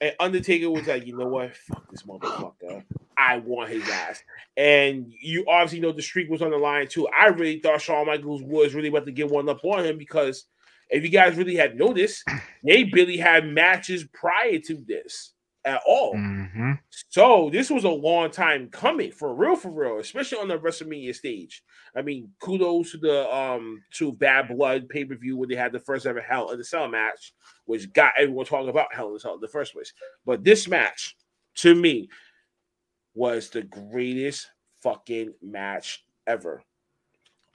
[0.00, 1.54] And Undertaker was like, you know what?
[1.56, 2.84] Fuck this motherfucker.
[3.22, 4.22] I want his ass.
[4.56, 7.08] And you obviously know the streak was on the line too.
[7.08, 10.46] I really thought Shawn Michaels was really about to get one up on him because
[10.90, 12.24] if you guys really had noticed,
[12.64, 15.32] they barely had matches prior to this
[15.64, 16.12] at all.
[16.14, 16.72] hmm
[17.08, 21.14] So this was a long time coming for real, for real, especially on the WrestleMania
[21.14, 21.62] stage.
[21.96, 25.72] I mean, kudos to the um to Bad Blood pay per view where they had
[25.72, 27.32] the first ever Hell in the Cell match,
[27.66, 29.92] which got everyone talking about Hell in the Cell in the first place.
[30.26, 31.16] But this match,
[31.56, 32.08] to me,
[33.14, 34.50] was the greatest
[34.82, 36.62] fucking match ever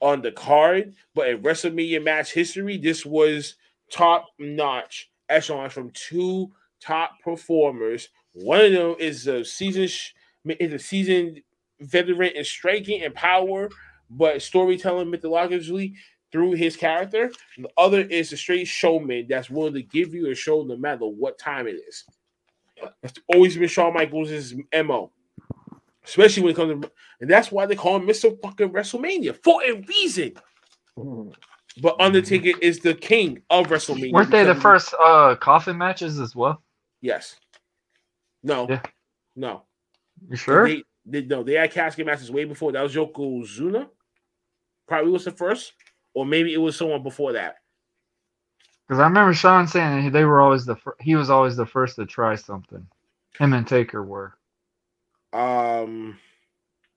[0.00, 0.94] on the card.
[1.14, 3.56] But in WrestleMania match history, this was
[3.90, 8.08] top notch echelon from two top performers.
[8.32, 9.88] One of them is a season
[10.46, 11.40] is a seasoned
[11.80, 13.68] veteran in striking and power,
[14.10, 15.94] but storytelling mythologically
[16.30, 17.30] through his character.
[17.56, 20.76] And the other is a straight showman that's willing to give you a show no
[20.76, 22.04] matter what time it is.
[23.02, 24.54] That's always been Shawn Michaels'
[24.84, 25.10] MO.
[26.08, 26.90] Especially when it comes to
[27.20, 28.40] and that's why they call him Mr.
[28.42, 30.32] fucking WrestleMania for a reason.
[31.80, 34.12] But Undertaker is the king of WrestleMania.
[34.12, 36.62] Weren't they the first uh coffin matches as well?
[37.02, 37.36] Yes.
[38.42, 38.66] No.
[38.68, 38.80] Yeah.
[39.36, 39.64] No.
[40.28, 40.66] You sure?
[40.66, 42.72] They, they no, they had casket matches way before.
[42.72, 43.88] That was Yokozuna.
[44.86, 45.74] Probably was the first,
[46.14, 47.56] or maybe it was someone before that.
[48.86, 51.96] Because I remember Shawn saying they were always the fir- he was always the first
[51.96, 52.86] to try something.
[53.38, 54.37] Him and Taker were.
[55.38, 56.18] Um,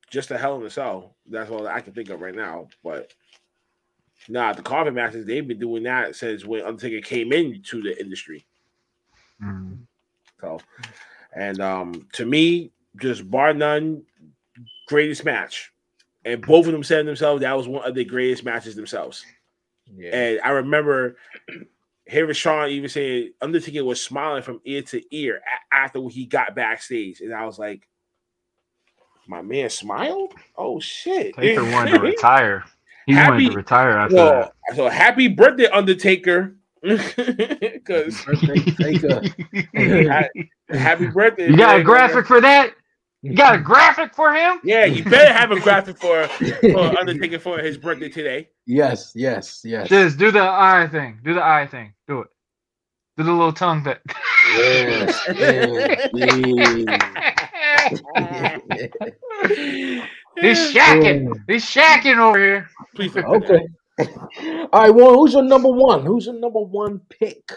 [0.10, 1.16] just a hell in a cell.
[1.28, 2.68] That's all I can think of right now.
[2.84, 3.14] But
[4.28, 8.46] nah, the carving matches they've been doing that since when Undertaker came into the industry.
[9.42, 9.80] Mm.
[10.40, 10.60] So,
[11.36, 14.04] and um, to me, just bar none,
[14.88, 15.72] greatest match.
[16.26, 19.24] And both of them said themselves that was one of the greatest matches themselves.
[19.96, 20.16] Yeah.
[20.16, 21.18] And I remember
[22.06, 25.42] hearing Shawn even saying Undertaker was smiling from ear to ear
[25.72, 27.88] after he got backstage, and I was like,
[29.32, 30.34] "My man smiled?
[30.58, 32.66] Oh shit!" Taker wanted to retire.
[33.06, 36.56] He wanted Happy- to retire after Well, so happy birthday, Undertaker!
[36.84, 38.60] Because Birthday
[40.70, 41.48] happy birthday!
[41.49, 42.74] you got a graphic for that?
[43.22, 44.60] You got a graphic for him?
[44.64, 48.49] Yeah, you better have a graphic for, for Undertaker for his birthday today.
[48.66, 49.88] yes, yes, yes.
[49.88, 51.20] Just do the eye thing.
[51.24, 51.94] Do the eye thing.
[52.08, 52.28] Do it.
[53.18, 53.98] Do the little tongue thing.
[54.58, 56.22] Yes, yes,
[60.39, 61.27] He's shacking.
[61.27, 61.43] Mm.
[61.48, 62.69] He's shacking over here.
[62.95, 63.68] Please okay.
[63.99, 66.06] All right, Warren, who's your number one?
[66.06, 67.52] Who's your number one pick?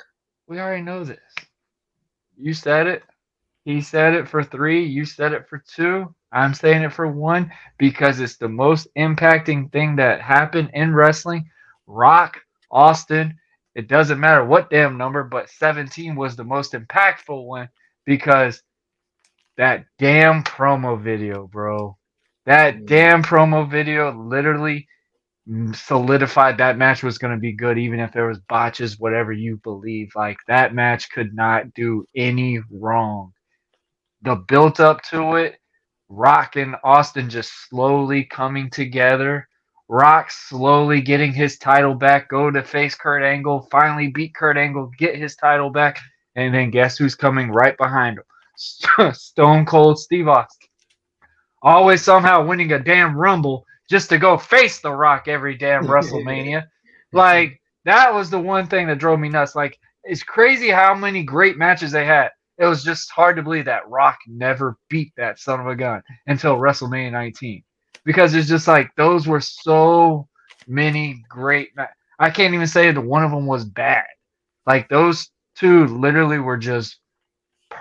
[0.46, 1.18] We already know this.
[2.36, 3.02] You said it.
[3.64, 4.84] He said it for three.
[4.84, 6.14] You said it for two.
[6.32, 11.48] I'm saying it for one because it's the most impacting thing that happened in wrestling.
[11.86, 13.38] Rock, Austin,
[13.74, 17.68] it doesn't matter what damn number, but 17 was the most impactful one
[18.04, 18.62] because
[19.58, 21.98] that damn promo video, bro.
[22.46, 22.86] That Mm.
[22.86, 24.86] damn promo video literally
[25.74, 29.58] solidified that match was going to be good even if there was botches whatever you
[29.62, 33.32] believe like that match could not do any wrong
[34.22, 35.56] the built up to it
[36.08, 39.48] rock and austin just slowly coming together
[39.88, 44.90] rock slowly getting his title back go to face kurt angle finally beat kurt angle
[44.98, 45.98] get his title back
[46.36, 48.24] and then guess who's coming right behind him
[48.56, 50.68] stone cold steve austin.
[51.62, 56.64] Always somehow winning a damn rumble just to go face the rock every damn wrestlemania.
[57.12, 59.54] Like that was the one thing that drove me nuts.
[59.56, 62.30] Like it's crazy how many great matches they had.
[62.58, 66.02] It was just hard to believe that rock never beat that son of a gun
[66.26, 67.62] until wrestlemania 19
[68.04, 70.28] because it's just like those were so
[70.68, 71.86] many great ma-
[72.20, 74.04] i can't even say that one of them was bad.
[74.66, 76.98] Like those two literally were just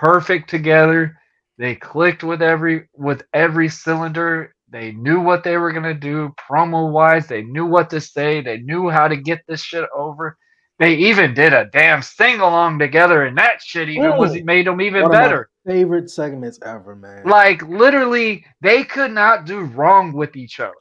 [0.04, 1.16] perfect together.
[1.58, 4.54] They clicked with every with every cylinder.
[4.70, 8.40] They knew what they were going to do promo wise they knew what to say.
[8.40, 10.36] They knew how to get this shit over.
[10.80, 14.80] They even did a damn sing along together and that shit even was made them
[14.80, 15.50] even One of my- better.
[15.64, 17.22] favorite segments ever, man.
[17.24, 20.74] Like literally, they could not do wrong with each other.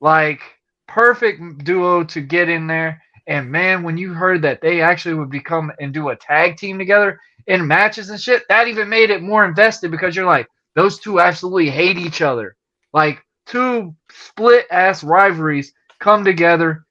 [0.00, 0.40] Like
[0.86, 3.02] perfect duo to get in there.
[3.26, 6.78] And man, when you heard that they actually would become and do a tag team
[6.78, 10.98] together in matches and shit, that even made it more invested because you're like, those
[10.98, 12.56] two absolutely hate each other.
[12.92, 16.84] Like two split ass rivalries come together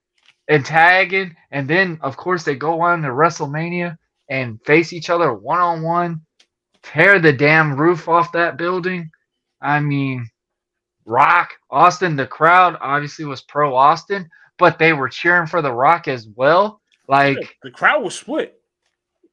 [0.48, 3.98] and tagging, and then of course they go on to WrestleMania
[4.30, 6.22] and face each other one on one,
[6.84, 9.10] tear the damn roof off that building.
[9.62, 10.30] I mean,
[11.06, 16.08] Rock, Austin, the crowd obviously was pro Austin, but they were cheering for the Rock
[16.08, 16.82] as well.
[17.08, 18.60] Like, the crowd was split.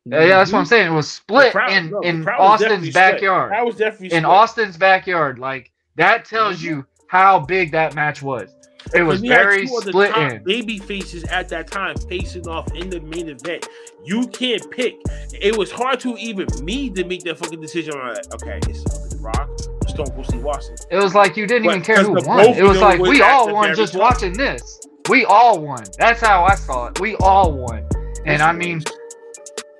[0.07, 0.89] Yeah, that's what I'm saying.
[0.93, 3.53] It was split crowd- in, in Austin's backyard.
[3.53, 4.25] That was definitely In.
[4.25, 5.39] Austin's backyard.
[5.39, 6.67] Like, that tells Mm-hmm.
[6.69, 8.55] you how big that match was.
[8.95, 10.43] It was Because we had very two of the split in.
[10.43, 13.69] baby faces at that time facing off in the main event.
[14.05, 14.95] You can't pick.
[15.41, 18.83] It was hard to even me to make that fucking decision on like, okay, it's
[18.83, 19.49] The Rock,
[19.89, 20.75] Stone Cold Steve Austin.
[20.91, 22.41] It was like you didn't But even care who won.
[22.41, 24.81] It was like we all won just watching this.
[25.09, 25.85] We all won.
[25.99, 26.99] That's how I saw it.
[26.99, 27.87] We all won.
[28.27, 28.83] And I mean,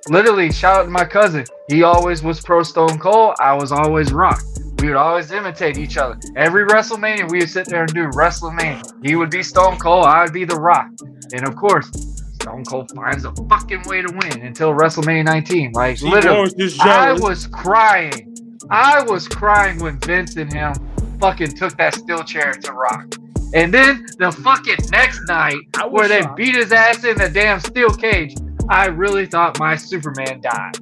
[0.09, 1.45] literally, shout out to my cousin.
[1.69, 3.35] He always was pro Stone Cold.
[3.39, 4.41] I was always Rock.
[4.79, 6.19] We would always imitate each other.
[6.35, 9.05] Every WrestleMania, we would sit there and do WrestleMania.
[9.05, 10.05] He would be Stone Cold.
[10.05, 10.89] I would be The Rock.
[11.31, 11.89] And of course,
[12.33, 15.71] Stone Cold finds a fucking way to win until WrestleMania 19.
[15.71, 18.35] Like See, literally, just I was crying.
[18.69, 20.73] I was crying when Vince and him
[21.19, 23.15] fucking took that steel chair to Rock.
[23.53, 25.55] And then the fucking next night,
[25.89, 26.35] where they shocked.
[26.35, 28.35] beat his ass in the damn steel cage,
[28.69, 30.77] I really thought my Superman died.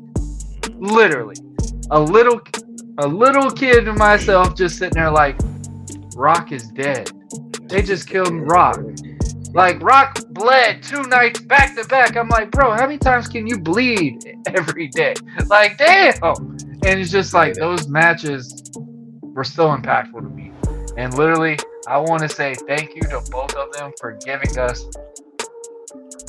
[0.75, 1.35] Literally,
[1.89, 2.41] a little,
[2.99, 5.37] a little kid to myself just sitting there like,
[6.15, 7.11] Rock is dead.
[7.63, 8.79] They just killed Rock.
[9.53, 12.15] Like Rock bled two nights back to back.
[12.15, 15.13] I'm like, bro, how many times can you bleed every day?
[15.47, 16.23] Like, damn.
[16.23, 18.71] And it's just like those matches
[19.21, 20.51] were so impactful to me.
[20.97, 24.85] And literally, I want to say thank you to both of them for giving us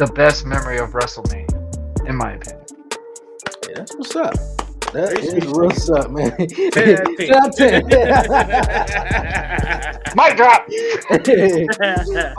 [0.06, 2.66] the best memory of WrestleMania, in my opinion.
[3.64, 4.34] Hey, that's what's up.
[4.92, 6.32] That Very is what's up, man.
[10.16, 10.66] Mic drop.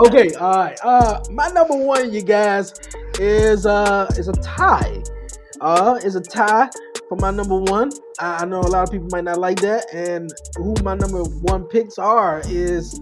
[0.06, 0.78] okay, all right.
[0.84, 2.74] Uh, my number one, you guys,
[3.18, 5.02] is uh is a tie.
[5.62, 6.70] Uh, is a tie
[7.16, 7.92] for my number one.
[8.20, 11.24] I, I know a lot of people might not like that, and who my number
[11.24, 13.00] one picks are is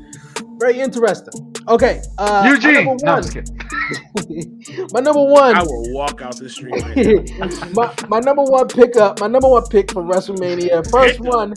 [0.59, 1.33] very interesting.
[1.67, 2.73] Okay, uh, my Eugene.
[2.85, 3.23] number No, I'm one.
[3.23, 4.87] just kidding.
[4.93, 5.55] my number one.
[5.55, 6.73] I will walk out the street.
[6.81, 10.89] Right my, my number one pickup, my number one pick for WrestleMania.
[10.91, 11.53] First one,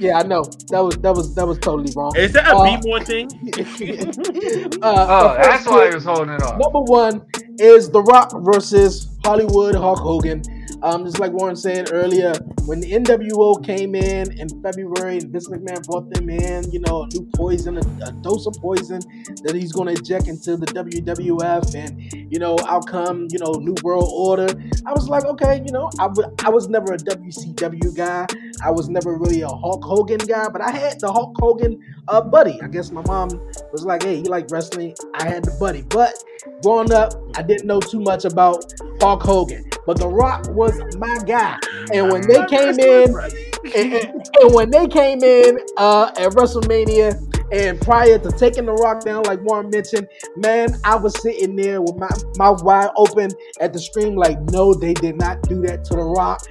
[0.00, 2.12] yeah, I know that was that was that was totally wrong.
[2.16, 3.28] Is that a Uh, B-more thing?
[4.82, 6.58] uh, Oh, that's first why pick- he was holding it off.
[6.58, 7.24] Number one
[7.58, 10.42] is The Rock versus Hollywood Hulk Hogan.
[10.84, 12.34] Um, just like Warren said earlier,
[12.66, 17.08] when the NWO came in in February Vince McMahon brought them in, you know, a
[17.08, 19.00] new poison, a, a dose of poison
[19.44, 23.74] that he's going to inject into the WWF, and you know, outcome, you know, New
[23.82, 24.48] World Order.
[24.84, 28.26] I was like, okay, you know, I w- I was never a WCW guy.
[28.62, 32.20] I was never really a Hulk Hogan guy, but I had the Hulk Hogan uh,
[32.20, 32.60] buddy.
[32.60, 33.30] I guess my mom
[33.72, 34.94] was like, hey, you like wrestling?
[35.14, 36.12] I had the buddy, but
[36.62, 38.70] growing up, I didn't know too much about
[39.00, 41.58] Hulk Hogan, but The Rock was my guy.
[41.92, 43.14] And when they came in,
[43.76, 47.20] and, and- and when they came in uh, at WrestleMania,
[47.52, 51.80] and prior to taking The Rock down, like Warren mentioned, man, I was sitting there
[51.82, 52.08] with my
[52.38, 53.30] mouth wide open
[53.60, 56.42] at the screen, like, no, they did not do that to The Rock.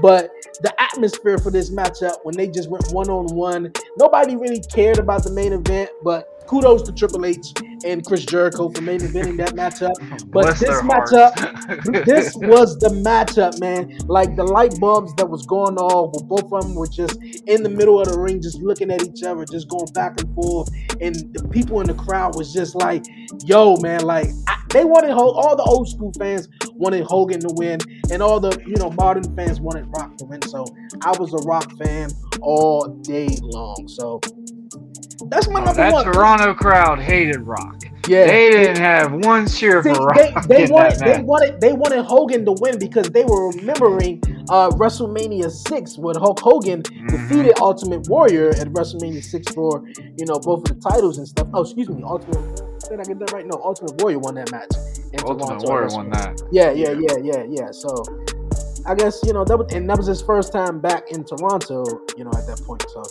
[0.00, 0.30] But
[0.62, 4.98] the atmosphere for this matchup, when they just went one on one, nobody really cared
[4.98, 7.52] about the main event, but kudos to Triple H
[7.84, 9.94] and Chris Jericho for main eventing that matchup.
[10.30, 13.98] But Bless this matchup, this was the matchup, man.
[14.06, 17.62] Like the light bulbs that was going off, where both of them were just in
[17.62, 20.68] the middle of the ring, just looking at each other, just going back and forth.
[21.00, 23.04] And the people in the crowd was just like,
[23.44, 27.78] "Yo, man!" Like I, they wanted all the old school fans wanted Hogan to win,
[28.10, 30.42] and all the you know modern fans wanted Rock to win.
[30.42, 30.64] So
[31.02, 32.10] I was a Rock fan
[32.40, 33.86] all day long.
[33.88, 34.20] So
[35.28, 36.04] that's my Oh, number that one.
[36.04, 37.82] Toronto crowd hated Rock.
[38.08, 41.72] yeah, They didn't have one cheer See, for Rock they, they wanted they wanted they
[41.72, 47.08] wanted Hogan to win because they were remembering uh, WrestleMania six when Hulk Hogan Mhm.
[47.10, 49.84] defeated Ultimate Warrior at WrestleMania six for
[50.18, 51.48] you know both of the titles and stuff.
[51.54, 52.60] Oh, excuse me, Ultimate.
[52.88, 53.46] Did I get that right?
[53.46, 54.68] No, Ultimate Warrior won that match.
[55.24, 55.68] Ultimate Toronto.
[55.68, 56.40] Warrior won that.
[56.50, 57.70] Yeah, yeah, yeah, yeah, yeah.
[57.70, 58.02] So
[58.84, 61.84] I guess you know that was and that was his first time back in Toronto.
[62.16, 62.84] You know at that point.
[62.92, 63.02] So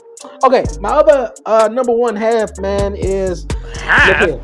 [0.43, 3.45] okay, my other uh, number one half man is
[3.81, 4.39] Half?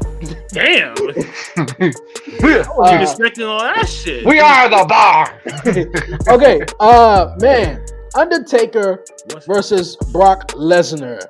[0.49, 0.95] Damn.
[0.95, 1.93] we
[2.77, 4.25] Uh, you expecting all that shit.
[4.25, 5.41] We are the bar.
[6.33, 7.83] okay, uh, man,
[8.15, 9.03] Undertaker
[9.45, 11.21] versus Brock Lesnar.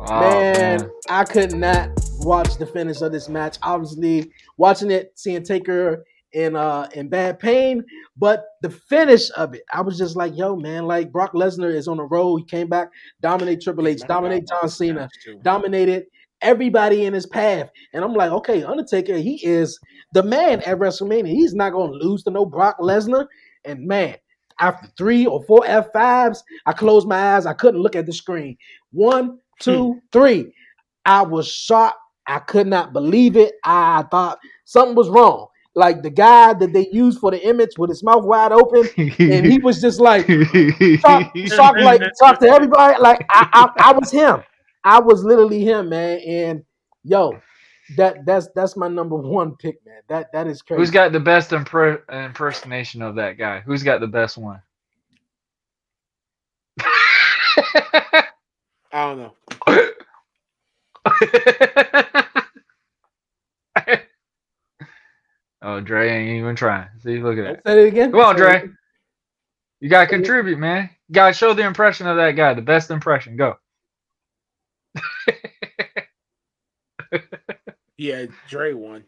[0.00, 1.90] Oh, man, I could not
[2.20, 3.58] watch the finish of this match.
[3.62, 7.84] Obviously, watching it, seeing Taker in uh in bad pain,
[8.16, 11.88] but the finish of it, I was just like, yo, man, like Brock Lesnar is
[11.88, 12.38] on the road.
[12.38, 12.88] He came back,
[13.20, 15.08] dominate Triple H, dominate John Cena,
[15.42, 16.06] dominated
[16.40, 17.70] everybody in his path.
[17.92, 19.78] And I'm like, okay, Undertaker, he is
[20.12, 21.28] the man at WrestleMania.
[21.28, 23.26] He's not gonna lose to no Brock Lesnar.
[23.64, 24.16] And man,
[24.60, 27.46] after three or four F5s, I closed my eyes.
[27.46, 28.56] I couldn't look at the screen.
[28.92, 30.52] One, two, three.
[31.04, 31.98] I was shocked.
[32.26, 33.54] I could not believe it.
[33.64, 35.48] I thought something was wrong.
[35.74, 38.88] Like the guy that they used for the image with his mouth wide open,
[39.28, 40.26] and he was just like
[41.00, 43.00] talk, talk like talk to everybody.
[43.00, 44.42] Like I, I, I was him.
[44.84, 46.18] I was literally him, man.
[46.26, 46.64] And
[47.04, 47.40] yo,
[47.96, 50.02] that that's that's my number one pick, man.
[50.08, 50.80] That that is crazy.
[50.80, 53.60] Who's got the best impre- impersonation of that guy?
[53.60, 54.60] Who's got the best one?
[56.80, 58.24] I
[58.92, 59.32] don't know.
[65.62, 66.88] oh, Dre ain't even trying.
[67.02, 67.62] See, look at that.
[67.66, 68.10] Say it again.
[68.12, 68.68] Come on, Dre.
[69.80, 70.90] You gotta contribute, man.
[71.08, 73.36] You gotta show the impression of that guy, the best impression.
[73.36, 73.56] Go.
[77.98, 79.04] Yeah, Dre won.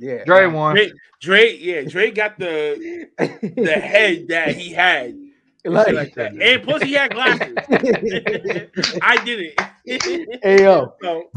[0.00, 0.24] Yeah.
[0.24, 0.74] Dre won.
[0.74, 0.90] Dre,
[1.20, 5.10] Dre, yeah, Dre got the the head that he had.
[5.10, 5.32] and
[5.74, 6.32] Like- like that.
[6.40, 7.54] And plus he had glasses.
[9.02, 9.60] I didn't.
[10.42, 11.30] hey yo, so,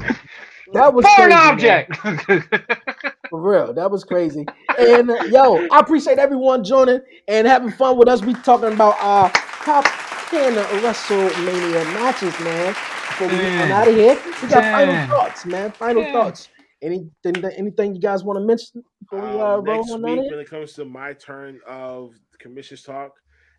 [0.73, 3.15] that was Foreign crazy, object.
[3.31, 4.45] For real, that was crazy.
[4.77, 6.99] And uh, yo, I appreciate everyone joining
[7.29, 8.21] and having fun with us.
[8.21, 9.85] We talking about our top
[10.29, 10.53] ten
[10.83, 12.73] WrestleMania matches, man.
[12.73, 15.71] Before we get on out of here, we got final thoughts, man.
[15.71, 16.11] Final Ten.
[16.11, 16.49] thoughts.
[16.81, 20.29] Anything, anything you guys want to mention before we uh, um, roll next on week,
[20.29, 23.13] when it comes to my turn of commission's talk,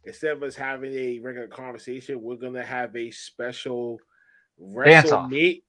[0.04, 3.96] instead of us having a regular conversation, we're gonna have a special
[4.84, 5.30] Dance off.
[5.30, 5.62] WrestleMania.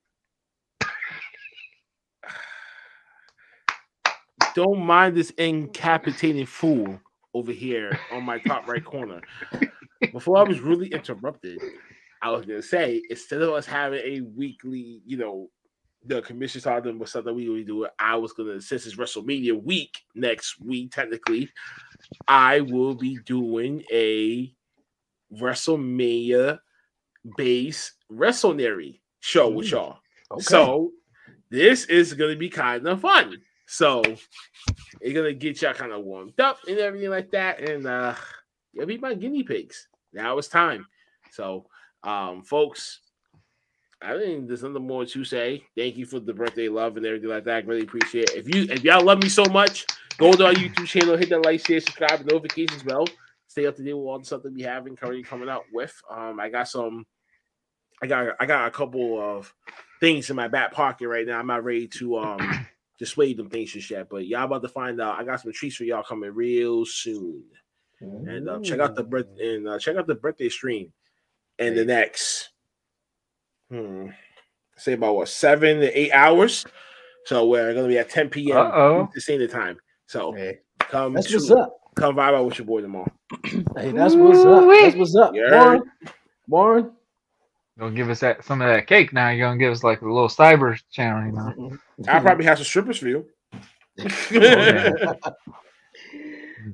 [4.56, 7.00] Don't mind this incapacitating fool
[7.34, 9.22] over here on my top right corner.
[10.12, 11.60] Before I was really interrupted,
[12.22, 15.50] I was gonna say instead of us having a weekly, you know,
[16.06, 17.88] the commission talk them was something we would do.
[17.98, 21.50] I was gonna since it's WrestleMania week next week, technically,
[22.28, 24.54] I will be doing a
[25.34, 26.60] WrestleMania
[27.38, 30.00] base WrestleNary show with y'all.
[30.32, 30.44] Okay.
[30.44, 30.92] So
[31.50, 33.42] this is gonna be kind of fun.
[33.74, 34.04] So
[35.02, 37.68] it's gonna get y'all kind of warmed up and everything like that.
[37.68, 38.14] And uh
[38.72, 39.88] you'll be my guinea pigs.
[40.14, 40.86] Now it's time.
[41.32, 41.66] So
[42.04, 43.00] um folks,
[44.00, 45.64] I think there's nothing more to say.
[45.76, 47.64] Thank you for the birthday love and everything like that.
[47.64, 48.36] I really appreciate it.
[48.36, 49.88] If you if y'all love me so much,
[50.20, 53.08] go to our YouTube channel, hit that like, share, subscribe, and notifications bell.
[53.48, 55.64] Stay up to date with all the stuff that we have and currently coming out
[55.74, 56.00] with.
[56.12, 57.08] Um, I got some
[58.04, 59.52] I got I got a couple of
[60.00, 61.40] things in my back pocket right now.
[61.40, 62.68] I'm not ready to um
[63.00, 65.20] display them things just yet, but y'all about to find out.
[65.20, 67.44] I got some treats for y'all coming real soon.
[68.02, 70.92] And uh, check out the birth and uh, check out the birthday stream
[71.60, 72.50] and the next
[73.70, 74.08] hmm
[74.76, 76.66] say about what seven to eight hours.
[77.26, 78.58] So we're gonna be at 10 p.m.
[78.58, 79.10] Uh-oh.
[79.14, 79.78] the same time.
[80.08, 81.78] So Hey, come that's to- what's up.
[81.96, 83.12] come vibe out with your boy tomorrow.
[83.78, 84.70] Hey, that's what's up.
[84.82, 85.34] That's what's up.
[85.34, 85.52] Yeah.
[85.52, 85.84] Warren,
[86.48, 86.92] Warren.
[87.80, 89.30] Gonna give us that some of that cake now.
[89.30, 91.78] You're gonna give us like a little cyber channel, you know.
[92.08, 93.26] I probably have some strippers for you.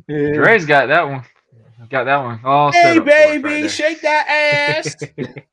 [0.08, 1.24] Dre's got that one.
[1.90, 4.96] Got that one all Hey us right baby, shake that ass.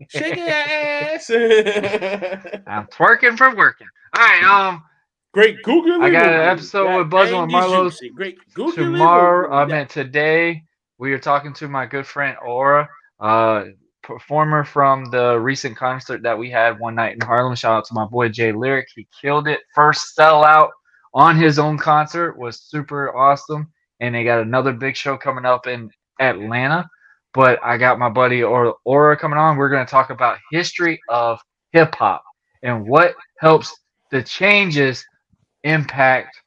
[0.08, 1.30] shake that ass.
[2.66, 3.86] I'm twerking for working.
[4.16, 4.82] All right, um,
[5.32, 6.02] Great Google.
[6.02, 8.72] I got an episode with Buzzing with Marlowe Great Google.
[8.72, 9.54] tomorrow.
[9.54, 10.64] I meant today.
[10.98, 12.88] We are talking to my good friend Aura,
[13.20, 13.64] uh,
[14.06, 17.56] performer from the recent concert that we had one night in Harlem.
[17.56, 18.86] Shout out to my boy Jay Lyric.
[18.94, 19.60] He killed it.
[19.74, 20.70] First sellout
[21.12, 23.70] on his own concert was super awesome.
[24.00, 26.88] And they got another big show coming up in Atlanta.
[27.34, 29.56] But I got my buddy Aura, coming on.
[29.56, 31.38] We're going to talk about history of
[31.72, 32.22] hip hop
[32.62, 33.74] and what helps
[34.10, 35.04] the changes
[35.64, 36.40] impact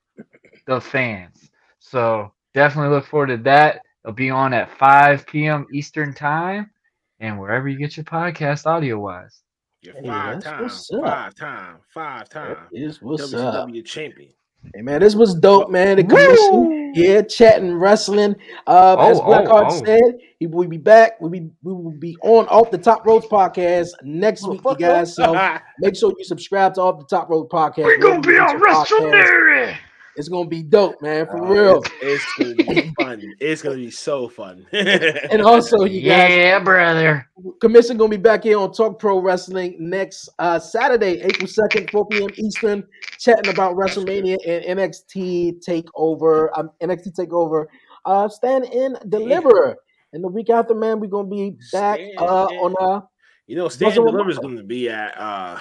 [0.66, 1.50] the fans.
[1.80, 3.82] So definitely look forward to that.
[4.04, 5.68] It'll be on at 5 p.m.
[5.74, 6.72] Eastern time
[7.20, 9.42] and wherever you get your podcast audio wise.
[9.82, 12.70] You're Hey, five that's times, five times, five That times.
[12.74, 13.70] is what's up.
[13.86, 14.32] Champion.
[14.76, 15.96] Hey man, this was dope, man.
[15.98, 18.36] The commission, yeah, chatting wrestling.
[18.68, 19.86] Uh, as Oh, Blackhart oh, oh.
[19.86, 21.20] said, he will be back.
[21.22, 25.16] We'll be we will be on off the top ropes podcast next week, you guys.
[25.16, 25.34] So
[25.80, 27.86] make sure you subscribe to off the top Ropes podcast.
[27.86, 28.68] We're going to be you get on your.
[28.68, 29.78] WrestleMania.
[30.16, 31.84] It's gonna be dope, man, for Uh, real.
[32.02, 33.34] It's, it's gonna be fun.
[33.40, 34.66] It's gonna be so fun.
[34.74, 37.30] And also, you guys, Yeah, brother.
[37.62, 42.06] Commission gonna be back here on Talk Pro Wrestling next uh, Saturday, April second, four
[42.08, 42.30] p.m.
[42.36, 42.84] Eastern,
[43.18, 46.50] chatting about WrestleMania and NXT Takeover.
[46.56, 47.66] Um, NXT Takeover.
[48.06, 49.78] Uh, stand in, deliver.
[50.12, 53.06] And the week after, man, we're gonna be back uh, on uh,
[53.50, 55.58] you know, Stand and Deliver is gonna be at uh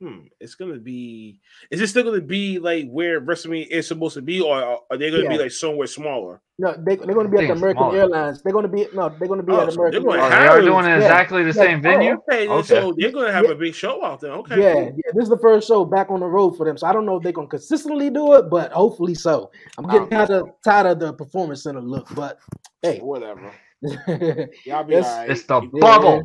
[0.00, 4.22] hmm, it's gonna be is it still gonna be like where WrestleMania is supposed to
[4.22, 6.40] be, or are they gonna be like somewhere smaller?
[6.60, 7.98] no, they, they're gonna be at the American smaller.
[7.98, 8.42] Airlines.
[8.42, 10.42] They're gonna be no, they're gonna be Oh, at so they're American gonna Oh, Airlines.
[10.42, 10.96] they are doing Yeah.
[10.96, 11.52] exactly the Yeah.
[11.52, 12.12] same venue.
[12.28, 12.66] Okay, then, Okay.
[12.68, 13.50] so they're gonna have Yeah.
[13.52, 14.32] a big show out there.
[14.32, 14.82] Okay, Yeah, cool.
[14.96, 16.76] yeah, this is the first show back on the road for them.
[16.76, 19.50] So I don't know if they're gonna consistently do it, but hopefully so.
[19.78, 22.38] I'm getting Oh, kind of tired of the performance center look, but
[22.82, 23.52] hey, whatever.
[23.82, 25.06] Y'all be Yes.
[25.06, 25.30] all right.
[25.30, 26.22] It's the If- bubble.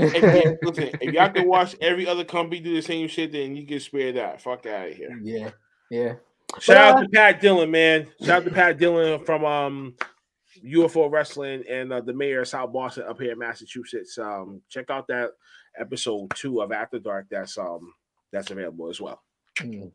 [0.00, 3.56] If, if- listen, if y'all can watch every other company do the same shit, then
[3.56, 4.40] you can spare that.
[4.40, 5.18] Fuck out of here.
[5.22, 5.50] yeah,
[5.90, 6.14] yeah.
[6.60, 8.06] Shout uh, out to Pat Dillon, man.
[8.20, 9.94] Shout out to Pat Dillon from um
[10.64, 14.16] UFO Wrestling and uh, the mayor of South Boston up here in Massachusetts.
[14.18, 15.30] Um, check out that
[15.78, 17.26] episode two of After Dark.
[17.30, 17.92] That's um
[18.32, 19.22] that's available as well.
[19.58, 19.90] Mm.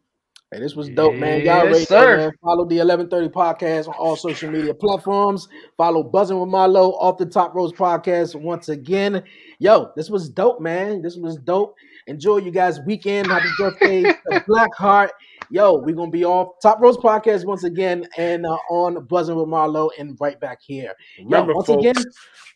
[0.53, 1.39] Hey, this was dope, man.
[1.45, 2.17] Y'all Yes, ready, sir.
[2.17, 2.31] man.
[2.41, 5.47] Follow the 1130 podcast on all social media platforms.
[5.77, 9.23] Follow Buzzing with Marlowe off the Top Ropes podcast once again.
[9.59, 11.01] Yo, this was dope, man.
[11.01, 11.75] This was dope.
[12.07, 13.27] Enjoy you guys' weekend.
[13.27, 14.13] Happy birthday to
[14.49, 15.11] Blackhart.
[15.51, 19.47] Yo, we're gonna be off Top Ropes podcast once again and uh, on Buzzing with
[19.47, 20.93] Marlowe and right back here.
[21.19, 22.03] Remember, once folks, again-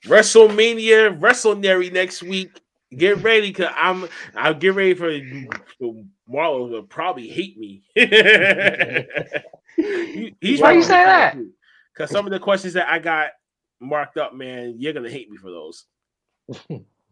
[0.08, 2.60] WrestleMania, WrestleNary next week.
[2.96, 5.12] Get ready, cause I'm I'll get ready for,
[5.80, 7.84] for Marlowe to probably hate me.
[9.78, 11.38] He- he's Why you probably say that?
[11.98, 13.32] Cause some of the questions that I got
[13.82, 15.86] marked up, man, you're gonna hate me for those.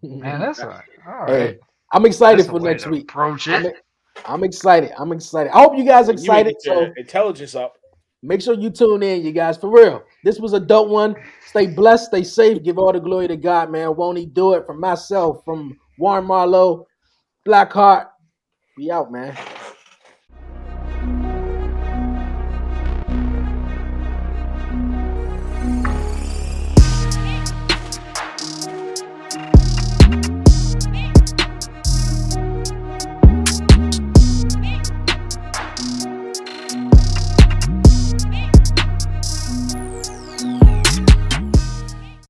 [0.01, 0.83] Man, that's all right.
[1.05, 1.57] All Hey.
[1.91, 3.03] I'm excited That's for next week.
[3.09, 3.67] Approach I'm.
[4.25, 4.91] I'm excited.
[4.97, 5.51] I'm excited.
[5.51, 6.55] I hope you guys are You may excited.
[6.63, 7.73] get your So intelligence up.
[8.25, 9.57] Make sure you tune in, you guys.
[9.57, 10.01] For real.
[10.23, 11.15] This was a dope one.
[11.45, 12.63] Stay blessed, stay safe.
[12.63, 13.95] Give all the glory to God, man.
[13.97, 14.65] Won't he do it?
[14.65, 16.87] From myself, from Warren Marlowe,
[17.45, 18.07] Blackhart.
[18.77, 19.37] Be out, man.